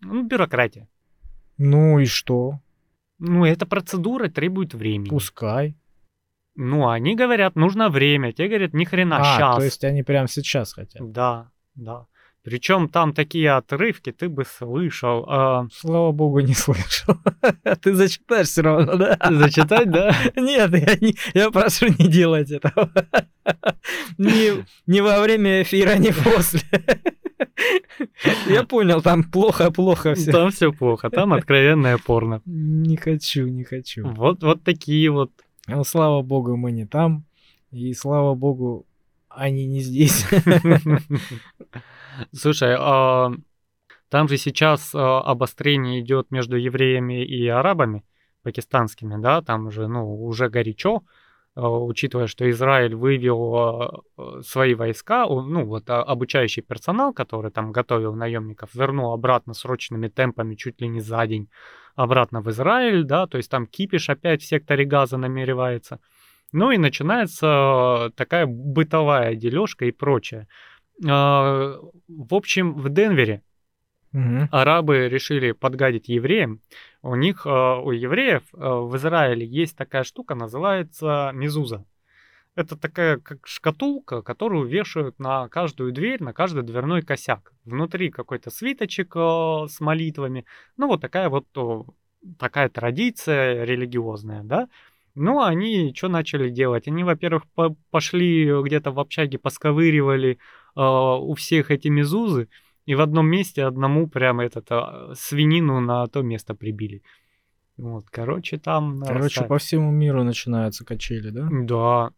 Ну, 0.00 0.24
бюрократия. 0.24 0.88
Ну 1.56 2.00
и 2.00 2.06
что? 2.06 2.58
Ну, 3.20 3.44
эта 3.44 3.64
процедура 3.64 4.28
требует 4.28 4.74
времени. 4.74 5.08
Пускай. 5.08 5.76
Ну, 6.56 6.88
они 6.88 7.16
говорят, 7.16 7.56
нужно 7.56 7.88
время. 7.88 8.32
Те 8.32 8.48
говорят, 8.48 8.74
ни 8.74 8.84
хрена, 8.84 9.18
а, 9.18 9.24
сейчас. 9.36 9.56
то 9.56 9.64
есть 9.64 9.84
они 9.84 10.02
прямо 10.02 10.28
сейчас 10.28 10.72
хотят. 10.72 11.10
Да, 11.12 11.50
да. 11.74 12.06
Причем 12.44 12.88
там 12.90 13.14
такие 13.14 13.52
отрывки, 13.52 14.12
ты 14.12 14.28
бы 14.28 14.44
слышал. 14.44 15.24
а, 15.26 15.66
Слава 15.72 16.12
богу, 16.12 16.40
не 16.40 16.52
слышал. 16.52 17.16
Ты 17.82 17.94
зачитаешь 17.94 18.48
все 18.48 18.60
равно, 18.60 18.96
да? 18.96 19.16
Зачитать, 19.30 19.90
да? 19.90 20.14
Нет, 20.36 20.70
я, 20.72 20.96
не- 21.00 21.16
я 21.32 21.50
прошу 21.50 21.86
не 21.86 22.06
делать 22.06 22.50
этого. 22.50 22.90
Ни, 24.18 24.62
ни 24.86 25.00
во 25.00 25.20
время 25.22 25.62
эфира, 25.62 25.96
ни 25.96 26.10
после. 26.10 26.60
Я 28.46 28.64
понял, 28.64 29.00
там 29.02 29.22
плохо-плохо 29.24 30.14
все. 30.14 30.30
Там 30.32 30.50
все 30.50 30.72
плохо, 30.72 31.10
там 31.10 31.32
откровенное 31.32 31.98
порно. 31.98 32.40
Не 32.44 32.96
хочу, 32.96 33.46
не 33.46 33.64
хочу. 33.64 34.06
Вот, 34.06 34.42
вот 34.42 34.62
такие 34.64 35.10
вот. 35.10 35.30
Ну, 35.66 35.82
слава 35.84 36.22
богу, 36.22 36.56
мы 36.56 36.72
не 36.72 36.86
там. 36.86 37.24
И 37.70 37.92
слава 37.94 38.34
богу, 38.34 38.86
они 39.28 39.66
не 39.66 39.80
здесь. 39.80 40.26
Слушай, 42.32 42.76
а, 42.78 43.32
там 44.08 44.28
же 44.28 44.36
сейчас 44.36 44.94
а, 44.94 45.20
обострение 45.22 46.00
идет 46.00 46.30
между 46.30 46.56
евреями 46.56 47.24
и 47.24 47.48
арабами 47.48 48.04
пакистанскими, 48.42 49.20
да, 49.20 49.40
там 49.40 49.70
же, 49.70 49.88
ну, 49.88 50.24
уже 50.24 50.50
горячо, 50.50 51.02
а, 51.54 51.68
учитывая, 51.68 52.26
что 52.26 52.48
Израиль 52.50 52.94
вывел 52.94 53.56
а, 53.56 54.00
а, 54.16 54.42
свои 54.42 54.74
войска, 54.74 55.26
ну, 55.26 55.64
вот 55.64 55.88
а, 55.88 56.02
обучающий 56.02 56.62
персонал, 56.62 57.14
который 57.14 57.50
там 57.50 57.72
готовил 57.72 58.14
наемников, 58.14 58.74
вернул 58.74 59.12
обратно 59.12 59.54
срочными 59.54 60.08
темпами 60.08 60.56
чуть 60.56 60.80
ли 60.80 60.88
не 60.88 61.00
за 61.00 61.26
день 61.26 61.48
обратно 61.94 62.40
в 62.40 62.50
Израиль, 62.50 63.04
да, 63.04 63.26
то 63.26 63.36
есть 63.36 63.50
там 63.50 63.66
кипиш 63.66 64.10
опять 64.10 64.42
в 64.42 64.46
секторе 64.46 64.84
газа 64.84 65.16
намеревается. 65.16 66.00
Ну 66.52 66.70
и 66.70 66.78
начинается 66.78 67.46
а, 67.46 68.10
такая 68.14 68.46
бытовая 68.46 69.34
дележка 69.34 69.86
и 69.86 69.92
прочее. 69.92 70.46
А, 71.06 71.76
В 72.08 72.34
общем, 72.34 72.74
в 72.74 72.88
Денвере 72.88 73.42
Мгм. 74.12 74.48
арабы 74.52 75.08
решили 75.08 75.50
подгадить 75.50 76.08
евреям. 76.08 76.60
У 77.02 77.16
них, 77.16 77.46
а, 77.46 77.80
у 77.80 77.90
евреев 77.90 78.42
в 78.52 78.96
Израиле 78.96 79.44
есть 79.44 79.76
такая 79.76 80.04
штука, 80.04 80.34
называется 80.34 81.32
мезуза. 81.34 81.84
Это 82.56 82.76
такая 82.76 83.18
как 83.18 83.46
шкатулка, 83.46 84.22
которую 84.22 84.66
вешают 84.66 85.18
на 85.18 85.48
каждую 85.48 85.92
дверь, 85.92 86.22
на 86.22 86.32
каждый 86.32 86.62
дверной 86.62 87.02
косяк. 87.02 87.52
Внутри 87.64 88.10
какой-то 88.10 88.50
свиточек 88.50 89.14
а, 89.16 89.66
с 89.66 89.80
молитвами. 89.80 90.44
Ну, 90.76 90.86
вот 90.86 91.00
такая 91.00 91.28
вот 91.28 91.46
о, 91.56 91.86
такая 92.38 92.68
традиция 92.68 93.64
религиозная, 93.64 94.44
да. 94.44 94.68
Ну, 95.16 95.42
они 95.42 95.92
что 95.94 96.08
начали 96.08 96.48
делать? 96.48 96.86
Они, 96.86 97.02
во-первых, 97.02 97.44
по- 97.54 97.76
пошли 97.90 98.50
где-то 98.62 98.92
в 98.92 99.00
общаге, 99.00 99.38
посковыривали 99.38 100.38
а, 100.76 101.16
у 101.16 101.34
всех 101.34 101.72
эти 101.72 101.88
мезузы, 101.88 102.48
и 102.86 102.94
в 102.94 103.00
одном 103.00 103.26
месте 103.26 103.64
одному 103.64 104.06
прямо 104.06 104.44
этот 104.44 104.66
а, 104.70 105.12
свинину 105.14 105.80
на 105.80 106.06
то 106.06 106.22
место 106.22 106.54
прибили. 106.54 107.02
Вот, 107.76 108.06
короче, 108.10 108.58
там... 108.58 109.00
Короче, 109.00 109.14
нарастает. 109.14 109.48
по 109.48 109.58
всему 109.58 109.90
миру 109.90 110.22
начинаются 110.22 110.84
качели, 110.84 111.30
да? 111.30 111.48
Да. 111.50 112.10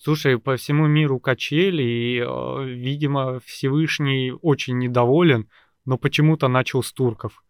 Слушай, 0.00 0.38
по 0.38 0.56
всему 0.56 0.86
миру 0.86 1.18
качели, 1.18 1.82
и, 1.82 2.20
э, 2.20 2.64
видимо, 2.66 3.40
Всевышний 3.40 4.32
очень 4.42 4.78
недоволен, 4.78 5.48
но 5.84 5.98
почему-то 5.98 6.46
начал 6.46 6.84
с 6.84 6.92
турков. 6.92 7.42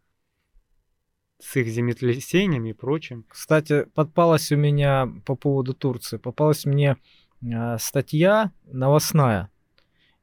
С 1.41 1.57
их 1.57 1.69
землетрясениями 1.69 2.71
и 2.71 2.73
прочим. 2.73 3.27
Кстати, 3.29 3.87
подпалась 3.95 4.51
у 4.51 4.57
меня 4.57 5.09
по 5.27 5.37
поводу 5.37 5.75
Турции. 5.75 6.17
Попалась 6.17 6.65
мне 6.65 6.97
а, 7.55 7.77
статья 7.79 8.51
новостная. 8.65 9.51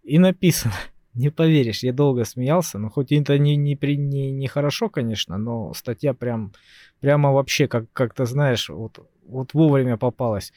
И 0.04 0.18
написано, 0.18 0.74
не 1.14 1.30
поверишь, 1.30 1.84
я 1.84 1.94
долго 1.94 2.26
смеялся, 2.26 2.80
но 2.80 2.90
хоть 2.90 3.12
это 3.12 3.38
не, 3.38 3.56
не, 3.56 3.78
не, 3.98 4.32
не 4.32 4.48
хорошо, 4.48 4.90
конечно, 4.90 5.38
но 5.38 5.74
статья 5.76 6.16
прям, 6.16 6.54
прямо 7.02 7.32
вообще, 7.32 7.68
как, 7.68 7.86
как-то 7.94 8.26
знаешь, 8.26 8.68
вот, 8.70 9.08
вот 9.28 9.54
вовремя 9.54 9.96
попалась. 9.98 10.52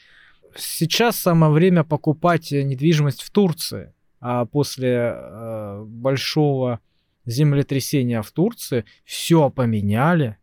Сейчас 0.59 1.17
самое 1.17 1.53
время 1.53 1.85
покупать 1.85 2.53
э, 2.53 2.63
недвижимость 2.63 3.23
в 3.23 3.31
Турции. 3.31 3.95
А 4.21 4.45
после 4.47 5.15
э, 5.15 5.85
большого 5.87 6.81
землетрясения 7.25 8.21
в 8.23 8.33
Турции 8.33 8.85
все 9.05 9.51
поменяли, 9.51 10.37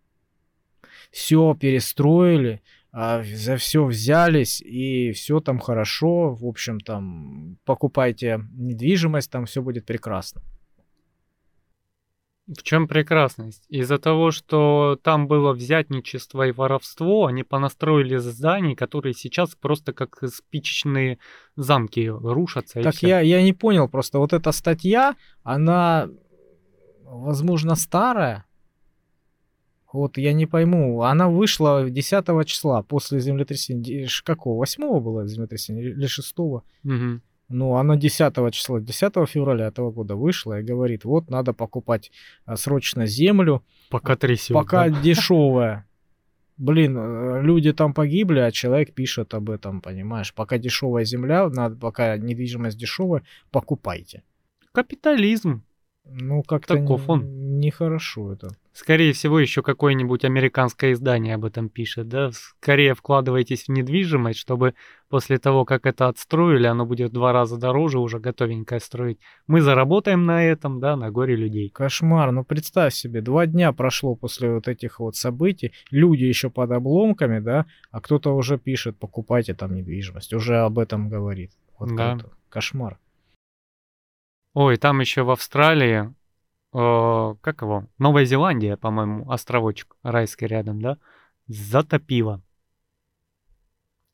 все 1.12 1.54
перестроили, 1.60 2.62
а, 2.92 3.24
за 3.24 3.58
все 3.58 3.84
взялись, 3.84 4.62
и 4.62 5.12
все 5.12 5.42
там 5.42 5.60
хорошо. 5.60 6.34
В 6.34 6.46
общем, 6.46 6.80
там 6.80 7.58
покупайте 7.66 8.40
недвижимость, 8.54 9.30
там 9.30 9.46
все 9.46 9.62
будет 9.62 9.86
прекрасно. 9.86 10.42
В 12.48 12.62
чем 12.62 12.88
прекрасность? 12.88 13.66
Из-за 13.70 13.98
того, 13.98 14.30
что 14.30 15.00
там 15.02 15.28
было 15.28 15.52
взятничество 15.52 16.48
и 16.48 16.52
воровство, 16.52 17.26
они 17.26 17.44
понастроили 17.44 18.18
зданий, 18.18 18.76
которые 18.76 19.16
сейчас 19.16 19.56
просто 19.56 19.94
как 19.94 20.20
спичечные 20.32 21.18
замки 21.56 22.08
рушатся. 22.08 22.82
так 22.84 23.02
я, 23.02 23.20
я 23.22 23.42
не 23.42 23.54
понял, 23.54 23.90
просто 23.90 24.20
вот 24.20 24.32
эта 24.32 24.52
статья, 24.52 25.16
она, 25.42 26.08
возможно, 27.04 27.74
старая. 27.76 28.46
Вот 29.92 30.18
я 30.18 30.34
не 30.34 30.46
пойму, 30.46 31.02
она 31.02 31.30
вышла 31.30 31.90
10 31.90 32.26
числа 32.46 32.84
после 32.84 33.22
землетрясения. 33.22 34.08
Какого? 34.24 34.58
8 34.58 35.00
было 35.00 35.26
землетрясение 35.26 35.92
или 35.92 36.06
6? 36.06 36.36
Мгм. 36.84 37.24
Ну, 37.48 37.76
оно 37.76 37.96
10 37.96 38.34
числа, 38.54 38.82
10 38.82 39.14
февраля 39.30 39.68
этого 39.68 39.92
года 39.92 40.16
вышло 40.16 40.60
и 40.60 40.64
говорит, 40.64 41.06
вот 41.06 41.30
надо 41.30 41.54
покупать 41.54 42.12
а, 42.46 42.56
срочно 42.58 43.06
землю, 43.06 43.64
Пока 43.90 44.16
трясет. 44.16 44.54
пока 44.56 44.90
да? 44.90 45.02
дешевая. 45.02 45.86
Блин, 46.58 46.98
э, 46.98 47.42
люди 47.44 47.74
там 47.74 47.94
погибли, 47.94 48.40
а 48.40 48.52
человек 48.52 48.94
пишет 48.94 49.34
об 49.34 49.50
этом, 49.50 49.82
понимаешь? 49.82 50.34
Пока 50.34 50.58
дешевая 50.58 51.04
земля, 51.04 51.50
надо, 51.50 51.76
пока 51.76 52.18
недвижимость 52.18 52.78
дешевая, 52.78 53.24
покупайте. 53.52 54.24
Капитализм. 54.72 55.64
Ну, 56.06 56.44
как-то 56.44 56.78
Таков 56.78 57.10
он. 57.10 57.60
нехорошо 57.60 58.34
это. 58.34 58.56
Скорее 58.76 59.14
всего, 59.14 59.40
еще 59.40 59.64
какое-нибудь 59.64 60.26
американское 60.26 60.92
издание 60.92 61.36
об 61.36 61.46
этом 61.46 61.70
пишет, 61.70 62.10
да? 62.10 62.32
Скорее 62.34 62.94
вкладывайтесь 62.94 63.64
в 63.64 63.70
недвижимость, 63.70 64.38
чтобы 64.38 64.74
после 65.08 65.38
того, 65.38 65.64
как 65.64 65.86
это 65.86 66.10
отстроили, 66.10 66.68
оно 66.68 66.86
будет 66.86 67.12
в 67.12 67.14
два 67.14 67.32
раза 67.32 67.56
дороже 67.56 68.00
уже 68.00 68.20
готовенькое 68.20 68.82
строить. 68.82 69.18
Мы 69.48 69.62
заработаем 69.62 70.26
на 70.26 70.44
этом, 70.44 70.82
да, 70.82 70.98
на 70.98 71.10
горе 71.10 71.38
людей. 71.38 71.70
Кошмар. 71.70 72.34
Ну, 72.34 72.44
представь 72.44 72.94
себе, 72.94 73.22
два 73.22 73.46
дня 73.46 73.72
прошло 73.72 74.14
после 74.14 74.54
вот 74.54 74.68
этих 74.68 75.00
вот 75.00 75.16
событий, 75.16 75.72
люди 75.90 76.26
еще 76.26 76.50
под 76.50 76.70
обломками, 76.72 77.40
да, 77.40 77.68
а 77.92 78.02
кто-то 78.02 78.36
уже 78.36 78.58
пишет, 78.58 79.00
покупайте 79.00 79.54
там 79.54 79.74
недвижимость, 79.74 80.34
уже 80.34 80.58
об 80.58 80.80
этом 80.80 81.08
говорит. 81.08 81.52
Вот 81.80 81.96
Да. 81.96 82.18
Кошмар. 82.50 83.00
Ой, 84.54 84.76
там 84.76 85.00
еще 85.00 85.24
в 85.24 85.32
Австралии, 85.32 86.14
э, 86.76 87.36
как 87.42 87.62
его, 87.62 87.88
Новая 87.98 88.26
Зеландия, 88.26 88.78
по-моему, 88.78 89.30
островочек 89.30 89.96
райский 90.04 90.48
рядом, 90.48 90.82
да, 90.82 90.98
затопило. 91.48 92.42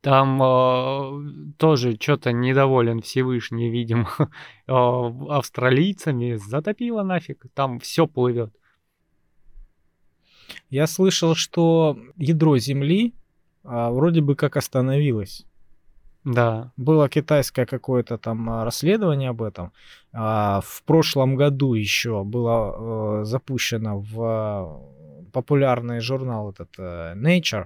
Там 0.01 0.41
э, 0.41 1.53
тоже 1.57 1.97
что-то 1.99 2.31
недоволен 2.31 3.01
Всевышний, 3.01 3.69
видимо, 3.69 4.09
э, 4.19 4.27
австралийцами, 4.67 6.35
затопило 6.35 7.03
нафиг, 7.03 7.45
там 7.53 7.79
все 7.79 8.07
плывет. 8.07 8.55
Я 10.69 10.87
слышал, 10.87 11.35
что 11.35 11.97
ядро 12.17 12.57
Земли 12.57 13.13
а, 13.63 13.91
вроде 13.91 14.21
бы 14.21 14.35
как 14.35 14.57
остановилось. 14.57 15.45
Да, 16.23 16.71
Было 16.77 17.09
китайское 17.09 17.65
какое-то 17.65 18.17
там 18.17 18.49
а, 18.49 18.63
расследование 18.63 19.29
об 19.29 19.41
этом. 19.41 19.71
А, 20.13 20.61
В 20.61 20.83
прошлом 20.83 21.35
году 21.35 21.73
еще 21.73 22.23
было 22.23 23.21
э, 23.21 23.25
запущено 23.25 23.99
в 23.99 24.21
а, 24.21 24.79
популярный 25.33 25.99
журнал 25.99 26.51
этот 26.51 26.69
э, 26.77 27.13
Nature. 27.15 27.65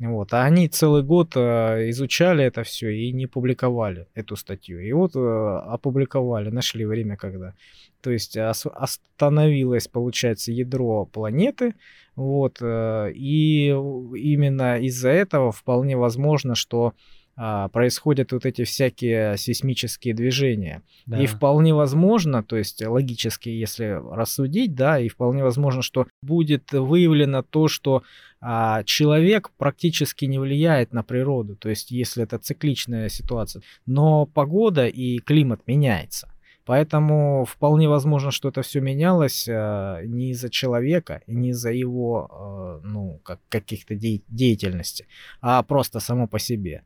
Вот, 0.00 0.32
а 0.32 0.44
они 0.44 0.68
целый 0.68 1.02
год 1.02 1.32
э, 1.36 1.90
изучали 1.90 2.44
это 2.44 2.62
все 2.62 2.88
и 2.90 3.12
не 3.12 3.26
публиковали 3.26 4.06
эту 4.14 4.36
статью. 4.36 4.80
И 4.80 4.92
вот 4.92 5.16
э, 5.16 5.18
опубликовали, 5.18 6.50
нашли 6.50 6.84
время 6.84 7.16
когда. 7.16 7.54
То 8.00 8.10
есть 8.10 8.36
ос- 8.36 8.66
остановилось, 8.66 9.88
получается, 9.88 10.52
ядро 10.52 11.04
планеты. 11.06 11.74
Вот, 12.16 12.58
э, 12.60 13.12
и 13.14 13.68
именно 13.68 14.78
из-за 14.80 15.10
этого 15.10 15.50
вполне 15.52 15.96
возможно, 15.96 16.54
что 16.54 16.92
а, 17.40 17.68
происходят 17.68 18.32
вот 18.32 18.44
эти 18.46 18.64
всякие 18.64 19.36
сейсмические 19.36 20.12
движения. 20.12 20.82
да. 21.06 21.22
И 21.22 21.26
вполне 21.26 21.72
возможно, 21.72 22.42
то 22.42 22.56
есть 22.56 22.84
логически, 22.84 23.48
если 23.48 24.00
рассудить, 24.12 24.74
да, 24.74 24.98
и 24.98 25.08
вполне 25.08 25.44
возможно, 25.44 25.80
что 25.80 26.08
будет 26.20 26.72
выявлено 26.72 27.42
то, 27.42 27.68
что 27.68 28.02
а, 28.40 28.82
человек 28.82 29.52
практически 29.56 30.24
не 30.24 30.40
влияет 30.40 30.92
на 30.92 31.04
природу, 31.04 31.54
то 31.54 31.68
есть 31.68 31.92
если 31.92 32.24
это 32.24 32.38
цикличная 32.38 33.08
ситуация, 33.08 33.62
но 33.86 34.26
погода 34.26 34.88
и 34.88 35.18
климат 35.18 35.60
меняется. 35.68 36.28
Поэтому 36.64 37.46
вполне 37.46 37.88
возможно, 37.88 38.30
что 38.32 38.48
это 38.48 38.62
все 38.62 38.80
менялось 38.80 39.46
а, 39.48 40.02
не 40.02 40.32
из-за 40.32 40.50
человека 40.50 41.22
не 41.28 41.50
из-за 41.50 41.70
его 41.70 42.28
а, 42.30 42.80
ну, 42.82 43.20
как, 43.22 43.38
каких-то 43.48 43.94
де- 43.94 44.22
деятельности, 44.26 45.06
а 45.40 45.62
просто 45.62 46.00
само 46.00 46.26
по 46.26 46.40
себе. 46.40 46.82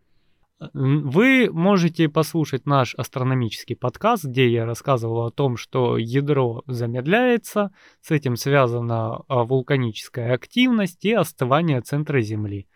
Вы 0.73 1.51
можете 1.51 2.09
послушать 2.09 2.67
наш 2.67 2.95
астрономический 2.95 3.75
подкаст, 3.75 4.25
где 4.25 4.49
я 4.49 4.65
рассказывал 4.65 5.27
о 5.27 5.31
том, 5.31 5.57
что 5.57 5.97
ядро 5.99 6.63
замедляется, 6.67 7.73
с 8.01 8.11
этим 8.11 8.37
связана 8.37 9.23
а, 9.29 9.45
вулканическая 9.45 10.35
активность 10.35 11.05
и 11.05 11.13
остывание 11.13 11.81
центра 11.81 12.21
Земли. 12.21 12.69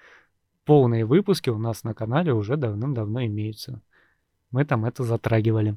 Полные 0.64 1.04
выпуски 1.04 1.50
у 1.50 1.58
нас 1.58 1.84
на 1.84 1.94
канале 1.94 2.32
уже 2.32 2.56
давным-давно 2.56 3.26
имеются. 3.26 3.82
Мы 4.50 4.64
там 4.64 4.84
это 4.84 5.04
затрагивали. 5.04 5.76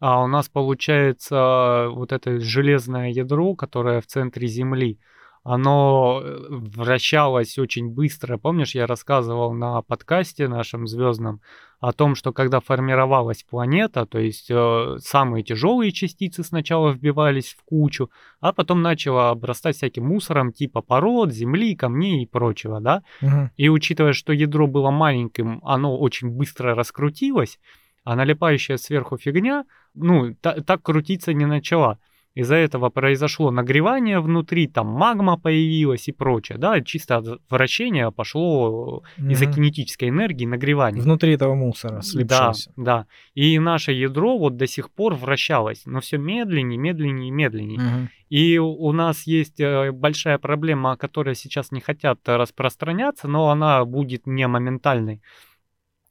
А 0.00 0.22
у 0.22 0.26
нас 0.26 0.48
получается 0.48 1.88
вот 1.90 2.12
это 2.12 2.40
железное 2.40 3.10
ядро, 3.10 3.54
которое 3.54 4.00
в 4.00 4.06
центре 4.06 4.48
Земли, 4.48 4.98
оно 5.46 6.20
э, 6.24 6.46
вращалось 6.50 7.56
очень 7.56 7.88
быстро. 7.88 8.36
Помнишь, 8.36 8.74
я 8.74 8.86
рассказывал 8.86 9.52
на 9.52 9.80
подкасте 9.80 10.48
нашем 10.48 10.88
звездном 10.88 11.40
о 11.78 11.92
том, 11.92 12.16
что 12.16 12.32
когда 12.32 12.58
формировалась 12.58 13.44
планета, 13.44 14.06
то 14.06 14.18
есть 14.18 14.50
э, 14.50 14.96
самые 14.98 15.44
тяжелые 15.44 15.92
частицы 15.92 16.42
сначала 16.42 16.90
вбивались 16.90 17.54
в 17.56 17.62
кучу, 17.64 18.10
а 18.40 18.52
потом 18.52 18.82
начало 18.82 19.30
обрастать 19.30 19.76
всяким 19.76 20.06
мусором 20.06 20.52
типа 20.52 20.82
пород, 20.82 21.32
земли, 21.32 21.76
камней 21.76 22.24
и 22.24 22.26
прочего, 22.26 22.80
да? 22.80 23.04
Мгм. 23.20 23.52
И 23.56 23.68
учитывая, 23.68 24.14
что 24.14 24.32
ядро 24.32 24.66
было 24.66 24.90
маленьким, 24.90 25.60
оно 25.62 25.96
очень 25.96 26.28
быстро 26.30 26.74
раскрутилось, 26.74 27.60
а 28.02 28.16
налипающая 28.16 28.78
сверху 28.78 29.16
фигня, 29.16 29.64
ну, 29.94 30.34
та- 30.40 30.60
так 30.60 30.82
крутиться 30.82 31.32
не 31.32 31.46
начала. 31.46 31.98
Из-за 32.36 32.56
этого 32.56 32.90
произошло 32.90 33.50
нагревание 33.50 34.20
внутри, 34.20 34.66
там 34.66 34.88
магма 34.88 35.38
появилась 35.38 36.06
и 36.06 36.12
прочее, 36.12 36.58
да, 36.58 36.82
чисто 36.82 37.16
от 37.16 37.40
вращения 37.48 38.10
пошло 38.10 39.02
из-за 39.16 39.46
Мгм. 39.46 39.54
кинетической 39.54 40.10
энергии 40.10 40.44
нагревание. 40.44 41.02
Внутри 41.02 41.32
этого 41.32 41.54
мусора 41.54 41.96
Да, 41.96 42.02
слипшегося. 42.02 42.72
да. 42.76 43.06
И 43.34 43.58
наше 43.58 43.92
ядро 43.92 44.36
вот 44.36 44.56
до 44.58 44.66
сих 44.66 44.90
пор 44.90 45.14
вращалось, 45.14 45.86
но 45.86 46.00
все 46.00 46.18
медленнее, 46.18 46.78
медленнее, 46.78 47.30
медленнее. 47.30 47.80
Мгм. 47.80 48.08
И 48.28 48.58
у 48.58 48.92
нас 48.92 49.22
есть 49.26 49.58
э, 49.60 49.92
большая 49.92 50.36
проблема, 50.38 50.92
о 50.92 50.96
которой 50.98 51.34
сейчас 51.34 51.72
не 51.72 51.80
хотят 51.80 52.18
распространяться, 52.26 53.28
но 53.28 53.48
она 53.48 53.82
будет 53.86 54.26
не 54.26 54.46
моментальной. 54.46 55.22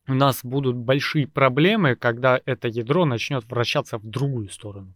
У 0.07 0.13
нас 0.15 0.39
будут 0.43 0.75
большие 0.75 1.27
проблемы, 1.27 1.95
когда 1.95 2.39
это 2.45 2.67
ядро 2.67 3.05
начнет 3.05 3.43
вращаться 3.47 3.99
в 3.99 4.05
другую 4.09 4.49
сторону. 4.49 4.93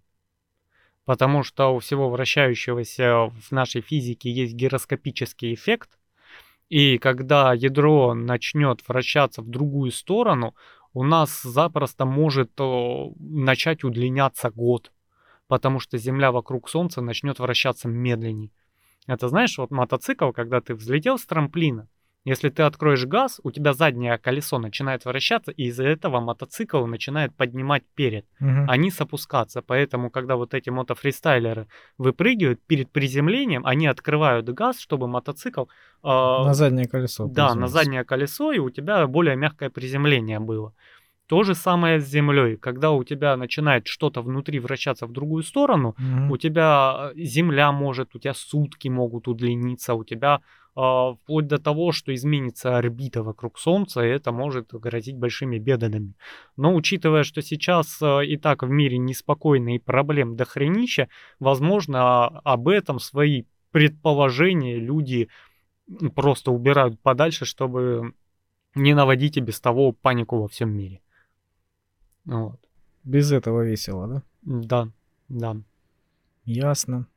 Потому 1.10 1.42
что 1.42 1.74
у 1.74 1.80
всего 1.80 2.08
вращающегося 2.12 3.32
в 3.32 3.52
нашей 3.52 3.82
физике 3.82 4.30
есть 4.30 4.54
гироскопический 4.54 5.56
эффект. 5.56 5.98
И 6.70 7.00
когда 7.00 7.52
ядро 7.56 8.14
начнет 8.14 8.88
вращаться 8.88 9.42
в 9.42 9.50
другую 9.50 9.92
сторону, 9.92 10.54
у 10.94 11.04
нас 11.04 11.42
запросто 11.42 12.06
может 12.06 12.52
начать 12.60 13.84
удлиняться 13.84 14.52
год 14.52 14.92
потому 15.48 15.80
что 15.80 15.98
Земля 15.98 16.32
вокруг 16.32 16.70
Солнца 16.70 17.02
начнет 17.02 17.40
вращаться 17.40 17.88
медленнее. 17.88 18.52
Это 19.08 19.30
знаешь, 19.30 19.58
вот 19.58 19.72
мотоцикл, 19.72 20.32
когда 20.32 20.62
ты 20.62 20.76
взлетел 20.76 21.18
с 21.18 21.26
трамплина, 21.26 21.88
если 22.26 22.50
ты 22.50 22.64
откроешь 22.64 23.06
газ, 23.06 23.40
у 23.44 23.52
тебя 23.52 23.74
заднее 23.74 24.18
колесо 24.18 24.60
начинает 24.60 25.06
вращаться, 25.06 25.52
и 25.52 25.64
из-за 25.66 25.86
этого 25.86 26.20
мотоцикл 26.20 26.86
начинает 26.86 27.34
поднимать 27.36 27.84
перед, 27.96 28.26
Мгм. 28.40 28.66
а 28.70 28.78
низ 28.78 29.02
опускаться. 29.02 29.62
Поэтому, 29.62 30.10
когда 30.10 30.36
вот 30.36 30.54
эти 30.54 30.70
мотофристайлеры 30.70 31.68
выпрыгивают 31.98 32.60
перед 32.68 32.92
приземлением, 32.92 33.66
они 33.66 33.88
открывают 33.88 34.50
газ, 34.50 34.80
чтобы 34.80 35.08
мотоцикл... 35.08 35.66
а, 36.04 36.44
На 36.46 36.54
заднее 36.54 36.88
колесо. 36.88 37.28
да, 37.28 37.56
на 37.56 37.68
заднее 37.68 38.04
колесо, 38.04 38.52
и 38.52 38.60
у 38.60 38.70
тебя 38.70 39.08
более 39.08 39.36
мягкое 39.36 39.70
приземление 39.70 40.40
было. 40.40 40.74
То 41.28 41.44
же 41.44 41.54
самое 41.56 42.00
с 42.00 42.06
Землей. 42.08 42.58
Когда 42.58 42.90
у 42.90 43.04
тебя 43.04 43.38
начинает 43.38 43.86
что-то 43.88 44.22
внутри 44.24 44.60
вращаться 44.60 45.06
в 45.06 45.12
другую 45.12 45.44
сторону, 45.44 45.94
Мгм. 46.00 46.32
у 46.32 46.38
тебя 46.38 47.12
э, 47.16 47.24
Земля 47.24 47.72
может, 47.72 48.16
у 48.16 48.20
тебя 48.20 48.34
сутки 48.34 48.90
могут 48.90 49.28
удлиниться, 49.28 49.94
у 49.94 50.04
тебя 50.04 50.40
вплоть 50.74 51.48
до 51.48 51.58
того, 51.58 51.92
что 51.92 52.14
изменится 52.14 52.78
орбита 52.78 53.24
вокруг 53.24 53.60
Солнца, 53.60 54.02
и 54.02 54.10
это 54.10 54.32
может 54.32 54.74
грозить 54.74 55.18
большими 55.18 55.58
бедами. 55.58 56.14
Но 56.56 56.74
учитывая, 56.74 57.24
что 57.24 57.42
сейчас 57.42 58.02
э, 58.02 58.26
и 58.26 58.38
так 58.38 58.64
в 58.64 58.70
мире 58.70 58.98
неспокойно 58.98 59.76
и 59.76 59.80
проблем 59.80 60.36
до 60.36 60.46
хренища, 60.46 61.10
возможно, 61.40 62.28
об 62.28 62.68
этом 62.68 63.00
свои 63.00 63.44
предположения 63.72 64.78
люди 64.78 65.30
просто 66.16 66.52
убирают 66.52 67.00
подальше, 67.00 67.46
чтобы 67.46 68.14
не 68.76 68.94
наводить 68.94 69.38
и 69.38 69.42
без 69.42 69.60
того 69.60 69.92
панику 69.92 70.40
во 70.40 70.48
всем 70.48 70.70
мире. 70.70 71.02
Вот. 72.26 72.60
Без 73.04 73.32
этого 73.32 73.64
весело, 73.66 74.08
да? 74.08 74.24
Да, 74.42 74.88
да. 75.30 75.58
Ясно. 76.46 77.08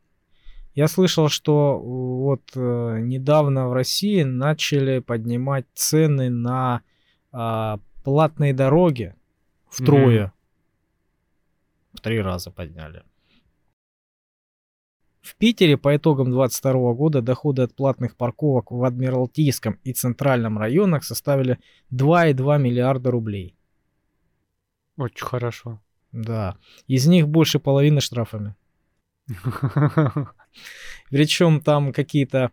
Я 0.74 0.88
слышал, 0.88 1.28
что 1.28 1.78
вот 1.78 2.42
э, 2.54 2.98
недавно 3.00 3.68
в 3.68 3.74
России 3.74 4.22
начали 4.22 5.00
поднимать 5.00 5.66
цены 5.74 6.30
на 6.30 6.82
а, 7.30 7.78
платные 8.04 8.54
дороги 8.54 9.14
втрое. 9.68 10.32
В 11.92 12.00
три 12.00 12.20
раза 12.20 12.50
подняли. 12.50 13.04
В 15.20 15.36
Питере 15.36 15.76
по 15.76 15.94
итогам 15.94 16.30
2022 16.32 16.94
года 16.94 17.22
доходы 17.22 17.62
от 17.62 17.74
платных 17.74 18.16
парковок 18.16 18.70
в 18.70 18.82
Адмиралтейском 18.82 19.78
и 19.84 19.92
Центральном 19.92 20.58
районах 20.58 21.04
составили 21.04 21.58
2,2 21.92 22.58
миллиарда 22.58 23.10
рублей. 23.10 23.54
Очень 24.96 25.26
хорошо. 25.26 25.80
Да. 26.12 26.56
Из 26.86 27.06
них 27.06 27.28
больше 27.28 27.60
половины 27.60 28.00
штрафами. 28.00 28.56
Причем 31.10 31.60
там 31.60 31.92
какие-то 31.92 32.50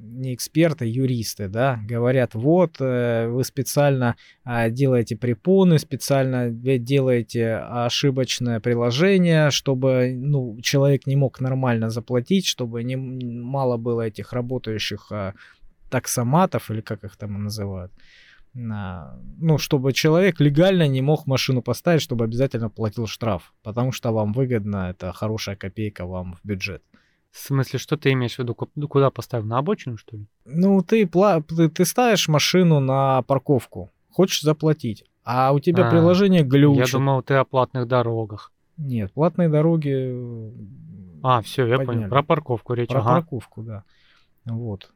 не 0.00 0.34
эксперты, 0.34 0.86
юристы, 0.86 1.48
да, 1.48 1.80
говорят, 1.88 2.34
вот, 2.34 2.76
э, 2.80 3.28
вы 3.28 3.44
специально 3.44 4.16
а, 4.44 4.70
делаете 4.70 5.16
препоны, 5.16 5.78
специально 5.78 6.50
делаете 6.50 7.56
ошибочное 7.56 8.60
приложение, 8.60 9.50
чтобы, 9.50 10.12
ну, 10.14 10.58
человек 10.62 11.06
не 11.06 11.16
мог 11.16 11.40
нормально 11.40 11.90
заплатить, 11.90 12.46
чтобы 12.46 12.82
не 12.84 12.96
мало 12.96 13.76
было 13.76 14.02
этих 14.02 14.32
работающих 14.32 15.10
а, 15.10 15.34
таксоматов, 15.90 16.70
или 16.70 16.80
как 16.80 17.04
их 17.04 17.16
там 17.16 17.42
называют, 17.44 17.92
ну, 18.54 19.58
чтобы 19.58 19.92
человек 19.92 20.40
легально 20.40 20.88
не 20.88 21.00
мог 21.00 21.26
машину 21.26 21.62
поставить, 21.62 22.02
чтобы 22.02 22.24
обязательно 22.24 22.70
платил 22.70 23.06
штраф, 23.06 23.54
потому 23.62 23.92
что 23.92 24.10
вам 24.10 24.32
выгодно, 24.32 24.90
это 24.90 25.12
хорошая 25.12 25.54
копейка 25.56 26.06
вам 26.06 26.34
в 26.34 26.46
бюджет. 26.46 26.82
В 27.30 27.38
смысле, 27.38 27.78
что 27.78 27.96
ты 27.96 28.12
имеешь 28.12 28.36
в 28.36 28.38
виду? 28.38 28.56
Ну, 28.74 28.88
куда 28.88 29.10
поставил? 29.10 29.46
На 29.46 29.58
обочину, 29.58 29.96
что 29.96 30.16
ли? 30.16 30.26
Ну, 30.44 30.82
ты, 30.82 31.06
ты, 31.06 31.68
ты 31.68 31.84
ставишь 31.84 32.28
машину 32.28 32.80
на 32.80 33.22
парковку, 33.22 33.90
хочешь 34.10 34.42
заплатить, 34.42 35.04
а 35.24 35.52
у 35.52 35.60
тебя 35.60 35.86
а, 35.86 35.90
приложение 35.90 36.42
глючит. 36.42 36.86
Я 36.86 36.98
думал, 36.98 37.22
ты 37.22 37.34
о 37.34 37.44
платных 37.44 37.86
дорогах. 37.86 38.52
Нет, 38.76 39.12
платные 39.12 39.48
дороги... 39.48 40.52
А, 41.22 41.42
все, 41.42 41.66
я 41.66 41.76
Понятно. 41.76 41.94
понял. 41.94 42.08
Про 42.08 42.22
парковку 42.22 42.74
речь. 42.74 42.88
Про 42.88 43.00
ага. 43.00 43.14
парковку, 43.16 43.62
да. 43.62 43.84
Вот. 44.44 44.90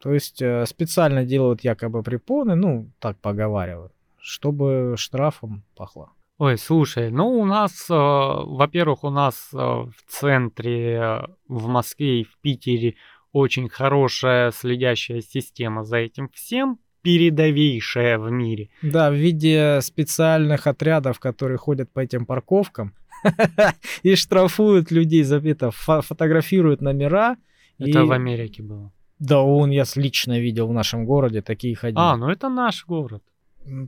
То 0.00 0.12
есть 0.12 0.42
э, 0.42 0.64
специально 0.66 1.24
делают 1.24 1.62
якобы 1.62 2.02
препоны, 2.02 2.54
ну, 2.54 2.90
так 2.98 3.18
поговаривают, 3.18 3.92
чтобы 4.18 4.94
штрафом 4.96 5.62
пахло. 5.74 6.10
Ой, 6.38 6.58
слушай, 6.58 7.10
ну 7.10 7.30
у 7.30 7.46
нас, 7.46 7.86
э, 7.88 7.94
во-первых, 7.94 9.04
у 9.04 9.10
нас 9.10 9.48
э, 9.54 9.56
в 9.56 9.94
центре, 10.06 10.96
э, 10.96 11.22
в 11.48 11.66
Москве 11.66 12.20
и 12.20 12.24
в 12.24 12.36
Питере 12.42 12.96
очень 13.32 13.70
хорошая 13.70 14.50
следящая 14.50 15.22
система 15.22 15.82
за 15.84 15.96
этим 15.96 16.28
всем, 16.28 16.78
передовейшая 17.00 18.18
в 18.18 18.30
мире. 18.30 18.68
Да, 18.82 19.10
в 19.10 19.14
виде 19.14 19.80
специальных 19.80 20.66
отрядов, 20.66 21.20
которые 21.20 21.56
ходят 21.56 21.90
по 21.90 22.00
этим 22.00 22.26
парковкам 22.26 22.94
и 24.02 24.14
штрафуют 24.14 24.90
людей 24.90 25.22
за 25.22 25.36
это, 25.36 25.70
фотографируют 25.70 26.82
номера. 26.82 27.38
Это 27.78 28.04
в 28.04 28.12
Америке 28.12 28.62
было. 28.62 28.92
Да, 29.18 29.40
он 29.40 29.70
я 29.70 29.84
лично 29.94 30.38
видел 30.38 30.68
в 30.68 30.72
нашем 30.74 31.06
городе, 31.06 31.40
такие 31.40 31.74
ходили. 31.74 31.98
А, 31.98 32.18
ну 32.18 32.28
это 32.28 32.50
наш 32.50 32.84
город. 32.84 33.22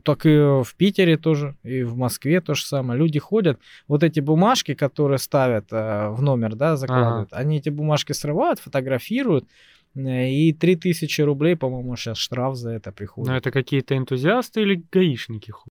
Так 0.03 0.25
и 0.25 0.29
в 0.63 0.75
Питере 0.77 1.17
тоже, 1.17 1.55
и 1.63 1.83
в 1.83 1.95
Москве 1.95 2.41
то 2.41 2.53
же 2.53 2.65
самое. 2.65 2.99
Люди 2.99 3.19
ходят, 3.19 3.59
вот 3.87 4.03
эти 4.03 4.19
бумажки, 4.19 4.73
которые 4.73 5.19
ставят 5.19 5.67
э, 5.71 6.09
в 6.09 6.21
номер, 6.21 6.55
да, 6.55 6.75
закладывают, 6.75 7.29
ага. 7.31 7.41
они 7.41 7.57
эти 7.57 7.69
бумажки 7.69 8.11
срывают, 8.11 8.59
фотографируют, 8.59 9.47
э, 9.95 10.29
и 10.29 10.53
3000 10.53 11.21
рублей, 11.21 11.55
по-моему, 11.55 11.95
сейчас 11.95 12.17
штраф 12.17 12.55
за 12.55 12.71
это 12.71 12.91
приходит. 12.91 13.29
Но 13.29 13.37
это 13.37 13.51
какие-то 13.51 13.95
энтузиасты 13.95 14.61
или 14.61 14.83
гаишники 14.91 15.51
ходят? 15.51 15.69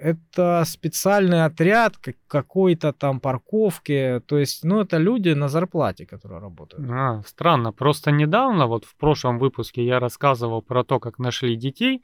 это 0.00 0.62
специальный 0.66 1.44
отряд 1.44 1.96
какой-то 2.26 2.92
там 2.92 3.20
парковки. 3.20 4.22
То 4.26 4.38
есть, 4.38 4.64
ну, 4.64 4.80
это 4.80 4.96
люди 4.96 5.30
на 5.30 5.48
зарплате, 5.48 6.06
которые 6.06 6.40
работают. 6.40 6.88
А, 6.90 7.22
странно. 7.26 7.72
Просто 7.72 8.10
недавно, 8.10 8.66
вот 8.66 8.84
в 8.84 8.96
прошлом 8.96 9.38
выпуске 9.38 9.84
я 9.84 10.00
рассказывал 10.00 10.62
про 10.62 10.84
то, 10.84 10.98
как 10.98 11.18
нашли 11.18 11.54
детей 11.56 12.02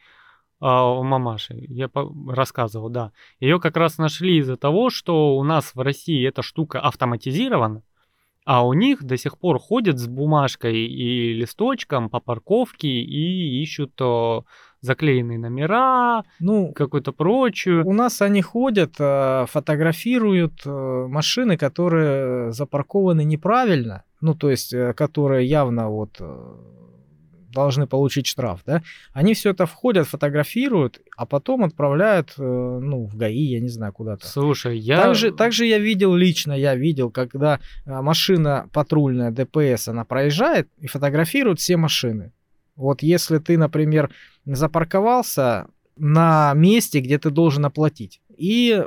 а, 0.61 0.91
у 0.91 1.03
мамаши. 1.03 1.55
Я 1.69 1.91
рассказывал, 2.29 2.89
да. 2.89 3.13
Ее 3.41 3.61
как 3.61 3.77
раз 3.77 3.99
нашли 3.99 4.39
из-за 4.39 4.57
того, 4.57 4.91
что 4.91 5.37
у 5.37 5.45
нас 5.45 5.75
в 5.75 5.81
России 5.81 6.27
эта 6.27 6.43
штука 6.43 6.81
автоматизирована. 6.81 7.83
А 8.47 8.65
у 8.65 8.75
них 8.75 9.03
до 9.03 9.17
сих 9.17 9.39
пор 9.39 9.59
ходят 9.59 9.99
с 9.99 10.07
бумажкой 10.07 10.87
и 10.87 11.33
листочком 11.33 12.09
по 12.09 12.21
парковке 12.21 12.89
и 12.89 13.61
ищут 13.61 13.97
то 13.97 14.45
заклеенные 14.83 15.37
номера, 15.37 16.23
ну, 16.39 16.73
какую-то 16.73 17.13
прочую. 17.13 17.85
У 17.85 17.93
нас 17.93 18.23
они 18.23 18.43
ходят, 18.43 18.95
э, 19.01 19.47
фотографируют 19.49 20.63
э, 20.65 21.07
машины, 21.09 21.57
которые 21.57 22.53
запаркованы 22.53 23.25
неправильно, 23.25 24.05
ну, 24.21 24.37
то 24.37 24.49
есть, 24.49 24.73
э, 24.73 24.93
которые 24.95 25.45
явно 25.47 25.91
вот 25.91 26.21
должны 27.57 27.87
получить 27.87 28.27
штраф, 28.27 28.61
да, 28.67 28.83
они 29.13 29.35
все 29.35 29.51
это 29.51 29.67
входят, 29.67 30.07
фотографируют, 30.07 31.01
а 31.17 31.27
потом 31.27 31.65
отправляют, 31.65 32.35
э, 32.39 32.43
ну, 32.43 33.07
в 33.07 33.17
ГАИ, 33.17 33.55
я 33.55 33.61
не 33.61 33.69
знаю, 33.69 33.93
куда-то. 33.93 34.27
Слушай, 34.27 34.79
я... 34.79 35.03
Также, 35.03 35.33
также 35.33 35.67
я 35.67 35.79
видел 35.79 36.15
лично, 36.15 36.53
я 36.53 36.75
видел, 36.75 37.11
когда 37.11 37.59
э, 37.87 38.01
машина 38.03 38.69
патрульная 38.73 39.31
ДПС, 39.31 39.89
она 39.89 40.05
проезжает 40.05 40.69
и 40.79 40.87
фотографирует 40.87 41.59
все 41.59 41.77
машины. 41.77 42.33
Вот 42.77 43.03
если 43.03 43.39
ты, 43.39 43.57
например, 43.57 44.11
запарковался 44.45 45.69
на 45.97 46.53
месте, 46.55 47.01
где 47.01 47.19
ты 47.19 47.31
должен 47.31 47.65
оплатить, 47.65 48.21
и 48.37 48.85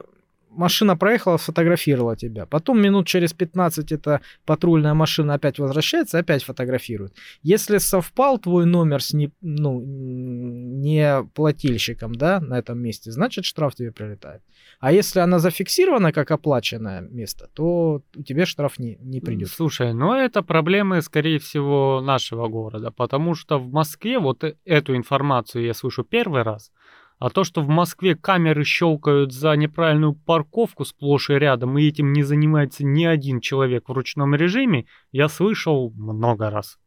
машина 0.50 0.98
проехала, 0.98 1.38
сфотографировала 1.38 2.16
тебя. 2.16 2.46
Потом 2.46 2.82
минут 2.82 3.08
через 3.08 3.34
15 3.34 3.92
эта 3.92 4.22
патрульная 4.46 4.94
машина 4.94 5.36
опять 5.36 5.60
возвращается, 5.60 6.20
опять 6.20 6.44
фотографирует. 6.44 7.14
Если 7.42 7.78
совпал 7.78 8.40
твой 8.40 8.66
номер 8.66 9.02
с 9.02 9.14
не, 9.14 9.32
ну, 9.42 9.82
не 9.82 11.24
плательщиком, 11.34 12.16
да, 12.16 12.40
на 12.40 12.60
этом 12.60 12.80
месте, 12.80 13.12
значит 13.12 13.46
штраф 13.46 13.76
тебе 13.76 13.92
прилетает. 13.92 14.42
А 14.80 14.92
если 14.92 15.20
она 15.20 15.40
зафиксирована 15.40 16.12
как 16.12 16.32
оплаченное 16.32 17.02
место, 17.02 17.50
то 17.54 18.02
у 18.16 18.24
тебя 18.24 18.46
штраф 18.46 18.80
не, 18.80 18.98
не 19.02 19.20
придет. 19.20 19.50
Слушай, 19.50 19.94
ну 19.94 20.14
это 20.14 20.42
проблемы, 20.42 21.02
скорее 21.02 21.40
всего, 21.40 22.02
нашего 22.02 22.48
города, 22.48 22.92
потому 22.92 23.36
что 23.36 23.60
в 23.60 23.72
Москве 23.72 24.20
вот 24.20 24.44
э, 24.44 24.56
эту 24.66 24.96
информацию 24.96 25.66
я 25.66 25.74
слышу 25.74 26.04
первый 26.04 26.44
раз, 26.44 26.72
а 27.20 27.30
то, 27.30 27.44
что 27.44 27.62
в 27.62 27.68
Москве 27.68 28.16
камеры 28.16 28.64
щелкают 28.64 29.34
за 29.34 29.54
неправильную 29.56 30.14
парковку 30.14 30.86
сплошь 30.86 31.30
и 31.30 31.34
рядом, 31.34 31.78
и 31.78 31.86
этим 31.86 32.14
не 32.14 32.24
занимается 32.24 32.86
ни 32.86 33.04
один 33.04 33.42
человек 33.42 33.90
в 33.90 33.92
ручном 33.92 34.34
режиме, 34.36 34.86
я 35.12 35.28
слышал 35.28 35.92
много 35.92 36.50
раз. 36.50 36.80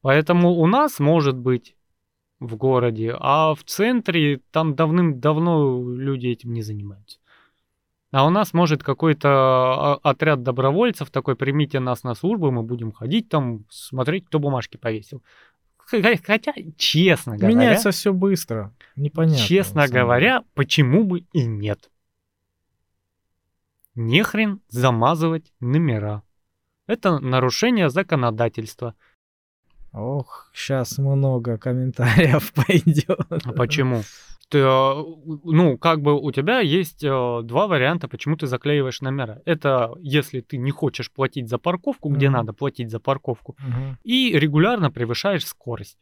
Поэтому 0.00 0.52
у 0.52 0.66
нас 0.66 1.00
может 1.00 1.36
быть 1.36 1.76
в 2.38 2.56
городе, 2.56 3.14
а 3.18 3.54
в 3.54 3.64
центре 3.64 4.40
там 4.52 4.74
давным-давно 4.74 5.82
люди 5.94 6.28
этим 6.28 6.52
не 6.52 6.62
занимаются. 6.62 7.18
А 8.12 8.26
у 8.26 8.30
нас 8.30 8.52
может 8.52 8.82
какой-то 8.82 9.28
а, 9.28 9.98
отряд 10.02 10.42
добровольцев 10.42 11.10
такой, 11.10 11.34
примите 11.34 11.80
нас 11.80 12.02
на 12.02 12.14
службу, 12.14 12.50
мы 12.50 12.62
будем 12.62 12.92
ходить 12.92 13.28
там, 13.30 13.64
смотреть, 13.70 14.26
кто 14.26 14.38
бумажки 14.38 14.76
повесил. 14.76 15.22
Хотя, 15.86 16.52
честно 16.76 17.36
говоря... 17.36 17.54
Меняется 17.54 17.90
все 17.90 18.12
быстро. 18.12 18.74
Непонятно. 18.96 19.44
Честно 19.44 19.88
говоря, 19.88 20.44
почему 20.54 21.04
бы 21.04 21.20
и 21.32 21.44
нет? 21.44 21.90
Нехрен 23.94 24.60
замазывать 24.68 25.52
номера. 25.60 26.22
Это 26.86 27.18
нарушение 27.18 27.90
законодательства. 27.90 28.94
Ох, 29.92 30.50
сейчас 30.54 30.96
много 30.98 31.58
комментариев 31.58 32.52
пойдет. 32.54 33.20
А 33.28 33.52
почему? 33.52 34.02
Э, 34.54 35.04
ну, 35.44 35.78
как 35.78 36.00
бы 36.00 36.20
у 36.20 36.30
тебя 36.32 36.60
есть 36.60 37.02
э, 37.04 37.40
два 37.42 37.66
варианта, 37.66 38.08
почему 38.08 38.36
ты 38.36 38.46
заклеиваешь 38.46 39.00
номера. 39.00 39.42
Это 39.44 39.94
если 40.00 40.40
ты 40.40 40.56
не 40.56 40.70
хочешь 40.70 41.10
платить 41.10 41.48
за 41.48 41.58
парковку, 41.58 42.08
где 42.08 42.26
mm-hmm. 42.26 42.30
надо 42.30 42.52
платить 42.52 42.90
за 42.90 43.00
парковку, 43.00 43.56
mm-hmm. 43.58 43.96
и 44.04 44.38
регулярно 44.38 44.90
превышаешь 44.90 45.46
скорость. 45.46 45.98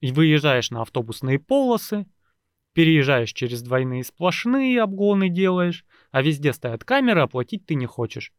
И 0.00 0.12
выезжаешь 0.12 0.70
на 0.70 0.82
автобусные 0.82 1.38
полосы, 1.38 2.06
переезжаешь 2.74 3.32
через 3.32 3.62
двойные 3.62 4.04
сплошные 4.04 4.82
обгоны 4.82 5.28
делаешь, 5.28 5.84
а 6.10 6.22
везде 6.22 6.52
стоят 6.52 6.84
камеры, 6.84 7.22
а 7.22 7.26
платить 7.26 7.66
ты 7.66 7.74
не 7.74 7.86
хочешь. 7.86 8.32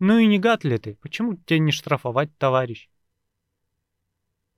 Ну 0.00 0.18
и 0.18 0.26
не 0.26 0.38
гад 0.38 0.64
ли 0.64 0.78
ты? 0.78 0.96
Почему 1.02 1.36
тебя 1.36 1.58
не 1.58 1.72
штрафовать, 1.72 2.36
товарищ? 2.38 2.88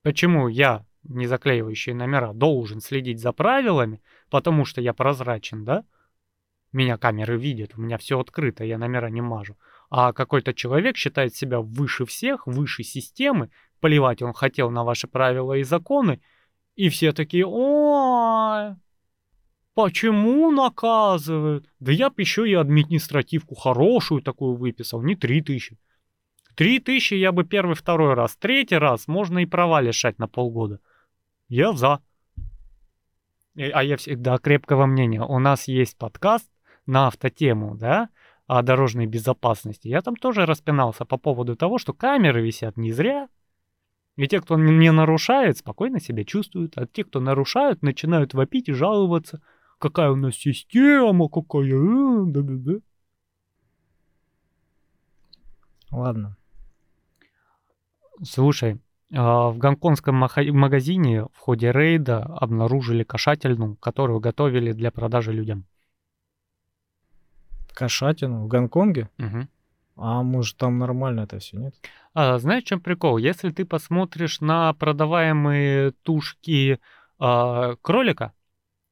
Почему 0.03 0.49
я 0.49 0.87
не 1.05 1.27
заклеивающие 1.27 1.95
номера, 1.95 2.33
должен 2.33 2.81
следить 2.81 3.21
за 3.21 3.33
правилами, 3.33 4.01
потому 4.31 4.65
что 4.65 4.81
я 4.81 4.93
прозрачен, 4.93 5.65
да? 5.65 5.85
Меня 6.73 6.97
камеры 6.97 7.39
видят, 7.39 7.73
у 7.77 7.83
меня 7.83 7.99
все 7.99 8.19
открыто, 8.19 8.65
я 8.65 8.79
номера 8.79 9.09
не 9.09 9.21
мажу. 9.21 9.57
А 9.91 10.13
какой-то 10.13 10.55
человек 10.55 10.97
считает 10.97 11.35
себя 11.37 11.61
выше 11.61 12.07
всех, 12.07 12.47
выше 12.47 12.83
системы, 12.83 13.51
плевать 13.81 14.23
он 14.23 14.33
хотел 14.33 14.71
на 14.71 14.85
ваши 14.85 15.07
правила 15.07 15.53
и 15.53 15.65
законы, 15.65 16.23
и 16.75 16.89
все 16.89 17.13
такие, 17.13 17.45
ой, 17.47 18.77
почему 19.75 20.51
наказывают? 20.51 21.69
Да 21.79 21.93
я 21.93 22.09
бы 22.09 22.23
еще 22.23 22.49
и 22.49 22.55
административку 22.55 23.55
хорошую 23.55 24.23
такую 24.23 24.55
выписал, 24.55 25.03
не 25.03 25.15
три 25.15 25.43
тысячи. 25.43 25.79
Три 26.55 26.81
тысячи 26.81 27.15
я 27.15 27.33
бы 27.33 27.45
первый, 27.45 27.75
второй 27.75 28.15
раз. 28.15 28.37
Третий 28.37 28.77
раз 28.77 29.09
можно 29.09 29.41
и 29.41 29.47
права 29.47 29.81
лишать 29.81 30.19
на 30.19 30.29
полгода. 30.29 30.81
Я 31.53 31.75
за. 31.75 32.01
А 33.57 33.85
я 33.85 33.99
всегда 33.99 34.39
крепкого 34.39 34.87
мнения. 34.87 35.21
У 35.21 35.39
нас 35.39 35.69
есть 35.69 35.99
подкаст 35.99 36.51
на 36.87 37.09
автотему, 37.09 37.77
да? 37.77 38.09
о 38.47 38.63
дорожной 38.63 39.07
безопасности, 39.07 39.89
я 39.89 40.03
там 40.03 40.17
тоже 40.17 40.47
распинался 40.47 41.05
по 41.05 41.17
поводу 41.17 41.57
того, 41.57 41.79
что 41.79 41.95
камеры 41.95 42.43
висят 42.43 42.77
не 42.77 42.93
зря, 42.93 43.29
и 44.17 44.27
те, 44.29 44.41
кто 44.41 44.59
не 44.59 44.91
нарушает, 44.93 45.59
спокойно 45.59 46.01
себя 46.01 46.25
чувствуют, 46.25 46.77
а 46.77 46.87
те, 46.87 47.05
кто 47.05 47.21
нарушают, 47.21 47.83
начинают 47.83 48.35
вопить 48.35 48.69
и 48.69 48.73
жаловаться. 48.73 49.41
Какая 49.79 50.11
у 50.11 50.17
нас 50.17 50.35
система, 50.35 51.29
какая... 51.29 51.65
Э, 51.65 52.25
да-да-да. 52.27 52.81
Ладно. 55.91 56.37
Слушай, 58.23 58.81
в 59.21 59.59
гонконгском 59.59 60.15
магазине 60.17 61.25
в 61.25 61.39
ходе 61.39 61.71
рейда 61.71 62.23
обнаружили 62.23 63.05
кошательну, 63.05 63.77
которую 63.77 64.21
готовили 64.21 64.73
для 64.73 64.91
продажи 64.91 65.33
людям. 65.33 65.67
Кошатину 67.75 68.45
в 68.45 68.49
Гонконге? 68.49 69.11
Угу. 69.19 69.49
А 69.97 70.23
может 70.23 70.57
там 70.57 70.79
нормально 70.79 71.21
это 71.21 71.39
все, 71.39 71.59
нет? 71.59 71.75
А, 72.15 72.39
знаешь, 72.39 72.65
в 72.65 72.67
чем 72.67 72.81
прикол? 72.81 73.19
Если 73.19 73.51
ты 73.51 73.65
посмотришь 73.65 74.41
на 74.41 74.73
продаваемые 74.73 75.93
тушки 76.03 76.81
а, 77.19 77.77
кролика, 77.83 78.33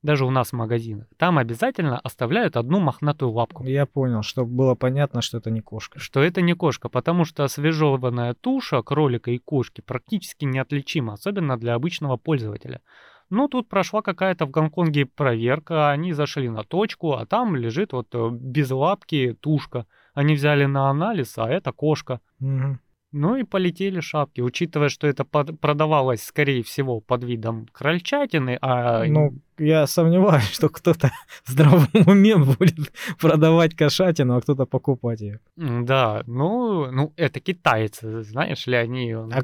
даже 0.02 0.24
у 0.24 0.30
нас 0.30 0.50
в 0.50 0.52
магазинах, 0.54 1.06
там 1.16 1.38
обязательно 1.38 1.98
оставляют 1.98 2.56
одну 2.56 2.80
мохнатую 2.80 3.32
лапку. 3.32 3.64
Я 3.64 3.86
понял, 3.86 4.22
чтобы 4.22 4.50
было 4.52 4.74
понятно, 4.74 5.20
что 5.20 5.38
это 5.38 5.50
не 5.50 5.60
кошка. 5.60 5.98
Что 5.98 6.22
это 6.22 6.40
не 6.40 6.54
кошка, 6.54 6.88
потому 6.88 7.24
что 7.24 7.44
освежеванная 7.44 8.34
туша 8.34 8.82
кролика 8.82 9.30
и 9.30 9.38
кошки 9.38 9.80
практически 9.80 10.44
неотличима, 10.44 11.14
особенно 11.14 11.58
для 11.58 11.74
обычного 11.74 12.16
пользователя. 12.16 12.80
Ну, 13.28 13.46
тут 13.46 13.68
прошла 13.68 14.02
какая-то 14.02 14.46
в 14.46 14.50
Гонконге 14.50 15.06
проверка, 15.06 15.90
они 15.90 16.12
зашли 16.12 16.48
на 16.48 16.64
точку, 16.64 17.12
а 17.12 17.26
там 17.26 17.54
лежит 17.54 17.92
вот 17.92 18.08
э, 18.12 18.28
без 18.32 18.70
лапки 18.70 19.36
тушка. 19.40 19.86
Они 20.14 20.34
взяли 20.34 20.64
на 20.64 20.90
анализ, 20.90 21.38
а 21.38 21.48
это 21.48 21.70
кошка. 21.70 22.20
Угу. 22.40 22.78
Ну 23.12 23.36
и 23.36 23.42
полетели 23.42 24.00
шапки, 24.00 24.40
учитывая, 24.40 24.88
что 24.88 25.08
это 25.08 25.24
под, 25.24 25.58
продавалось, 25.60 26.22
скорее 26.22 26.62
всего, 26.62 27.00
под 27.00 27.24
видом 27.24 27.66
крольчатины, 27.72 28.56
а... 28.60 29.04
Ну, 29.04 29.34
я 29.58 29.86
сомневаюсь, 29.88 30.48
что 30.50 30.68
кто-то 30.68 31.10
в 31.44 31.50
здравом 31.50 31.88
уме 32.06 32.36
будет 32.36 32.92
продавать 33.20 33.74
кошатину, 33.74 34.36
а 34.36 34.40
кто-то 34.40 34.64
покупать 34.64 35.20
ее. 35.20 35.40
Да, 35.56 36.22
ну, 36.26 36.90
ну 36.92 37.12
это 37.16 37.40
китайцы, 37.40 38.22
знаешь 38.22 38.66
ли, 38.68 38.76
они... 38.76 39.12
А 39.12 39.42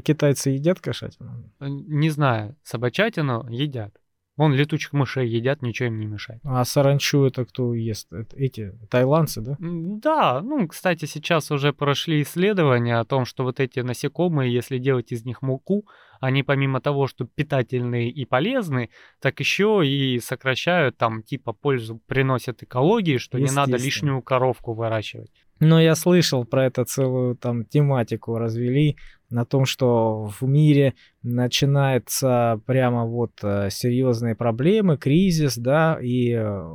китайцы 0.00 0.50
едят 0.50 0.80
кошатину? 0.80 1.50
Не 1.60 2.10
знаю, 2.10 2.54
собачатину 2.62 3.46
едят. 3.48 3.94
Вон 4.40 4.54
летучих 4.54 4.94
мышей 4.94 5.28
едят, 5.28 5.60
ничего 5.60 5.88
им 5.88 5.98
не 6.00 6.06
мешает. 6.06 6.40
А 6.44 6.64
саранчу 6.64 7.24
это 7.26 7.44
кто 7.44 7.74
ест? 7.74 8.10
Это 8.10 8.34
эти 8.38 8.72
тайландцы, 8.88 9.42
да? 9.42 9.56
Да, 9.60 10.40
ну, 10.40 10.66
кстати, 10.66 11.04
сейчас 11.04 11.50
уже 11.50 11.74
прошли 11.74 12.22
исследования 12.22 12.98
о 12.98 13.04
том, 13.04 13.26
что 13.26 13.44
вот 13.44 13.60
эти 13.60 13.80
насекомые, 13.80 14.50
если 14.50 14.78
делать 14.78 15.12
из 15.12 15.26
них 15.26 15.42
муку, 15.42 15.84
они 16.20 16.42
помимо 16.42 16.80
того, 16.80 17.06
что 17.06 17.26
питательные 17.26 18.08
и 18.08 18.24
полезны, 18.24 18.88
так 19.20 19.38
еще 19.40 19.82
и 19.84 20.18
сокращают 20.20 20.96
там 20.96 21.22
типа 21.22 21.52
пользу, 21.52 22.00
приносят 22.06 22.62
экологии, 22.62 23.18
что 23.18 23.38
не 23.38 23.50
надо 23.50 23.76
лишнюю 23.76 24.22
коровку 24.22 24.72
выращивать. 24.72 25.32
Но 25.58 25.78
я 25.78 25.94
слышал 25.94 26.46
про 26.46 26.64
это 26.64 26.86
целую 26.86 27.36
там 27.36 27.66
тематику 27.66 28.38
развели 28.38 28.96
на 29.30 29.44
том, 29.44 29.64
что 29.64 30.24
в 30.24 30.42
мире 30.46 30.94
начинается 31.22 32.60
прямо 32.66 33.04
вот 33.04 33.32
э, 33.42 33.68
серьезные 33.70 34.34
проблемы, 34.34 34.96
кризис, 34.96 35.56
да, 35.56 35.98
и 36.00 36.32
э, 36.32 36.74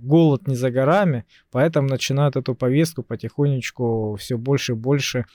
голод 0.00 0.46
не 0.46 0.54
за 0.54 0.70
горами, 0.70 1.24
поэтому 1.50 1.88
начинают 1.88 2.36
эту 2.36 2.54
повестку 2.54 3.02
потихонечку 3.02 4.16
все 4.18 4.38
больше 4.38 4.72
и 4.72 4.76
больше 4.76 5.26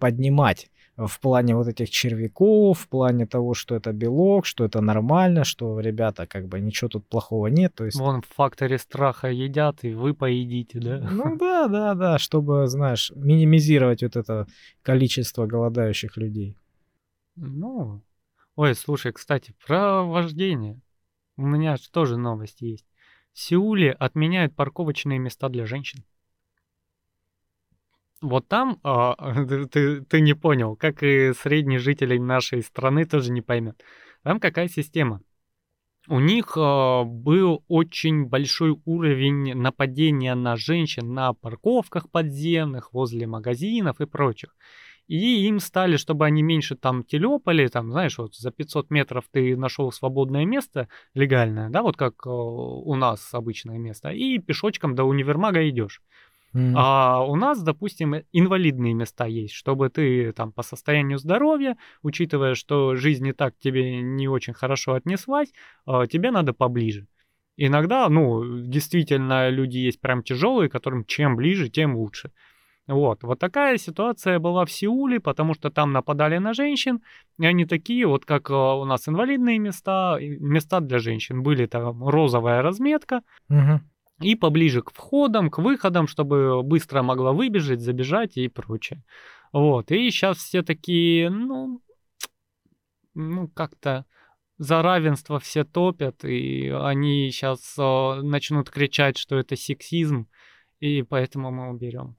поднимать 0.00 0.68
в 0.96 1.20
плане 1.20 1.54
вот 1.54 1.68
этих 1.68 1.90
червяков, 1.90 2.80
в 2.80 2.88
плане 2.88 3.26
того, 3.26 3.54
что 3.54 3.74
это 3.74 3.92
белок, 3.92 4.46
что 4.46 4.64
это 4.64 4.80
нормально, 4.80 5.44
что, 5.44 5.78
ребята, 5.80 6.26
как 6.26 6.48
бы 6.48 6.58
ничего 6.58 6.88
тут 6.88 7.06
плохого 7.06 7.48
нет. 7.48 7.74
То 7.74 7.84
есть... 7.84 7.98
Вон 7.98 8.22
в 8.22 8.28
факторе 8.28 8.78
страха 8.78 9.28
едят, 9.28 9.84
и 9.84 9.92
вы 9.92 10.14
поедите, 10.14 10.80
да? 10.80 10.98
Ну 11.10 11.36
да, 11.40 11.68
да, 11.68 11.94
да, 11.94 12.18
чтобы, 12.18 12.66
знаешь, 12.66 13.12
минимизировать 13.14 14.02
вот 14.02 14.16
это 14.16 14.46
количество 14.82 15.46
голодающих 15.46 16.16
людей. 16.16 16.56
Ну, 17.36 18.02
ой, 18.54 18.74
слушай, 18.74 19.12
кстати, 19.12 19.54
про 19.66 20.02
вождение. 20.02 20.80
У 21.36 21.46
меня 21.46 21.76
тоже 21.92 22.16
новость 22.16 22.62
есть. 22.62 22.86
В 23.34 23.38
Сеуле 23.38 23.92
отменяют 23.92 24.56
парковочные 24.56 25.18
места 25.18 25.50
для 25.50 25.66
женщин 25.66 26.04
вот 28.22 28.48
там 28.48 28.78
а, 28.82 29.14
ты, 29.70 30.00
ты 30.02 30.20
не 30.20 30.34
понял, 30.34 30.76
как 30.76 31.02
и 31.02 31.32
средний 31.34 31.78
житель 31.78 32.20
нашей 32.20 32.62
страны 32.62 33.04
тоже 33.04 33.32
не 33.32 33.42
поймет. 33.42 33.82
Там 34.22 34.40
какая 34.40 34.68
система? 34.68 35.20
У 36.08 36.20
них 36.20 36.56
а, 36.56 37.04
был 37.04 37.64
очень 37.68 38.26
большой 38.26 38.80
уровень 38.84 39.54
нападения 39.54 40.34
на 40.34 40.56
женщин 40.56 41.14
на 41.14 41.32
парковках 41.32 42.10
подземных, 42.10 42.92
возле 42.92 43.26
магазинов 43.26 44.00
и 44.00 44.06
прочих. 44.06 44.54
И 45.08 45.46
им 45.46 45.60
стали, 45.60 45.96
чтобы 45.96 46.26
они 46.26 46.42
меньше 46.42 46.74
там 46.74 47.04
телепали, 47.04 47.68
там, 47.68 47.92
знаешь, 47.92 48.18
вот 48.18 48.34
за 48.34 48.50
500 48.50 48.90
метров 48.90 49.24
ты 49.30 49.56
нашел 49.56 49.92
свободное 49.92 50.44
место 50.44 50.88
легальное, 51.14 51.70
да, 51.70 51.82
вот 51.82 51.96
как 51.96 52.26
э, 52.26 52.28
у 52.28 52.94
нас 52.96 53.32
обычное 53.32 53.78
место, 53.78 54.10
и 54.10 54.38
пешочком 54.38 54.96
до 54.96 55.04
универмага 55.04 55.68
идешь. 55.68 56.02
Mm. 56.56 56.72
А 56.74 57.22
у 57.22 57.36
нас, 57.36 57.62
допустим, 57.62 58.14
инвалидные 58.32 58.94
места 58.94 59.26
есть, 59.26 59.52
чтобы 59.52 59.90
ты 59.90 60.32
там 60.32 60.52
по 60.52 60.62
состоянию 60.62 61.18
здоровья, 61.18 61.76
учитывая, 62.02 62.54
что 62.54 62.96
жизнь 62.96 63.26
и 63.26 63.32
так 63.32 63.54
тебе 63.58 64.00
не 64.00 64.26
очень 64.26 64.54
хорошо 64.54 64.94
отнеслась, 64.94 65.52
а, 65.84 66.06
тебе 66.06 66.30
надо 66.30 66.54
поближе. 66.54 67.08
Иногда, 67.58 68.08
ну, 68.08 68.62
действительно, 68.62 69.50
люди 69.50 69.76
есть 69.76 70.00
прям 70.00 70.22
тяжелые, 70.22 70.70
которым 70.70 71.04
чем 71.04 71.36
ближе, 71.36 71.68
тем 71.68 71.94
лучше. 71.94 72.32
Вот, 72.86 73.22
вот 73.22 73.38
такая 73.38 73.76
ситуация 73.76 74.38
была 74.38 74.64
в 74.64 74.70
Сеуле, 74.70 75.20
потому 75.20 75.52
что 75.52 75.70
там 75.70 75.92
нападали 75.92 76.38
на 76.38 76.54
женщин, 76.54 77.02
и 77.38 77.44
они 77.44 77.66
такие, 77.66 78.06
вот 78.06 78.24
как 78.24 78.50
а, 78.50 78.76
у 78.76 78.86
нас 78.86 79.08
инвалидные 79.08 79.58
места, 79.58 80.16
места 80.20 80.80
для 80.80 81.00
женщин, 81.00 81.42
были 81.42 81.66
там 81.66 82.08
розовая 82.08 82.62
разметка, 82.62 83.20
угу 83.50 83.80
и 84.20 84.34
поближе 84.34 84.82
к 84.82 84.92
входам, 84.92 85.50
к 85.50 85.58
выходам, 85.58 86.06
чтобы 86.06 86.62
быстро 86.62 87.02
могла 87.02 87.32
выбежать, 87.32 87.80
забежать 87.80 88.36
и 88.36 88.48
прочее. 88.48 89.02
Вот, 89.52 89.90
и 89.90 90.10
сейчас 90.10 90.38
все 90.38 90.62
такие, 90.62 91.30
ну, 91.30 91.80
ну 93.14 93.48
как-то 93.48 94.04
за 94.58 94.82
равенство 94.82 95.38
все 95.38 95.64
топят, 95.64 96.24
и 96.24 96.68
они 96.68 97.30
сейчас 97.30 97.78
о, 97.78 98.20
начнут 98.22 98.70
кричать, 98.70 99.18
что 99.18 99.36
это 99.36 99.56
сексизм, 99.56 100.28
и 100.80 101.02
поэтому 101.02 101.50
мы 101.50 101.70
уберем. 101.70 102.16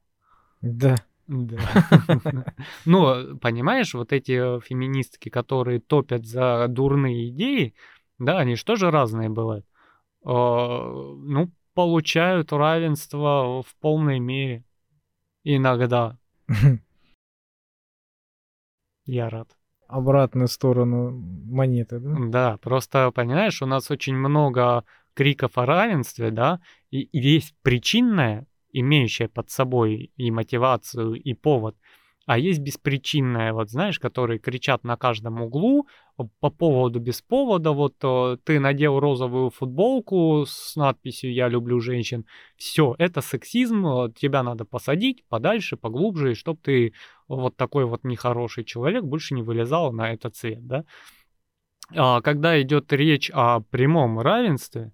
Да. 0.62 0.96
Да. 1.28 1.58
Ну, 2.86 3.38
понимаешь, 3.40 3.94
вот 3.94 4.14
эти 4.14 4.60
феминистки, 4.62 5.30
которые 5.30 5.80
топят 5.82 6.26
за 6.26 6.68
дурные 6.70 7.30
идеи, 7.30 7.74
да, 8.18 8.40
они 8.40 8.56
же 8.56 8.92
разные 8.92 9.30
бывают. 9.30 9.66
Ну, 10.24 11.52
получают 11.78 12.52
равенство 12.52 13.62
в 13.62 13.76
полной 13.80 14.18
мере. 14.18 14.66
Иногда. 15.44 16.18
Я 19.06 19.30
рад. 19.30 19.56
Обратную 19.88 20.48
сторону 20.48 21.12
монеты, 21.12 22.00
да? 22.00 22.16
Да, 22.30 22.58
просто, 22.58 23.12
понимаешь, 23.12 23.62
у 23.62 23.68
нас 23.68 23.92
очень 23.92 24.16
много 24.16 24.86
криков 25.14 25.60
о 25.60 25.68
равенстве, 25.68 26.32
да, 26.32 26.62
и, 26.90 27.02
и 27.02 27.20
есть 27.20 27.54
причинное, 27.62 28.48
имеющее 28.72 29.30
под 29.30 29.52
собой 29.52 30.12
и 30.16 30.32
мотивацию, 30.32 31.14
и 31.14 31.36
повод– 31.36 31.78
а 32.28 32.38
есть 32.38 32.60
беспричинная, 32.60 33.54
вот 33.54 33.70
знаешь, 33.72 34.00
которые 34.00 34.38
кричат 34.38 34.84
на 34.84 34.98
каждом 34.98 35.42
углу 35.42 35.88
по 36.40 36.50
поводу, 36.50 37.00
без 37.00 37.22
повода, 37.22 37.72
вот 37.72 37.98
ты 38.44 38.60
надел 38.60 39.00
розовую 39.00 39.52
футболку 39.52 40.46
с 40.48 40.76
надписью 40.76 41.32
«Я 41.32 41.48
люблю 41.48 41.80
женщин», 41.80 42.26
все, 42.56 42.96
это 42.98 43.22
сексизм, 43.22 44.12
тебя 44.14 44.42
надо 44.44 44.66
посадить 44.66 45.24
подальше, 45.30 45.78
поглубже, 45.78 46.32
и 46.32 46.36
чтобы 46.36 46.60
ты 46.62 46.94
вот 47.28 47.56
такой 47.56 47.86
вот 47.86 48.04
нехороший 48.04 48.64
человек 48.64 49.04
больше 49.04 49.36
не 49.36 49.44
вылезал 49.44 49.94
на 49.94 50.12
этот 50.12 50.36
цвет, 50.36 50.66
да. 50.66 50.86
А 51.96 52.22
когда 52.22 52.62
идет 52.62 52.92
речь 52.92 53.32
о 53.34 53.62
прямом 53.62 54.20
равенстве, 54.20 54.92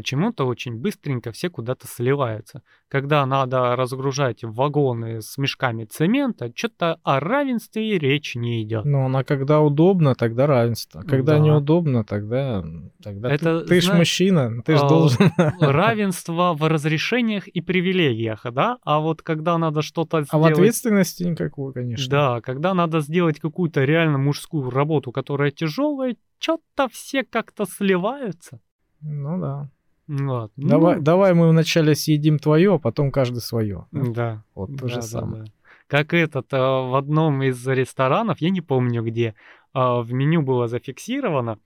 почему-то 0.00 0.46
очень 0.46 0.76
быстренько 0.76 1.30
все 1.30 1.50
куда-то 1.50 1.86
сливаются. 1.86 2.62
Когда 2.88 3.26
надо 3.26 3.76
разгружать 3.76 4.42
вагоны 4.42 5.20
с 5.20 5.36
мешками 5.36 5.84
цемента, 5.84 6.50
что-то 6.54 6.98
о 7.02 7.20
равенстве 7.20 7.98
речь 7.98 8.34
не 8.34 8.62
идет. 8.62 8.86
Ну, 8.86 9.14
а 9.14 9.24
когда 9.24 9.60
удобно, 9.60 10.14
тогда 10.14 10.46
равенство. 10.46 11.02
Когда 11.02 11.34
да. 11.34 11.38
неудобно, 11.40 12.02
тогда, 12.02 12.64
тогда 13.02 13.30
Это, 13.30 13.60
ты, 13.60 13.66
ты 13.66 13.80
ж 13.82 13.92
мужчина, 13.92 14.62
ты 14.64 14.74
ж 14.74 14.80
а, 14.80 14.88
должен. 14.88 15.30
Равенство 15.60 16.54
в 16.54 16.66
разрешениях 16.66 17.46
и 17.46 17.60
привилегиях, 17.60 18.46
да? 18.52 18.78
А 18.82 19.00
вот 19.00 19.20
когда 19.20 19.58
надо 19.58 19.82
что-то 19.82 20.22
сделать... 20.22 20.32
А 20.32 20.38
в 20.38 20.50
ответственности 20.50 21.24
никакой, 21.24 21.74
конечно. 21.74 22.10
Да, 22.10 22.40
когда 22.40 22.72
надо 22.72 23.00
сделать 23.00 23.38
какую-то 23.38 23.84
реально 23.84 24.16
мужскую 24.16 24.70
работу, 24.70 25.12
которая 25.12 25.50
тяжелая, 25.50 26.16
что-то 26.38 26.88
все 26.88 27.22
как-то 27.22 27.66
сливаются. 27.66 28.60
Ну 29.02 29.38
да. 29.38 29.70
Вот. 30.10 30.50
Давай, 30.56 30.96
ну... 30.96 31.02
давай 31.02 31.34
мы 31.34 31.48
вначале 31.50 31.94
съедим 31.94 32.40
твое, 32.40 32.74
а 32.74 32.78
потом 32.78 33.12
каждый 33.12 33.40
свое. 33.40 33.86
Да. 33.92 34.42
Вот 34.56 34.76
то 34.76 34.86
да, 34.86 34.88
же 34.88 34.94
да, 34.96 35.02
самое. 35.02 35.44
Да. 35.44 35.52
Как 35.86 36.14
этот, 36.14 36.52
а, 36.52 36.82
в 36.88 36.96
одном 36.96 37.44
из 37.44 37.64
ресторанов, 37.68 38.40
я 38.40 38.50
не 38.50 38.60
помню 38.60 39.04
где, 39.04 39.36
а, 39.72 40.00
в 40.00 40.12
меню 40.12 40.42
было 40.42 40.66
зафиксировано 40.66 41.60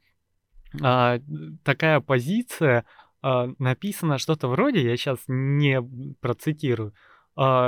а, 0.82 1.20
такая 1.62 2.01
позиция, 2.01 2.84
написано 3.22 4.18
что-то 4.18 4.49
вроде, 4.49 4.82
я 4.82 4.95
сейчас 4.99 5.18
не 5.28 5.80
процитирую, 6.20 6.92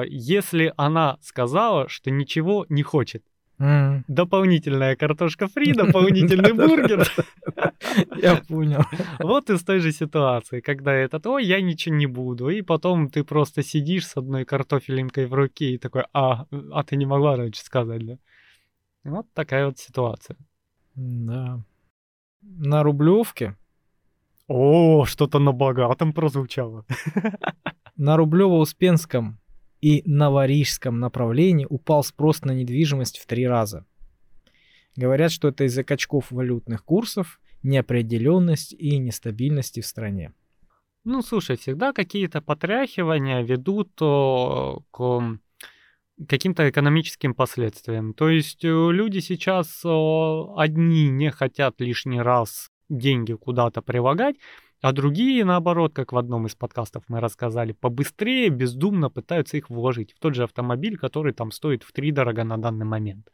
если 0.06 0.74
она 0.76 1.16
сказала, 1.22 1.88
что 1.88 2.10
ничего 2.10 2.66
не 2.68 2.82
хочет, 2.82 3.24
Mm. 3.58 4.02
Дополнительная 4.06 4.96
картошка 4.96 5.48
фри, 5.48 5.72
дополнительный 5.76 6.52
бургер. 6.52 7.06
Я 8.22 8.36
понял. 8.36 8.82
Вот 9.18 9.48
из 9.50 9.64
той 9.64 9.80
же 9.80 9.92
ситуации, 9.92 10.60
когда 10.60 10.92
этот, 10.92 11.26
ой, 11.26 11.44
я 11.44 11.60
ничего 11.62 11.94
не 11.94 12.06
буду, 12.06 12.50
и 12.50 12.62
потом 12.62 13.08
ты 13.08 13.24
просто 13.24 13.62
сидишь 13.62 14.06
с 14.06 14.16
одной 14.16 14.44
картофелинкой 14.44 15.26
в 15.26 15.34
руке 15.34 15.70
и 15.70 15.78
такой, 15.78 16.04
а, 16.12 16.46
а 16.72 16.84
ты 16.84 16.96
не 16.96 17.06
могла 17.06 17.36
раньше 17.36 17.62
сказать, 17.62 18.04
да? 18.04 18.18
Вот 19.04 19.26
такая 19.32 19.66
вот 19.66 19.78
ситуация. 19.78 20.36
Да. 20.94 21.60
На 22.42 22.82
Рублевке. 22.82 23.56
О, 24.48 25.04
что-то 25.06 25.38
на 25.38 25.52
богатом 25.52 26.12
прозвучало. 26.12 26.84
На 27.96 28.16
Рублево-Успенском 28.16 29.38
и 29.86 30.02
на 30.04 30.32
Варижском 30.32 30.98
направлении 30.98 31.64
упал 31.70 32.02
спрос 32.02 32.42
на 32.42 32.50
недвижимость 32.50 33.18
в 33.18 33.26
три 33.26 33.46
раза. 33.46 33.86
Говорят, 34.96 35.30
что 35.30 35.46
это 35.46 35.62
из-за 35.62 35.84
качков 35.84 36.32
валютных 36.32 36.84
курсов, 36.84 37.40
неопределенности 37.62 38.74
и 38.74 38.98
нестабильности 38.98 39.80
в 39.80 39.86
стране. 39.86 40.32
Ну, 41.04 41.22
слушай, 41.22 41.56
всегда 41.56 41.92
какие-то 41.92 42.42
потряхивания 42.42 43.42
ведут 43.42 43.90
о, 44.02 44.80
к 44.90 45.38
каким-то 46.26 46.68
экономическим 46.68 47.32
последствиям. 47.32 48.12
То 48.12 48.28
есть 48.28 48.64
э, 48.64 48.68
люди 48.68 49.20
сейчас 49.20 49.82
одни 49.84 51.10
не 51.10 51.30
хотят 51.30 51.80
лишний 51.80 52.20
раз 52.20 52.70
деньги 52.88 53.34
куда-то 53.34 53.82
прилагать, 53.82 54.34
а 54.82 54.92
другие, 54.92 55.44
наоборот, 55.44 55.94
как 55.94 56.12
в 56.12 56.18
одном 56.18 56.46
из 56.46 56.54
подкастов 56.54 57.04
мы 57.08 57.20
рассказали, 57.20 57.72
побыстрее, 57.72 58.50
бездумно 58.50 59.10
пытаются 59.10 59.56
их 59.56 59.70
вложить 59.70 60.12
в 60.12 60.18
тот 60.18 60.34
же 60.34 60.44
автомобиль, 60.44 60.98
который 60.98 61.32
там 61.32 61.50
стоит 61.50 61.82
в 61.82 61.92
три 61.92 62.12
дорого 62.12 62.44
на 62.44 62.58
данный 62.58 62.84
момент. 62.84 63.30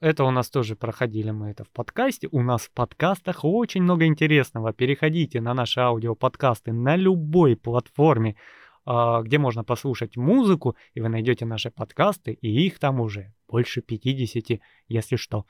Это 0.00 0.24
у 0.24 0.30
нас 0.30 0.50
тоже 0.50 0.76
проходили 0.76 1.30
мы 1.30 1.50
это 1.50 1.64
в 1.64 1.70
подкасте. 1.70 2.28
У 2.30 2.42
нас 2.42 2.62
в 2.62 2.70
подкастах 2.72 3.44
очень 3.44 3.82
много 3.82 4.06
интересного. 4.06 4.72
Переходите 4.72 5.40
на 5.40 5.54
наши 5.54 5.80
аудиоподкасты 5.80 6.72
на 6.72 6.96
любой 6.96 7.56
платформе, 7.56 8.36
а, 8.84 9.22
где 9.22 9.38
можно 9.38 9.64
послушать 9.64 10.16
музыку, 10.16 10.76
и 10.94 11.00
вы 11.00 11.08
найдете 11.08 11.44
наши 11.44 11.70
подкасты, 11.70 12.32
и 12.32 12.66
их 12.66 12.78
там 12.78 13.00
уже 13.00 13.32
больше 13.48 13.82
50, 13.82 14.60
если 14.88 15.16
что. 15.16 15.46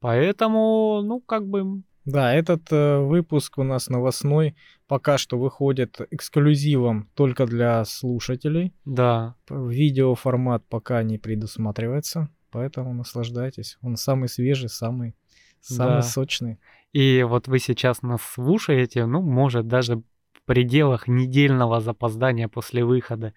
Поэтому, 0.00 1.02
ну, 1.02 1.20
как 1.20 1.46
бы 1.46 1.82
да, 2.06 2.32
этот 2.32 2.70
э, 2.70 2.98
выпуск 3.00 3.58
у 3.58 3.64
нас 3.64 3.88
новостной 3.88 4.54
пока 4.86 5.18
что 5.18 5.38
выходит 5.38 6.00
эксклюзивом 6.12 7.10
только 7.14 7.46
для 7.46 7.84
слушателей. 7.84 8.72
Да. 8.84 9.34
Видеоформат 9.50 10.64
пока 10.68 11.02
не 11.02 11.18
предусматривается, 11.18 12.28
поэтому 12.52 12.94
наслаждайтесь. 12.94 13.76
Он 13.82 13.96
самый 13.96 14.28
свежий, 14.28 14.68
самый, 14.68 15.16
самый 15.60 15.96
да. 15.96 16.02
сочный. 16.02 16.60
И 16.92 17.24
вот 17.24 17.48
вы 17.48 17.58
сейчас 17.58 18.02
нас 18.02 18.22
слушаете, 18.22 19.04
ну, 19.06 19.20
может, 19.20 19.66
даже 19.66 19.96
в 19.96 20.42
пределах 20.44 21.08
недельного 21.08 21.80
запоздания 21.80 22.46
после 22.46 22.84
выхода. 22.84 23.34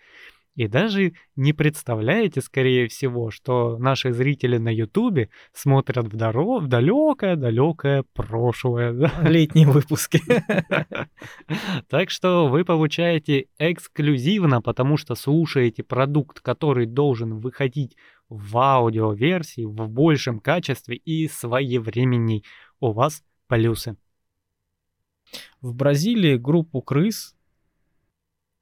И 0.60 0.68
даже 0.68 1.14
не 1.38 1.54
представляете, 1.54 2.42
скорее 2.42 2.90
всего, 2.90 3.32
что 3.32 3.78
наши 3.78 4.12
зрители 4.12 4.58
на 4.58 4.68
Ютубе 4.68 5.30
смотрят 5.54 6.08
в, 6.08 6.18
доро... 6.18 6.60
в 6.60 6.68
далекое-далекое 6.68 8.04
прошлое. 8.12 8.92
Да? 8.92 9.10
Летние 9.22 9.66
выпуски. 9.66 10.22
Так 11.88 12.10
что 12.10 12.50
вы 12.50 12.66
получаете 12.66 13.46
эксклюзивно, 13.58 14.62
потому 14.62 14.98
что 14.98 15.16
слушаете 15.16 15.82
продукт, 15.82 16.42
который 16.42 16.86
должен 16.88 17.40
выходить 17.40 17.96
в 18.28 18.58
аудиоверсии 18.58 19.64
в 19.64 19.88
большем 19.88 20.42
качестве 20.42 20.98
и 20.98 21.30
своевременней. 21.30 22.44
У 22.82 22.92
вас 22.92 23.24
плюсы. 23.48 23.96
В 25.62 25.74
Бразилии 25.74 26.36
группу 26.36 26.82
крыс 26.82 27.34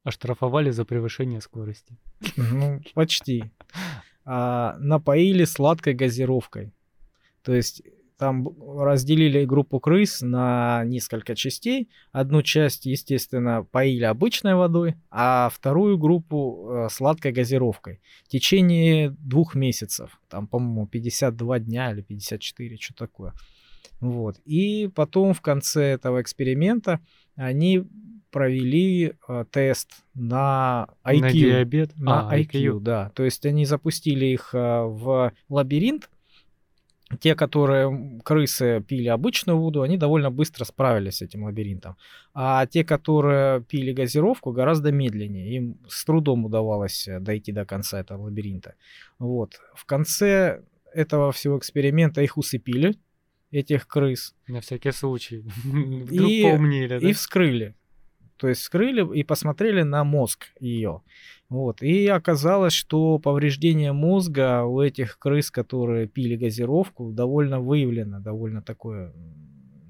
Оштрафовали 0.04 0.70
за 0.70 0.84
превышение 0.84 1.40
скорости. 1.40 1.96
Ну, 2.36 2.80
почти. 2.94 3.44
А, 4.24 4.76
напоили 4.78 5.44
сладкой 5.44 5.94
газировкой. 5.94 6.72
То 7.42 7.54
есть 7.54 7.82
там 8.18 8.48
разделили 8.80 9.44
группу 9.44 9.78
крыс 9.78 10.22
на 10.22 10.82
несколько 10.84 11.36
частей. 11.36 11.88
Одну 12.10 12.42
часть, 12.42 12.84
естественно, 12.84 13.64
поили 13.70 14.04
обычной 14.04 14.56
водой, 14.56 14.96
а 15.10 15.48
вторую 15.50 15.98
группу 15.98 16.68
э, 16.68 16.88
сладкой 16.90 17.30
газировкой. 17.30 18.00
В 18.24 18.28
течение 18.28 19.10
двух 19.10 19.54
месяцев. 19.54 20.20
Там, 20.28 20.48
по-моему, 20.48 20.88
52 20.88 21.60
дня 21.60 21.92
или 21.92 22.02
54, 22.02 22.76
что 22.78 22.94
такое. 22.94 23.34
Вот. 24.00 24.40
И 24.44 24.90
потом 24.94 25.32
в 25.32 25.40
конце 25.40 25.84
этого 25.84 26.20
эксперимента 26.20 27.00
они 27.36 27.84
провели 28.30 29.14
э, 29.28 29.44
тест 29.50 29.90
на 30.14 30.88
IQ. 31.04 31.20
На 31.20 31.32
диабет? 31.32 31.96
На 31.96 32.28
а, 32.28 32.38
IQ, 32.38 32.50
IQ, 32.52 32.80
да. 32.80 33.10
То 33.14 33.24
есть 33.24 33.44
они 33.46 33.64
запустили 33.64 34.26
их 34.26 34.54
э, 34.54 34.58
в 34.58 35.32
лабиринт. 35.48 36.10
Те, 37.20 37.34
которые 37.34 38.20
крысы 38.22 38.84
пили 38.86 39.08
обычную 39.08 39.58
воду, 39.58 39.80
они 39.80 39.96
довольно 39.96 40.30
быстро 40.30 40.64
справились 40.64 41.16
с 41.16 41.22
этим 41.22 41.44
лабиринтом. 41.44 41.96
А 42.34 42.66
те, 42.66 42.84
которые 42.84 43.62
пили 43.62 43.92
газировку, 43.92 44.52
гораздо 44.52 44.92
медленнее. 44.92 45.56
Им 45.56 45.78
с 45.88 46.04
трудом 46.04 46.44
удавалось 46.44 47.08
э, 47.08 47.18
дойти 47.20 47.52
до 47.52 47.64
конца 47.64 48.00
этого 48.00 48.24
лабиринта. 48.24 48.74
Вот. 49.18 49.58
В 49.74 49.86
конце 49.86 50.62
этого 50.92 51.32
всего 51.32 51.58
эксперимента 51.58 52.20
их 52.20 52.36
усыпили, 52.36 52.94
этих 53.50 53.86
крыс. 53.86 54.34
На 54.46 54.60
всякий 54.60 54.92
случай. 54.92 55.44
и, 56.10 56.42
поумнели, 56.42 56.98
да? 56.98 57.08
И 57.08 57.12
вскрыли. 57.12 57.74
То 58.38 58.48
есть 58.48 58.60
вскрыли 58.60 59.04
и 59.14 59.24
посмотрели 59.24 59.82
на 59.82 60.04
мозг 60.04 60.46
ее. 60.60 61.02
Вот. 61.48 61.82
И 61.82 62.06
оказалось, 62.06 62.72
что 62.72 63.18
повреждение 63.18 63.92
мозга 63.92 64.62
у 64.64 64.80
этих 64.80 65.18
крыс, 65.18 65.50
которые 65.50 66.06
пили 66.06 66.36
газировку, 66.36 67.10
довольно 67.10 67.60
выявлено, 67.60 68.20
довольно 68.20 68.62
такое 68.62 69.12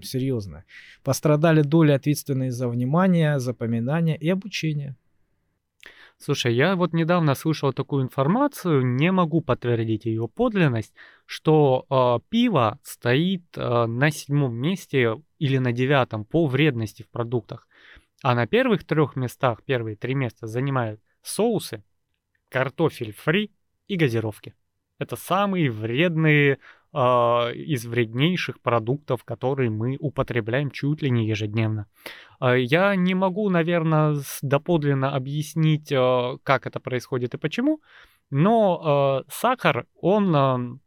серьезное. 0.02 0.64
Пострадали 1.04 1.62
доли, 1.62 1.92
ответственные 1.92 2.50
за 2.52 2.68
внимание, 2.68 3.38
запоминание 3.38 4.16
и 4.16 4.28
обучение. 4.28 4.96
Слушай, 6.20 6.54
я 6.54 6.74
вот 6.74 6.92
недавно 6.92 7.36
слышал 7.36 7.72
такую 7.72 8.02
информацию, 8.02 8.84
не 8.84 9.12
могу 9.12 9.40
подтвердить 9.40 10.04
ее 10.04 10.26
подлинность, 10.26 10.92
что 11.26 11.86
э, 11.88 12.28
пиво 12.28 12.80
стоит 12.82 13.44
э, 13.56 13.86
на 13.86 14.10
седьмом 14.10 14.56
месте 14.56 15.22
или 15.38 15.58
на 15.58 15.70
девятом 15.72 16.24
по 16.24 16.46
вредности 16.46 17.04
в 17.04 17.08
продуктах. 17.08 17.67
А 18.22 18.34
на 18.34 18.46
первых 18.46 18.84
трех 18.84 19.16
местах, 19.16 19.62
первые 19.64 19.96
три 19.96 20.14
места 20.14 20.46
занимают 20.46 21.00
соусы, 21.22 21.84
картофель 22.48 23.12
фри 23.12 23.52
и 23.86 23.96
газировки. 23.96 24.54
Это 24.98 25.14
самые 25.14 25.70
вредные 25.70 26.58
э, 26.92 26.98
из 26.98 27.86
вреднейших 27.86 28.60
продуктов, 28.60 29.22
которые 29.22 29.70
мы 29.70 29.96
употребляем 30.00 30.72
чуть 30.72 31.02
ли 31.02 31.10
не 31.10 31.28
ежедневно. 31.28 31.86
Э, 32.40 32.60
я 32.60 32.96
не 32.96 33.14
могу, 33.14 33.48
наверное, 33.48 34.16
доподлинно 34.42 35.14
объяснить, 35.14 35.92
э, 35.92 36.38
как 36.42 36.66
это 36.66 36.80
происходит 36.80 37.34
и 37.34 37.38
почему, 37.38 37.80
но 38.30 39.22
э, 39.24 39.30
сахар, 39.30 39.86
он 40.00 40.34
э, 40.34 40.78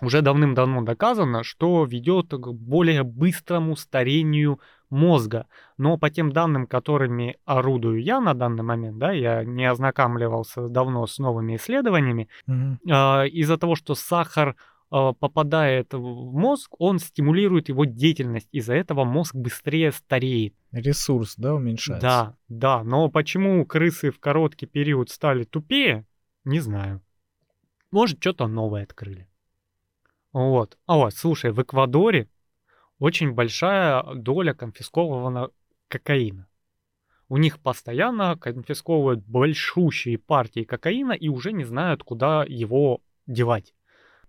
уже 0.00 0.22
давным-давно 0.22 0.82
доказано, 0.82 1.42
что 1.42 1.84
ведет 1.84 2.30
к 2.30 2.52
более 2.52 3.02
быстрому 3.02 3.76
старению 3.76 4.60
мозга. 4.90 5.46
Но 5.76 5.98
по 5.98 6.10
тем 6.10 6.32
данным, 6.32 6.66
которыми 6.66 7.36
орудую 7.44 8.02
я 8.02 8.20
на 8.20 8.34
данный 8.34 8.62
момент, 8.62 8.98
да, 8.98 9.12
я 9.12 9.44
не 9.44 9.64
ознакомливался 9.64 10.68
давно 10.68 11.06
с 11.06 11.18
новыми 11.18 11.56
исследованиями, 11.56 12.28
Мгм. 12.46 12.80
э, 12.86 13.28
из-за 13.28 13.58
того, 13.58 13.74
что 13.74 13.94
сахар 13.94 14.56
э, 14.90 15.12
попадает 15.20 15.92
в 15.92 16.32
мозг, 16.32 16.74
он 16.78 16.98
стимулирует 16.98 17.68
его 17.68 17.84
деятельность. 17.84 18.48
Из-за 18.52 18.74
этого 18.74 19.04
мозг 19.04 19.34
быстрее 19.34 19.92
стареет. 19.92 20.54
Ресурс, 20.72 21.34
да, 21.36 21.54
уменьшается. 21.54 22.06
Да, 22.06 22.36
да. 22.48 22.84
Но 22.84 23.10
почему 23.10 23.66
крысы 23.66 24.10
в 24.10 24.18
короткий 24.18 24.64
период 24.66 25.10
стали 25.10 25.44
тупее, 25.44 26.06
не 26.44 26.60
знаю. 26.60 27.02
Может, 27.90 28.20
что-то 28.20 28.46
новое 28.46 28.84
открыли. 28.84 29.28
Вот. 30.32 30.78
А 30.86 30.96
вот, 30.96 31.14
слушай, 31.14 31.52
в 31.52 31.60
Эквадоре 31.60 32.28
очень 32.98 33.32
большая 33.32 34.02
доля 34.14 34.54
конфискованного 34.54 35.52
кокаина. 35.88 36.48
У 37.28 37.36
них 37.36 37.60
постоянно 37.60 38.36
конфисковывают 38.36 39.20
большущие 39.26 40.18
партии 40.18 40.64
кокаина 40.64 41.12
и 41.12 41.28
уже 41.28 41.52
не 41.52 41.64
знают, 41.64 42.02
куда 42.02 42.44
его 42.48 43.00
девать. 43.26 43.74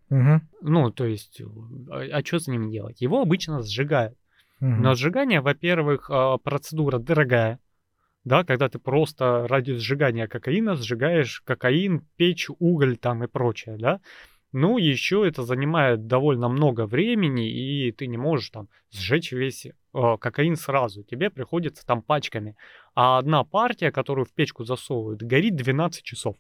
Мгм. 0.10 0.48
Ну, 0.62 0.92
то 0.92 1.06
есть, 1.06 1.42
а, 1.90 2.02
а 2.12 2.26
что 2.26 2.40
с 2.40 2.48
ним 2.48 2.70
делать? 2.70 3.02
Его 3.02 3.22
обычно 3.22 3.62
сжигают. 3.62 4.18
Мгм. 4.60 4.82
Но 4.82 4.96
сжигание, 4.96 5.40
во-первых, 5.40 6.10
а, 6.10 6.38
процедура 6.38 7.00
дорогая. 7.00 7.60
Да, 8.26 8.44
когда 8.44 8.68
ты 8.68 8.80
просто 8.80 9.48
ради 9.48 9.74
сжигания 9.76 10.28
кокаина 10.28 10.76
сжигаешь 10.76 11.42
кокаин, 11.46 12.06
печь, 12.18 12.50
уголь 12.60 12.98
там 12.98 13.24
и 13.24 13.28
прочее, 13.28 13.78
да. 13.78 14.02
Ну, 14.52 14.78
еще 14.78 15.28
это 15.28 15.44
занимает 15.44 16.08
довольно 16.08 16.50
много 16.50 16.88
времени, 16.88 17.50
и 17.50 17.92
ты 17.92 18.08
не 18.08 18.18
можешь 18.18 18.50
там 18.50 18.68
сжечь 18.92 19.32
весь 19.32 19.68
а, 19.94 20.18
кокаин 20.18 20.56
сразу. 20.56 21.04
Тебе 21.04 21.30
приходится 21.30 21.86
там 21.86 22.02
пачками. 22.02 22.56
А 22.96 23.20
одна 23.20 23.44
партия, 23.44 23.92
которую 23.92 24.26
в 24.26 24.34
печку 24.34 24.64
засовывают, 24.64 25.22
горит 25.22 25.56
12 25.56 26.04
часов. 26.04 26.36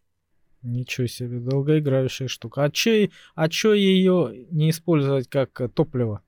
Ничего 0.61 1.07
себе, 1.07 1.39
долгоиграющая 1.39 2.27
штука. 2.27 2.63
А 2.63 2.71
чё, 2.71 2.93
и- 2.93 3.11
а 3.35 3.47
чё 3.47 3.73
ее 3.73 4.45
не 4.51 4.71
использовать 4.71 5.29
как 5.29 5.61
э, 5.61 5.69
топливо? 5.69 6.21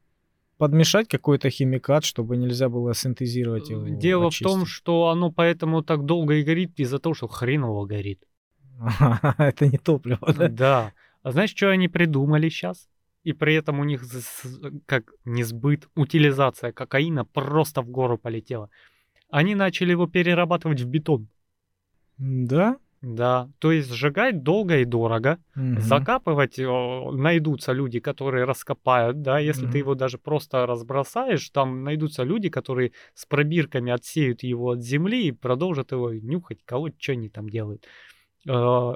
Подмешать 0.58 1.08
какой-то 1.10 1.50
химикат, 1.50 2.06
чтобы 2.06 2.38
нельзя 2.38 2.70
было 2.70 2.94
синтезировать 2.94 3.70
его? 3.72 3.88
Дело 3.88 4.30
в 4.30 4.38
том, 4.38 4.60
очистить? 4.62 4.74
что 4.76 5.08
оно 5.10 5.32
поэтому 5.32 5.82
так 5.82 6.06
долго 6.06 6.36
и 6.36 6.44
горит 6.44 6.80
из-за 6.80 7.00
того, 7.00 7.16
что 7.16 7.28
хреново 7.28 7.86
горит. 7.88 8.24
Это 9.38 9.68
не 9.68 9.78
топливо, 9.78 10.34
да? 10.34 10.48
Да. 10.48 10.94
А 11.24 11.32
знаешь, 11.32 11.52
что 11.52 11.70
они 11.70 11.88
придумали 11.88 12.50
сейчас? 12.50 12.88
И 13.24 13.34
при 13.34 13.54
этом 13.54 13.80
у 13.80 13.84
них 13.84 14.04
как 14.88 15.14
не 15.26 15.44
сбыт, 15.44 15.88
утилизация 15.96 16.72
кокаина 16.72 17.24
просто 17.24 17.82
в 17.82 17.90
гору 17.90 18.18
полетела. 18.18 18.70
Они 19.30 19.56
начали 19.56 19.92
его 19.92 20.08
перерабатывать 20.08 20.82
в 20.82 20.88
бетон. 20.88 21.28
Да? 22.18 22.78
Да, 23.02 23.50
то 23.58 23.72
есть 23.72 23.92
сжигать 23.92 24.44
долго 24.44 24.78
и 24.78 24.86
дорого, 24.86 25.40
Мгм. 25.56 25.82
закапывать 25.82 26.60
о, 26.60 27.12
найдутся 27.12 27.72
люди, 27.72 28.00
которые 28.00 28.46
раскопают, 28.46 29.24
да, 29.24 29.40
если 29.40 29.64
Мгм. 29.64 29.72
ты 29.72 29.78
его 29.80 29.96
даже 29.96 30.20
просто 30.20 30.68
разбросаешь, 30.68 31.50
там 31.50 31.84
найдутся 31.84 32.22
люди, 32.22 32.50
которые 32.50 32.92
с 33.16 33.26
пробирками 33.26 33.92
отсеют 33.92 34.44
его 34.44 34.72
от 34.72 34.84
земли 34.84 35.28
и 35.28 35.32
продолжат 35.32 35.92
его 35.94 36.14
нюхать, 36.14 36.60
колоть, 36.64 36.94
что 37.00 37.14
они 37.14 37.30
там 37.30 37.50
делают. 37.50 37.88
Э, 38.48 38.94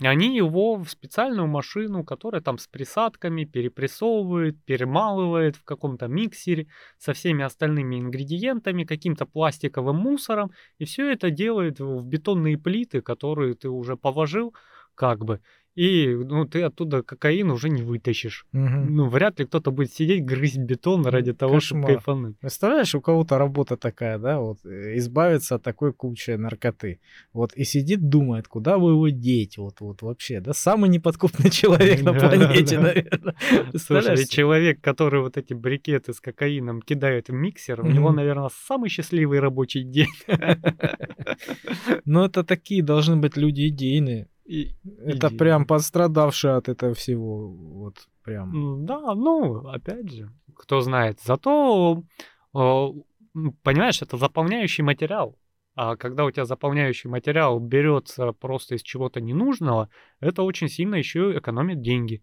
Они 0.00 0.36
его 0.36 0.76
в 0.76 0.90
специальную 0.90 1.46
машину, 1.48 2.04
которая 2.04 2.42
там 2.42 2.58
с 2.58 2.66
присадками 2.66 3.44
перепрессовывает, 3.44 4.62
перемалывает 4.64 5.56
в 5.56 5.64
каком-то 5.64 6.06
миксере 6.06 6.68
со 6.98 7.14
всеми 7.14 7.42
остальными 7.42 7.98
ингредиентами, 7.98 8.84
каким-то 8.84 9.24
пластиковым 9.24 9.96
мусором, 9.96 10.52
и 10.78 10.84
все 10.84 11.10
это 11.10 11.30
делает 11.30 11.80
в 11.80 12.02
бетонные 12.04 12.58
плиты, 12.58 13.00
которые 13.00 13.54
ты 13.54 13.70
уже 13.70 13.96
положил, 13.96 14.54
как 14.94 15.24
бы, 15.24 15.40
и 15.76 16.14
ну, 16.14 16.46
ты 16.46 16.62
оттуда 16.62 17.02
кокаин 17.02 17.50
уже 17.50 17.68
не 17.68 17.82
вытащишь. 17.82 18.46
Мгм. 18.52 18.96
Ну, 18.96 19.08
вряд 19.08 19.38
ли 19.38 19.44
кто-то 19.44 19.70
будет 19.70 19.92
сидеть, 19.92 20.24
грызть 20.24 20.56
бетон 20.56 21.04
ради 21.06 21.34
того, 21.34 21.60
чтобы 21.60 21.82
Кошмар. 21.82 21.96
кайфануть. 21.96 22.38
Представляешь, 22.38 22.94
у 22.94 23.02
кого-то 23.02 23.36
работа 23.36 23.76
такая, 23.76 24.18
да, 24.18 24.40
вот 24.40 24.64
э, 24.64 24.96
избавиться 24.96 25.56
от 25.56 25.62
такой 25.62 25.92
кучи 25.92 26.30
наркоты. 26.30 26.98
Вот 27.34 27.52
и 27.54 27.64
сидит, 27.64 28.08
думает, 28.08 28.48
куда 28.48 28.78
бы 28.78 28.92
его 28.92 29.08
деть, 29.10 29.58
вот, 29.58 29.80
вот 29.80 30.00
вообще, 30.00 30.40
да, 30.40 30.54
самый 30.54 30.88
неподкупный 30.88 31.50
человек 31.50 32.00
на 32.02 32.14
планете, 32.14 32.76
да. 32.76 32.82
наверное. 32.82 33.34
Слушай, 33.76 34.26
человек, 34.26 34.80
который 34.80 35.20
вот 35.20 35.36
эти 35.36 35.52
брикеты 35.52 36.14
с 36.14 36.20
кокаином 36.20 36.80
кидает 36.80 37.28
в 37.28 37.32
миксер, 37.32 37.82
у 37.82 37.86
него, 37.86 38.12
наверное, 38.12 38.48
самый 38.66 38.88
счастливый 38.88 39.40
рабочий 39.40 39.84
день. 39.84 40.08
Но 42.06 42.24
это 42.24 42.44
такие 42.44 42.82
должны 42.82 43.16
быть 43.16 43.36
люди 43.36 43.68
идейные. 43.68 44.28
И- 44.46 44.72
Это 44.98 45.16
Идейные. 45.28 45.38
прям 45.38 45.66
пострадавшие 45.66 46.54
от 46.54 46.68
этого 46.68 46.94
всего. 46.94 47.48
Вот 47.48 48.08
прям. 48.22 48.86
Да, 48.86 49.14
ну, 49.14 49.66
опять 49.68 50.10
же, 50.10 50.30
кто 50.54 50.80
знает. 50.80 51.20
Зато, 51.20 52.02
м, 52.54 53.04
понимаешь, 53.62 54.02
это 54.02 54.16
заполняющий 54.16 54.84
материал. 54.84 55.36
А 55.74 55.96
когда 55.96 56.24
у 56.24 56.30
тебя 56.30 56.46
заполняющий 56.46 57.10
материал 57.10 57.60
берется 57.60 58.32
просто 58.32 58.76
из 58.76 58.82
чего-то 58.82 59.20
ненужного, 59.20 59.90
это 60.20 60.42
очень 60.42 60.68
сильно 60.68 60.94
еще 60.94 61.36
экономит 61.36 61.82
деньги. 61.82 62.22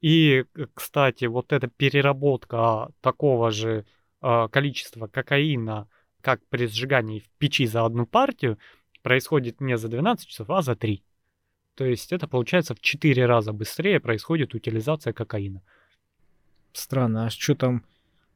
И, 0.00 0.44
кстати, 0.74 1.26
вот 1.26 1.52
эта 1.52 1.68
переработка 1.68 2.90
такого 3.00 3.50
же 3.50 3.84
а, 4.22 4.48
количества 4.48 5.08
кокаина, 5.08 5.88
как 6.22 6.40
при 6.48 6.66
сжигании 6.66 7.20
в 7.20 7.28
печи 7.38 7.66
за 7.66 7.84
одну 7.84 8.06
партию, 8.06 8.58
происходит 9.02 9.60
не 9.60 9.76
за 9.76 9.88
12 9.88 10.26
часов, 10.26 10.50
а 10.50 10.62
за 10.62 10.74
3. 10.74 11.04
То 11.76 11.84
есть 11.84 12.12
это 12.12 12.26
получается 12.26 12.74
в 12.74 12.80
4 12.80 13.26
раза 13.26 13.52
быстрее 13.52 14.00
происходит 14.00 14.54
утилизация 14.54 15.12
кокаина. 15.12 15.62
Странно, 16.72 17.26
а 17.26 17.30
что 17.30 17.54
там, 17.54 17.84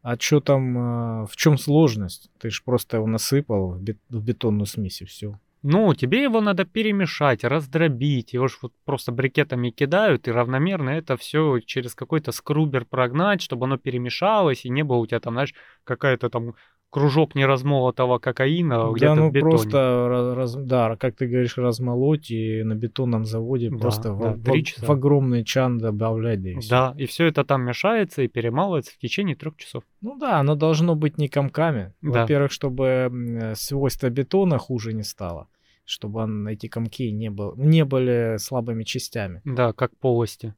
а 0.03 0.17
что 0.19 0.41
там, 0.41 0.79
а, 0.79 1.27
в 1.27 1.37
чем 1.37 1.59
сложность? 1.59 2.31
Ты 2.39 2.51
же 2.51 2.63
просто 2.65 2.99
его 2.99 3.07
насыпал 3.07 3.73
в, 3.73 3.83
бет- 3.83 3.99
в 4.09 4.23
бетонную 4.23 4.67
смесь 4.67 5.03
и 5.03 5.07
все. 5.07 5.39
Ну, 5.63 5.93
тебе 5.95 6.23
его 6.23 6.41
надо 6.41 6.65
перемешать, 6.65 7.45
раздробить. 7.45 8.33
Его 8.33 8.49
ж 8.49 8.59
вот 8.63 8.73
просто 8.85 9.13
брикетами 9.13 9.71
кидают, 9.71 10.27
и 10.27 10.33
равномерно 10.33 10.91
это 10.91 11.19
все 11.19 11.61
через 11.61 11.95
какой-то 11.95 12.33
скрубер 12.33 12.87
прогнать, 12.87 13.43
чтобы 13.43 13.67
оно 13.67 13.77
перемешалось, 13.77 14.65
и 14.65 14.71
не 14.71 14.85
было 14.85 14.97
у 14.99 15.07
тебя 15.07 15.21
там, 15.21 15.35
знаешь, 15.35 15.55
какая-то 15.85 16.31
там 16.31 16.55
кружок 16.91 17.35
неразмолотого 17.35 18.19
кокаина 18.19 18.79
Да, 18.85 18.91
где-то 18.93 19.15
ну 19.15 19.29
в 19.29 19.33
бетоне. 19.33 19.51
просто, 19.51 19.77
ра- 19.79 20.35
раз- 20.35 20.55
да, 20.57 20.97
как 20.97 21.17
ты 21.17 21.27
говоришь, 21.27 21.57
размолоть 21.57 22.31
и 22.31 22.63
на 22.63 22.75
бетонном 22.75 23.25
заводе 23.25 23.71
Да, 23.71 23.77
просто 23.79 24.09
да, 24.09 24.15
в, 24.15 24.37
в- 24.39 24.79
в 24.87 24.91
огромный 24.91 25.45
чан 25.45 25.79
добавлять. 25.79 26.43
Да, 26.43 26.51
и. 26.51 26.69
Да, 26.69 26.95
и 26.99 27.07
все 27.07 27.27
это 27.27 27.45
там 27.45 27.63
мешается 27.63 28.23
и 28.23 28.29
перемалывается 28.29 28.93
в 28.93 28.99
течение 28.99 29.37
трех 29.37 29.57
часов. 29.57 29.85
Ну 30.01 30.19
да, 30.19 30.41
оно 30.41 30.55
должно 30.57 30.95
быть 30.97 31.17
не 31.19 31.29
комками. 31.29 31.95
Да. 32.03 32.21
Во-первых, 32.23 32.51
чтобы 32.53 32.85
э, 33.11 33.55
свойства 33.55 34.11
бетона 34.11 34.59
хуже 34.59 34.93
не 34.93 35.05
стало. 35.05 35.47
Чтобы 35.85 36.21
он, 36.21 36.47
эти 36.47 36.69
комки 36.69 37.11
не, 37.11 37.31
был, 37.31 37.55
не 37.57 37.85
были 37.85 38.37
слабыми 38.39 38.85
частями. 38.85 39.43
Да, 39.45 39.73
как 39.73 39.97
полости. 39.97 40.55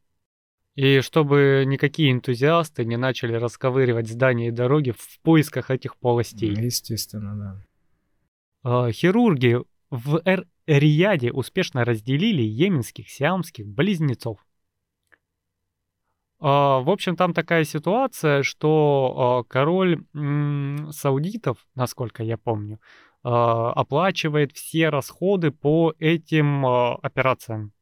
И 0.75 1.01
чтобы 1.01 1.65
никакие 1.67 2.13
энтузиасты 2.13 2.85
не 2.85 2.97
начали 2.97 3.35
расковыривать 3.35 4.09
здания 4.09 4.49
и 4.49 4.53
дороги 4.53 4.93
в 4.93 5.21
поисках 5.21 5.71
этих 5.71 5.97
полостей. 5.97 6.51
Естественно, 6.51 7.37
да. 7.37 7.65
А, 8.63 8.91
Хирурги 8.91 9.59
в 9.91 10.23
Эр-Рияде 10.25 11.31
успешно 11.31 11.85
разделили 11.85 12.41
йеменских 12.41 13.11
сиамских 13.11 13.67
близнецов. 13.67 14.39
А, 16.41 16.81
В 16.81 16.89
общем, 16.89 17.17
там 17.17 17.35
такая 17.35 17.65
ситуация, 17.65 18.43
что 18.43 19.45
а, 19.45 19.45
король 19.45 20.03
саудитов, 20.91 21.67
насколько 21.75 22.23
я 22.23 22.39
помню, 22.39 22.81
оплачивает 23.25 24.51
все 24.51 24.89
расходы 24.89 25.53
по 25.53 25.95
этим 26.01 26.67
операциям. 26.67 27.73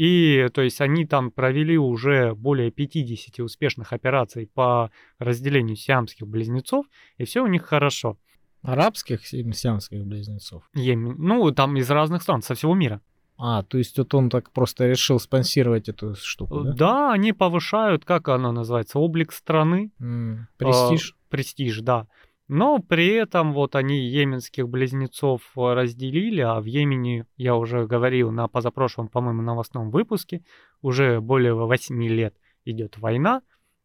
И, 0.00 0.48
то 0.54 0.62
есть, 0.62 0.80
они 0.80 1.04
там 1.04 1.30
провели 1.30 1.76
уже 1.76 2.34
более 2.34 2.70
50 2.70 3.38
успешных 3.40 3.92
операций 3.92 4.46
по 4.46 4.90
разделению 5.18 5.76
сиамских 5.76 6.26
близнецов, 6.26 6.86
и 7.18 7.24
все 7.24 7.42
у 7.42 7.46
них 7.46 7.66
хорошо. 7.66 8.16
Арабских 8.62 9.26
сиамских 9.26 10.06
близнецов. 10.06 10.62
Йемен, 10.74 11.16
ну, 11.18 11.50
там 11.50 11.76
из 11.76 11.90
разных 11.90 12.22
стран, 12.22 12.40
со 12.40 12.54
всего 12.54 12.74
мира. 12.74 13.02
А, 13.36 13.62
то 13.62 13.76
есть 13.76 13.98
вот 13.98 14.14
он 14.14 14.30
так 14.30 14.50
просто 14.52 14.86
решил 14.86 15.20
спонсировать 15.20 15.90
эту 15.90 16.14
штуку, 16.14 16.60
да? 16.64 16.72
Да, 16.72 17.12
они 17.12 17.34
повышают, 17.34 18.06
как 18.06 18.28
оно 18.28 18.52
называется, 18.52 18.98
облик 18.98 19.32
страны, 19.32 19.90
М, 20.00 20.48
Престиж. 20.56 21.14
а, 21.14 21.30
престиж, 21.30 21.80
да. 21.82 22.06
Но 22.52 22.80
при 22.80 23.06
этом 23.14 23.52
вот 23.52 23.76
они 23.76 24.00
йеменских 24.00 24.68
близнецов 24.68 25.40
а, 25.56 25.76
разделили, 25.76 26.40
а 26.40 26.60
в 26.60 26.64
Йемене, 26.64 27.26
я 27.36 27.54
уже 27.54 27.86
говорил 27.86 28.32
на 28.32 28.48
позапрошлом, 28.48 29.06
по-моему, 29.06 29.40
новостном 29.40 29.92
выпуске, 29.92 30.42
уже 30.82 31.20
более 31.20 31.54
8 31.54 32.02
лет 32.08 32.34
идет 32.64 32.98
война, 32.98 33.42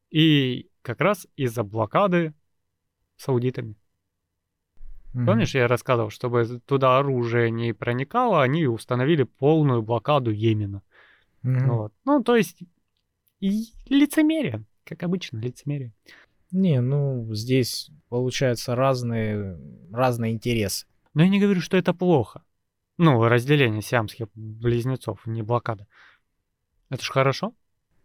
и 0.10 0.72
как 0.82 1.00
раз 1.00 1.28
из-за 1.36 1.64
блокады 1.64 2.34
саудитами. 3.18 3.76
Мгм. 5.14 5.28
Помнишь, 5.28 5.54
я 5.54 5.68
рассказывал, 5.68 6.10
чтобы 6.10 6.60
туда 6.66 6.98
оружие 6.98 7.52
не 7.52 7.72
проникало, 7.72 8.42
они 8.42 8.66
установили 8.66 9.22
полную 9.22 9.84
блокаду 9.84 10.32
Йемена. 10.32 10.82
Мгм. 11.44 11.70
Вот. 11.70 11.94
Ну, 12.04 12.24
то 12.24 12.36
есть 12.36 12.64
и 13.42 13.66
лицемерие, 13.90 14.64
как 14.86 15.04
обычно, 15.04 15.38
лицемерие. 15.38 15.94
Не, 16.56 16.80
ну, 16.80 17.28
здесь 17.34 17.90
получается 18.08 18.76
разные, 18.76 19.60
разные 19.92 20.32
интересы. 20.32 20.86
Но 21.14 21.24
я 21.24 21.28
не 21.30 21.42
говорю, 21.42 21.60
что 21.60 21.76
это 21.76 21.94
плохо. 21.94 22.44
Ну, 22.98 23.22
разделение 23.28 23.82
сиамских 23.82 24.28
близнецов, 24.36 25.26
не 25.26 25.42
блокада. 25.42 25.86
Это 26.90 27.04
ж 27.04 27.10
хорошо. 27.10 27.54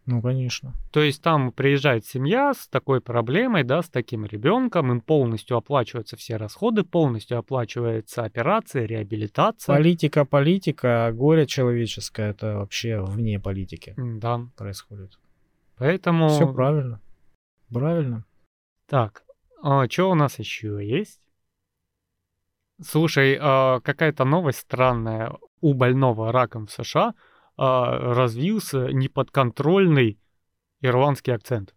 Ну, 0.05 0.21
конечно. 0.21 0.73
То 0.91 1.01
есть 1.01 1.21
там 1.21 1.53
приезжает 1.53 2.05
семья 2.05 2.53
с 2.53 2.67
такой 2.67 2.99
проблемой, 2.99 3.63
да, 3.63 3.81
с 3.81 3.87
таким 3.87 4.25
ребенком, 4.25 4.91
им 4.91 4.99
полностью 4.99 5.55
оплачиваются 5.55 6.17
все 6.17 6.35
расходы, 6.35 6.83
полностью 6.83 7.37
оплачивается 7.37 8.25
операция, 8.25 8.85
реабилитация. 8.85 9.73
Политика, 9.73 10.25
политика, 10.25 11.05
а 11.05 11.13
горе 11.13 11.47
человеческое, 11.47 12.31
это 12.31 12.57
вообще 12.57 13.01
вне 13.01 13.39
политики 13.39 13.93
Да, 13.95 14.41
происходит. 14.57 15.17
поэтому... 15.77 16.27
Все 16.27 16.51
правильно. 16.51 16.99
Правильно. 17.69 18.25
Так, 18.91 19.23
что 19.89 20.11
у 20.11 20.15
нас 20.15 20.37
еще 20.37 20.85
есть? 20.85 21.21
Слушай, 22.83 23.37
а, 23.39 23.79
какая-то 23.79 24.25
новость 24.25 24.59
странная. 24.59 25.31
У 25.61 25.73
больного 25.73 26.33
раком 26.33 26.67
в 26.67 26.71
США 26.71 27.13
а, 27.55 28.13
развился 28.13 28.91
неподконтрольный 28.91 30.19
ирландский 30.81 31.31
акцент. 31.31 31.73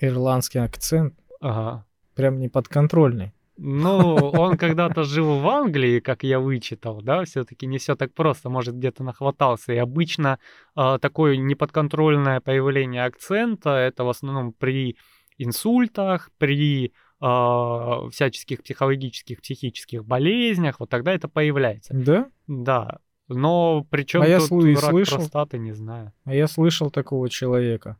Ирландский 0.00 0.60
акцент 0.60 1.18
Ага. 1.40 1.84
прям 2.14 2.38
неподконтрольный. 2.38 3.32
Ну, 3.56 4.14
он 4.14 4.56
когда-то 4.58 5.02
жил 5.02 5.40
в 5.40 5.48
Англии, 5.48 5.98
как 5.98 6.22
я 6.22 6.38
вычитал, 6.38 7.02
да, 7.02 7.24
все-таки 7.24 7.66
не 7.66 7.78
все 7.78 7.96
так 7.96 8.14
просто, 8.14 8.48
может, 8.48 8.76
где-то 8.76 9.02
нахватался. 9.02 9.72
И 9.72 9.76
обычно 9.76 10.38
а, 10.76 11.00
такое 11.00 11.36
неподконтрольное 11.36 12.40
появление 12.40 13.04
акцента 13.04 13.70
это 13.70 14.04
в 14.04 14.08
основном 14.08 14.52
при 14.52 14.96
инсультах, 15.38 16.30
при 16.38 16.92
а, 17.20 18.08
всяческих 18.10 18.62
психологических, 18.62 19.40
психических 19.40 20.04
болезнях, 20.04 20.80
вот 20.80 20.90
тогда 20.90 21.12
это 21.14 21.28
появляется. 21.28 21.94
Да? 21.94 22.28
Да. 22.46 22.98
Но 23.28 23.86
причем 23.90 24.22
А 24.22 24.26
я 24.28 24.38
тут 24.38 24.50
слы- 24.50 24.74
рак 24.74 24.90
слышал. 24.90 25.18
простаты, 25.18 25.58
не 25.58 25.72
знаю. 25.72 26.12
А 26.24 26.34
я 26.34 26.46
слышал 26.46 26.90
такого 26.90 27.28
человека. 27.28 27.96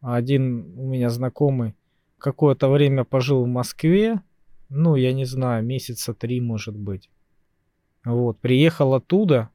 Один 0.00 0.74
у 0.78 0.86
меня 0.88 1.10
знакомый 1.10 1.74
какое-то 2.18 2.68
время 2.68 3.04
пожил 3.04 3.44
в 3.44 3.48
Москве, 3.48 4.20
ну, 4.68 4.94
я 4.96 5.12
не 5.12 5.24
знаю, 5.24 5.64
месяца 5.64 6.14
три, 6.14 6.40
может 6.40 6.76
быть. 6.76 7.10
Вот, 8.04 8.38
приехал 8.40 8.94
оттуда, 8.94 9.50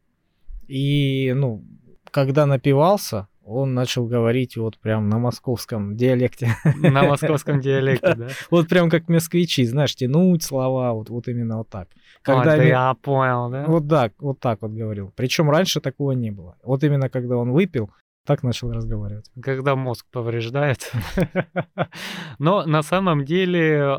и, 0.68 1.34
ну, 1.35 1.64
когда 2.11 2.45
напивался, 2.45 3.27
он 3.48 3.74
начал 3.74 4.06
говорить 4.06 4.57
вот 4.57 4.78
прям 4.78 5.07
на 5.10 5.19
московском 5.19 5.95
диалекте. 5.95 6.56
На 6.76 7.03
московском 7.03 7.61
диалекте, 7.61 8.14
да? 8.18 8.28
Вот 8.52 8.68
прям 8.68 8.90
как 8.90 9.07
москвичи, 9.07 9.65
знаешь, 9.65 9.95
тянуть 9.95 10.44
слова, 10.44 10.91
вот, 10.94 11.10
вот 11.10 11.28
именно 11.28 11.57
вот 11.60 11.69
так. 11.69 11.88
Когда 12.22 12.53
А, 12.53 12.64
я 12.64 12.94
понял, 13.02 13.49
да? 13.49 13.65
Вот 13.65 13.88
так, 13.88 14.14
вот 14.19 14.40
так 14.40 14.61
вот 14.61 14.72
говорил. 14.72 15.14
Причем 15.15 15.49
раньше 15.49 15.80
такого 15.80 16.11
не 16.11 16.32
было. 16.32 16.57
Вот 16.64 16.84
именно 16.84 17.10
когда 17.10 17.38
он 17.38 17.52
выпил, 17.52 17.90
так 18.26 18.44
начал 18.44 18.72
разговаривать. 18.72 19.32
когда 19.41 19.76
мозг 19.78 20.06
повреждается. 20.11 20.98
Но 22.40 22.65
на 22.65 22.84
самом 22.84 23.24
деле, 23.24 23.98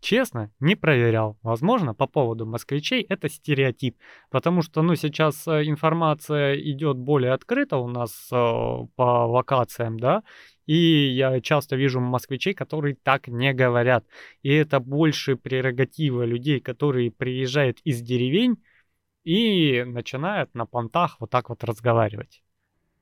честно, 0.00 0.50
не 0.60 0.74
проверял. 0.76 1.38
Возможно, 1.42 1.94
по 1.94 2.06
поводу 2.06 2.46
москвичей 2.46 3.02
это 3.02 3.28
стереотип. 3.28 3.96
Потому 4.30 4.62
что, 4.62 4.82
ну, 4.82 4.94
сейчас 4.96 5.46
э, 5.46 5.64
информация 5.64 6.56
идет 6.56 6.96
более 6.96 7.32
открыто 7.32 7.76
у 7.76 7.88
нас 7.88 8.28
э, 8.32 8.36
по 8.96 9.26
локациям, 9.26 9.98
да, 9.98 10.22
и 10.66 10.74
я 10.74 11.40
часто 11.40 11.76
вижу 11.76 12.00
москвичей, 12.00 12.54
которые 12.54 12.94
так 12.94 13.28
не 13.28 13.52
говорят. 13.52 14.04
И 14.42 14.52
это 14.52 14.80
больше 14.80 15.36
прерогатива 15.36 16.24
людей, 16.24 16.60
которые 16.60 17.10
приезжают 17.10 17.80
из 17.84 18.00
деревень 18.02 18.62
и 19.24 19.82
начинают 19.84 20.54
на 20.54 20.66
понтах 20.66 21.16
вот 21.20 21.30
так 21.30 21.48
вот 21.48 21.64
разговаривать. 21.64 22.42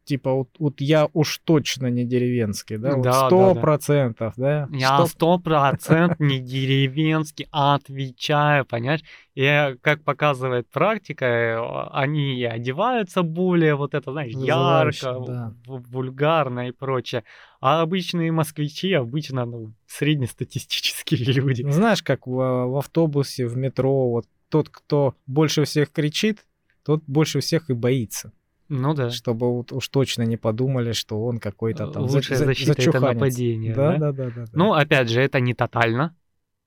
Типа 0.08 0.32
вот, 0.32 0.48
вот 0.58 0.80
я 0.80 1.06
уж 1.12 1.38
точно 1.44 1.88
не 1.88 2.06
деревенский, 2.06 2.78
да? 2.78 2.92
Сто 2.92 3.28
да, 3.30 3.54
да. 3.54 3.60
процентов, 3.60 4.32
да? 4.38 4.66
Я 4.72 5.06
Сто- 5.06 5.38
процентов 5.38 6.18
не 6.18 6.38
деревенский, 6.38 7.46
отвечаю, 7.50 8.64
понимаешь? 8.64 9.02
И 9.34 9.76
как 9.82 10.04
показывает 10.04 10.66
практика, 10.70 11.26
э, 11.26 11.88
они 11.92 12.42
одеваются 12.42 13.22
более 13.22 13.74
вот 13.74 13.92
это, 13.92 14.12
знаешь, 14.12 14.32
Вызывающе, 14.32 15.06
ярко, 15.06 15.24
да. 15.26 15.54
вульгарно 15.66 16.68
и 16.68 16.72
прочее. 16.72 17.22
А 17.60 17.82
обычные 17.82 18.32
москвичи 18.32 18.94
обычно 18.94 19.44
ну, 19.44 19.74
среднестатистические 19.86 21.20
люди. 21.34 21.64
Ну, 21.64 21.72
Знаешь, 21.72 22.02
как 22.02 22.26
в, 22.26 22.30
в 22.30 22.78
автобусе, 22.78 23.46
в 23.46 23.58
метро, 23.58 24.08
вот 24.08 24.24
тот, 24.48 24.70
кто 24.70 25.14
больше 25.26 25.64
всех 25.64 25.92
кричит, 25.92 26.46
тот 26.82 27.02
больше 27.06 27.40
всех 27.40 27.68
и 27.68 27.74
боится. 27.74 28.32
Ну 28.68 28.94
да. 28.94 29.10
Чтобы 29.10 29.50
вот 29.54 29.72
уж 29.72 29.88
точно 29.88 30.22
не 30.22 30.36
подумали, 30.36 30.92
что 30.92 31.24
он 31.24 31.38
какой-то 31.38 31.86
там 31.90 32.02
Лучшая 32.04 32.38
за- 32.38 32.44
защита 32.46 32.72
это 32.72 32.82
зачуханец. 32.82 33.14
нападение. 33.14 33.74
Да, 33.74 33.92
да? 33.92 33.98
да, 33.98 34.12
да, 34.12 34.30
да, 34.30 34.44
да. 34.44 34.50
Ну, 34.52 34.72
опять 34.74 35.08
же, 35.08 35.20
это 35.22 35.40
не 35.40 35.54
тотально. 35.54 36.14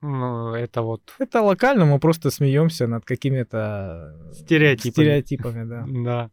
Ну, 0.01 0.55
это 0.55 0.81
вот 0.81 1.13
Это 1.19 1.41
локально, 1.43 1.85
мы 1.85 1.99
просто 1.99 2.31
смеемся 2.31 2.87
над 2.87 3.05
какими-то 3.05 4.31
Стереотипами. 4.33 4.91
стереотипами, 4.91 5.63
да. 5.69 5.85
Да. 6.03 6.31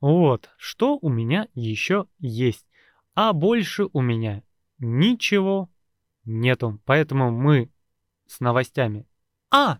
Вот. 0.00 0.48
Что 0.56 0.98
у 1.02 1.10
меня 1.10 1.48
еще 1.54 2.06
есть? 2.18 2.64
А 3.14 3.32
больше 3.34 3.88
у 3.92 4.00
меня 4.00 4.42
ничего 4.78 5.68
нету. 6.24 6.80
Поэтому 6.86 7.30
мы 7.30 7.68
с 8.26 8.40
новостями. 8.40 9.06
А! 9.50 9.78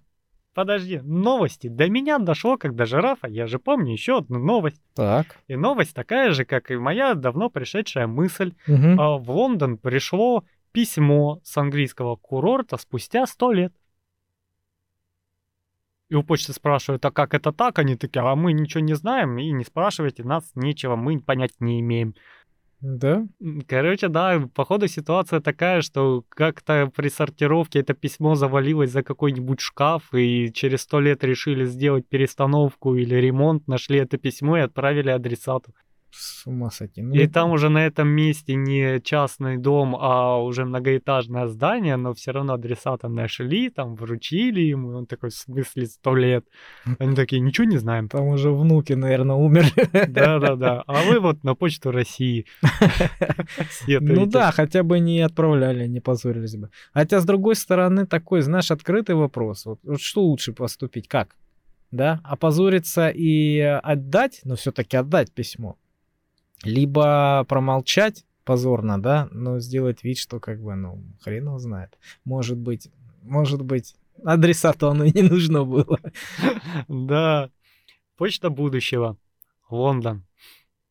Подожди, 0.59 0.99
новости. 1.05 1.69
До 1.69 1.89
меня 1.89 2.19
дошло, 2.19 2.57
как 2.57 2.75
до 2.75 2.85
жирафа. 2.85 3.29
Я 3.29 3.47
же 3.47 3.61
помню 3.61 3.93
еще 3.93 4.19
одну 4.19 4.41
новость. 4.41 4.83
Так. 4.93 5.39
И 5.47 5.55
новость 5.55 5.95
такая 5.95 6.33
же, 6.33 6.45
как 6.45 6.73
и 6.73 6.77
моя 6.77 7.15
давно 7.15 7.49
пришедшая 7.49 8.09
мысль. 8.09 8.55
А, 8.67 9.19
В 9.19 9.31
Лондон 9.31 9.79
пришло 9.79 10.43
письмо 10.73 11.41
с 11.45 11.57
английского 11.57 12.17
курорта 12.17 12.77
спустя 12.77 13.25
сто 13.27 13.53
лет. 13.53 13.73
И 16.09 16.17
у 16.17 16.25
почты 16.25 16.53
спрашивают, 16.53 17.05
а 17.05 17.13
как 17.13 17.35
это 17.35 17.53
так? 17.53 17.79
Они 17.79 17.95
такие, 17.95 18.23
а 18.23 18.35
мы 18.35 18.53
ничего 18.53 18.81
не 18.81 18.95
знаем, 18.95 19.39
и 19.39 19.53
не 19.53 19.63
спрашивайте 19.63 20.25
нас 20.25 20.51
нечего, 20.57 20.97
мы 20.97 21.21
понять 21.21 21.53
не 21.61 21.79
имеем. 21.79 22.17
Да? 22.81 23.27
Короче, 23.67 24.09
да, 24.09 24.49
походу 24.55 24.87
ситуация 24.87 25.41
такая, 25.41 25.83
что 25.83 26.25
как-то 26.29 26.91
при 26.95 27.09
сортировке 27.09 27.81
это 27.81 27.93
письмо 27.93 28.37
завалилось 28.37 28.93
за 28.93 29.03
какой-нибудь 29.03 29.61
шкаф, 29.61 30.15
и 30.15 30.53
через 30.55 30.83
сто 30.83 31.01
лет 31.01 31.25
решили 31.25 31.65
сделать 31.65 32.07
перестановку 32.09 32.95
или 32.95 33.17
ремонт, 33.17 33.67
нашли 33.67 33.99
это 33.99 34.17
письмо 34.17 34.59
и 34.59 34.63
отправили 34.63 35.11
адресату. 35.11 35.75
С 36.11 36.47
ума 36.47 36.71
сойти. 36.71 37.03
Ну, 37.03 37.15
И 37.15 37.27
там 37.27 37.51
уже 37.51 37.69
на 37.69 37.87
этом 37.87 38.09
месте 38.09 38.55
не 38.55 39.01
частный 39.01 39.59
дом, 39.59 39.95
а 39.95 40.39
уже 40.43 40.65
многоэтажное 40.65 41.49
здание, 41.49 41.97
но 41.97 42.15
все 42.15 42.33
равно 42.33 42.55
адресата 42.55 43.09
нашли, 43.09 43.69
там 43.69 43.95
вручили 43.95 44.61
ему, 44.63 44.93
и 44.93 44.95
он 44.95 45.07
такой, 45.07 45.31
в 45.31 45.35
смысле, 45.35 45.87
сто 45.87 46.15
лет? 46.15 46.47
Они 46.99 47.15
такие, 47.15 47.41
ничего 47.41 47.67
не 47.67 47.77
знаем. 47.77 48.09
Там 48.09 48.29
уже 48.29 48.51
внуки, 48.51 48.95
наверное, 48.95 49.37
умерли. 49.37 49.89
Да-да-да, 49.93 50.83
а 50.87 51.03
вы 51.05 51.21
вот 51.21 51.45
на 51.45 51.55
почту 51.55 51.91
России. 51.91 52.47
Ну 54.01 54.27
да, 54.27 54.51
хотя 54.51 54.83
бы 54.83 54.99
не 54.99 55.21
отправляли, 55.21 55.87
не 55.87 56.01
позорились 56.01 56.57
бы. 56.57 56.71
Хотя, 56.93 57.21
с 57.21 57.25
другой 57.25 57.55
стороны, 57.55 58.07
такой, 58.07 58.41
знаешь, 58.41 58.71
открытый 58.71 59.15
вопрос. 59.15 59.67
Вот, 59.67 59.81
вот 59.83 60.01
что 60.01 60.23
лучше 60.23 60.53
поступить? 60.53 61.09
Как? 61.09 61.37
Да? 61.91 62.21
Опозориться 62.25 63.09
и 63.09 63.59
отдать, 63.61 64.41
но 64.45 64.57
все-таки 64.57 64.97
отдать 64.97 65.33
письмо. 65.33 65.77
Либо 66.63 67.45
промолчать 67.49 68.25
позорно, 68.45 69.01
да, 69.01 69.29
но 69.31 69.61
сделать 69.61 70.03
вид, 70.03 70.19
что 70.19 70.41
как 70.41 70.61
бы, 70.63 70.75
ну, 70.75 71.05
хрен 71.21 71.47
его 71.47 71.59
знает. 71.59 71.99
Может 72.25 72.59
быть, 72.59 72.89
может 73.23 73.63
быть, 73.63 73.95
адресату 74.25 74.89
оно 74.89 75.05
и 75.05 75.13
не 75.13 75.23
нужно 75.23 75.65
было. 75.65 76.01
Да. 76.89 77.51
Почта 78.17 78.51
будущего. 78.51 79.17
Лондон. 79.71 80.25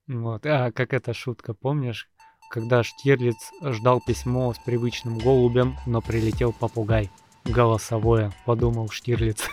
Вот. 0.07 0.45
А 0.45 0.71
как 0.71 0.93
эта 0.93 1.13
шутка, 1.13 1.53
помнишь? 1.53 2.09
Когда 2.49 2.83
Штирлиц 2.83 3.51
ждал 3.61 4.01
письмо 4.05 4.53
с 4.53 4.59
привычным 4.59 5.17
голубем, 5.17 5.75
но 5.85 6.01
прилетел 6.01 6.53
попугай. 6.53 7.09
Голосовое, 7.47 8.31
подумал 8.45 8.89
Штирлиц. 8.89 9.47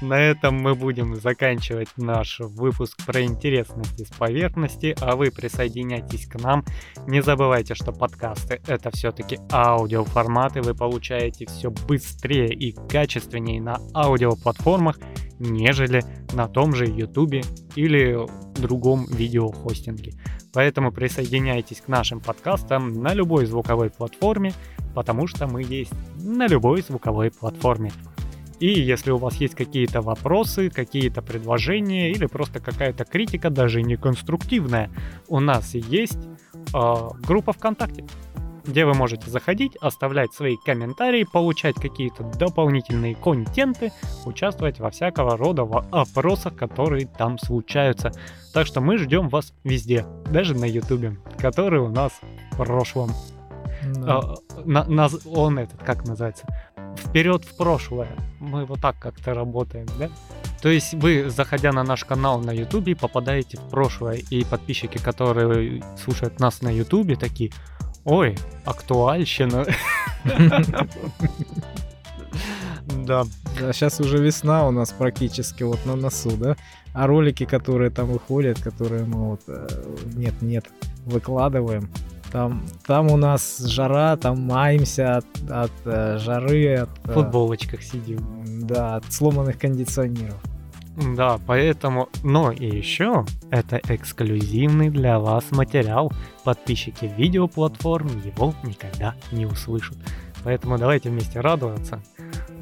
На 0.00 0.20
этом 0.20 0.56
мы 0.56 0.74
будем 0.74 1.16
заканчивать 1.16 1.88
наш 1.96 2.40
выпуск 2.40 3.04
про 3.04 3.22
интересности 3.22 4.04
с 4.04 4.08
поверхности, 4.16 4.96
а 5.00 5.16
вы 5.16 5.30
присоединяйтесь 5.30 6.26
к 6.26 6.40
нам. 6.40 6.64
Не 7.06 7.22
забывайте, 7.22 7.74
что 7.74 7.92
подкасты 7.92 8.60
это 8.66 8.90
все-таки 8.90 9.38
аудиоформаты, 9.52 10.62
вы 10.62 10.74
получаете 10.74 11.46
все 11.46 11.70
быстрее 11.70 12.48
и 12.48 12.72
качественнее 12.88 13.60
на 13.60 13.78
аудиоплатформах, 13.94 14.98
нежели 15.38 16.02
на 16.32 16.48
том 16.48 16.74
же 16.74 16.86
YouTube 16.86 17.44
или 17.74 18.26
другом 18.58 19.06
видеохостинге. 19.06 20.14
Поэтому 20.52 20.90
присоединяйтесь 20.90 21.82
к 21.82 21.88
нашим 21.88 22.20
подкастам 22.20 23.02
на 23.02 23.12
любой 23.12 23.44
звуковой 23.44 23.90
платформе, 23.90 24.54
потому 24.96 25.26
что 25.26 25.46
мы 25.46 25.62
есть 25.62 25.92
на 26.16 26.48
любой 26.48 26.80
звуковой 26.80 27.30
платформе. 27.30 27.92
И 28.58 28.68
если 28.68 29.10
у 29.10 29.18
вас 29.18 29.34
есть 29.34 29.54
какие-то 29.54 30.00
вопросы, 30.00 30.70
какие-то 30.70 31.20
предложения 31.20 32.10
или 32.10 32.24
просто 32.24 32.60
какая-то 32.60 33.04
критика, 33.04 33.50
даже 33.50 33.82
не 33.82 33.96
конструктивная, 33.96 34.90
у 35.28 35.38
нас 35.38 35.74
есть 35.74 36.18
э, 36.74 37.08
группа 37.26 37.52
ВКонтакте 37.52 38.06
где 38.64 38.84
вы 38.84 38.94
можете 38.94 39.30
заходить, 39.30 39.76
оставлять 39.76 40.32
свои 40.32 40.56
комментарии, 40.56 41.24
получать 41.32 41.76
какие-то 41.76 42.24
дополнительные 42.24 43.14
контенты, 43.14 43.92
участвовать 44.24 44.80
во 44.80 44.90
всякого 44.90 45.36
рода 45.36 45.62
опросах, 45.92 46.56
которые 46.56 47.06
там 47.06 47.38
случаются. 47.38 48.10
Так 48.52 48.66
что 48.66 48.80
мы 48.80 48.98
ждем 48.98 49.28
вас 49.28 49.54
везде, 49.62 50.04
даже 50.32 50.54
на 50.54 50.64
ютубе, 50.64 51.16
который 51.38 51.78
у 51.78 51.90
нас 51.90 52.10
в 52.50 52.56
прошлом. 52.56 53.10
Да. 53.94 54.18
А, 54.18 54.34
на, 54.64 54.84
на, 54.84 55.08
он 55.26 55.58
этот, 55.58 55.82
как 55.82 56.06
называется? 56.06 56.46
Вперед 56.96 57.44
в 57.44 57.56
прошлое. 57.56 58.16
Мы 58.40 58.64
вот 58.64 58.80
так 58.80 58.98
как-то 58.98 59.34
работаем, 59.34 59.86
да? 59.98 60.08
То 60.62 60.70
есть 60.70 60.94
вы, 60.94 61.28
заходя 61.28 61.72
на 61.72 61.84
наш 61.84 62.04
канал 62.04 62.40
на 62.40 62.50
Ютубе, 62.50 62.96
попадаете 62.96 63.58
в 63.58 63.68
прошлое, 63.68 64.16
и 64.16 64.44
подписчики, 64.44 64.98
которые 64.98 65.82
слушают 66.02 66.40
нас 66.40 66.62
на 66.62 66.70
Ютубе, 66.70 67.16
такие, 67.16 67.52
Ой, 68.06 68.38
актуальщина. 68.64 69.66
Да. 70.24 73.24
Да, 73.60 73.72
сейчас 73.72 74.00
уже 74.00 74.18
весна 74.18 74.68
у 74.68 74.70
нас 74.70 74.92
практически 74.92 75.64
вот 75.64 75.84
на 75.86 75.96
носу, 75.96 76.30
да? 76.36 76.56
А 76.92 77.08
ролики, 77.08 77.44
которые 77.44 77.90
там 77.90 78.06
выходят, 78.06 78.60
которые 78.60 79.04
мы 79.04 79.30
вот 79.30 79.40
нет-нет 80.14 80.66
э, 80.66 80.86
выкладываем, 81.04 81.90
там, 82.30 82.62
там 82.86 83.10
у 83.10 83.16
нас 83.16 83.58
жара, 83.58 84.16
там 84.16 84.42
маемся 84.42 85.18
от, 85.18 85.26
от 85.50 85.72
э, 85.84 86.18
жары, 86.18 86.74
от... 86.76 86.90
В 87.04 87.12
футболочках 87.12 87.82
сидим. 87.82 88.20
Да, 88.66 88.96
от 88.96 89.12
сломанных 89.12 89.58
кондиционеров. 89.58 90.40
Да, 91.16 91.38
поэтому... 91.46 92.08
Но 92.22 92.50
и 92.50 92.66
еще 92.66 93.26
это 93.50 93.80
эксклюзивный 93.88 94.88
для 94.88 95.18
вас 95.18 95.44
материал. 95.50 96.10
Подписчики 96.44 97.10
видеоплатформ 97.16 98.08
его 98.24 98.54
никогда 98.62 99.14
не 99.30 99.46
услышат. 99.46 99.96
Поэтому 100.46 100.78
давайте 100.78 101.10
вместе 101.10 101.40
радоваться 101.40 102.00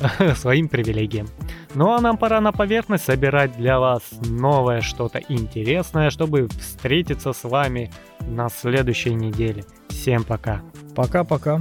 своим 0.36 0.70
привилегиям. 0.70 1.27
Ну 1.74 1.93
а 1.93 2.01
нам 2.01 2.16
пора 2.16 2.40
на 2.40 2.51
поверхность 2.51 3.05
собирать 3.05 3.59
для 3.59 3.78
вас 3.78 4.02
новое 4.24 4.81
что-то 4.81 5.19
интересное, 5.28 6.09
чтобы 6.09 6.48
встретиться 6.48 7.35
с 7.35 7.44
вами 7.44 7.93
на 8.20 8.48
следующей 8.48 9.12
неделе. 9.12 9.65
Всем 9.89 10.24
пока. 10.24 10.62
Пока-пока. 10.97 11.59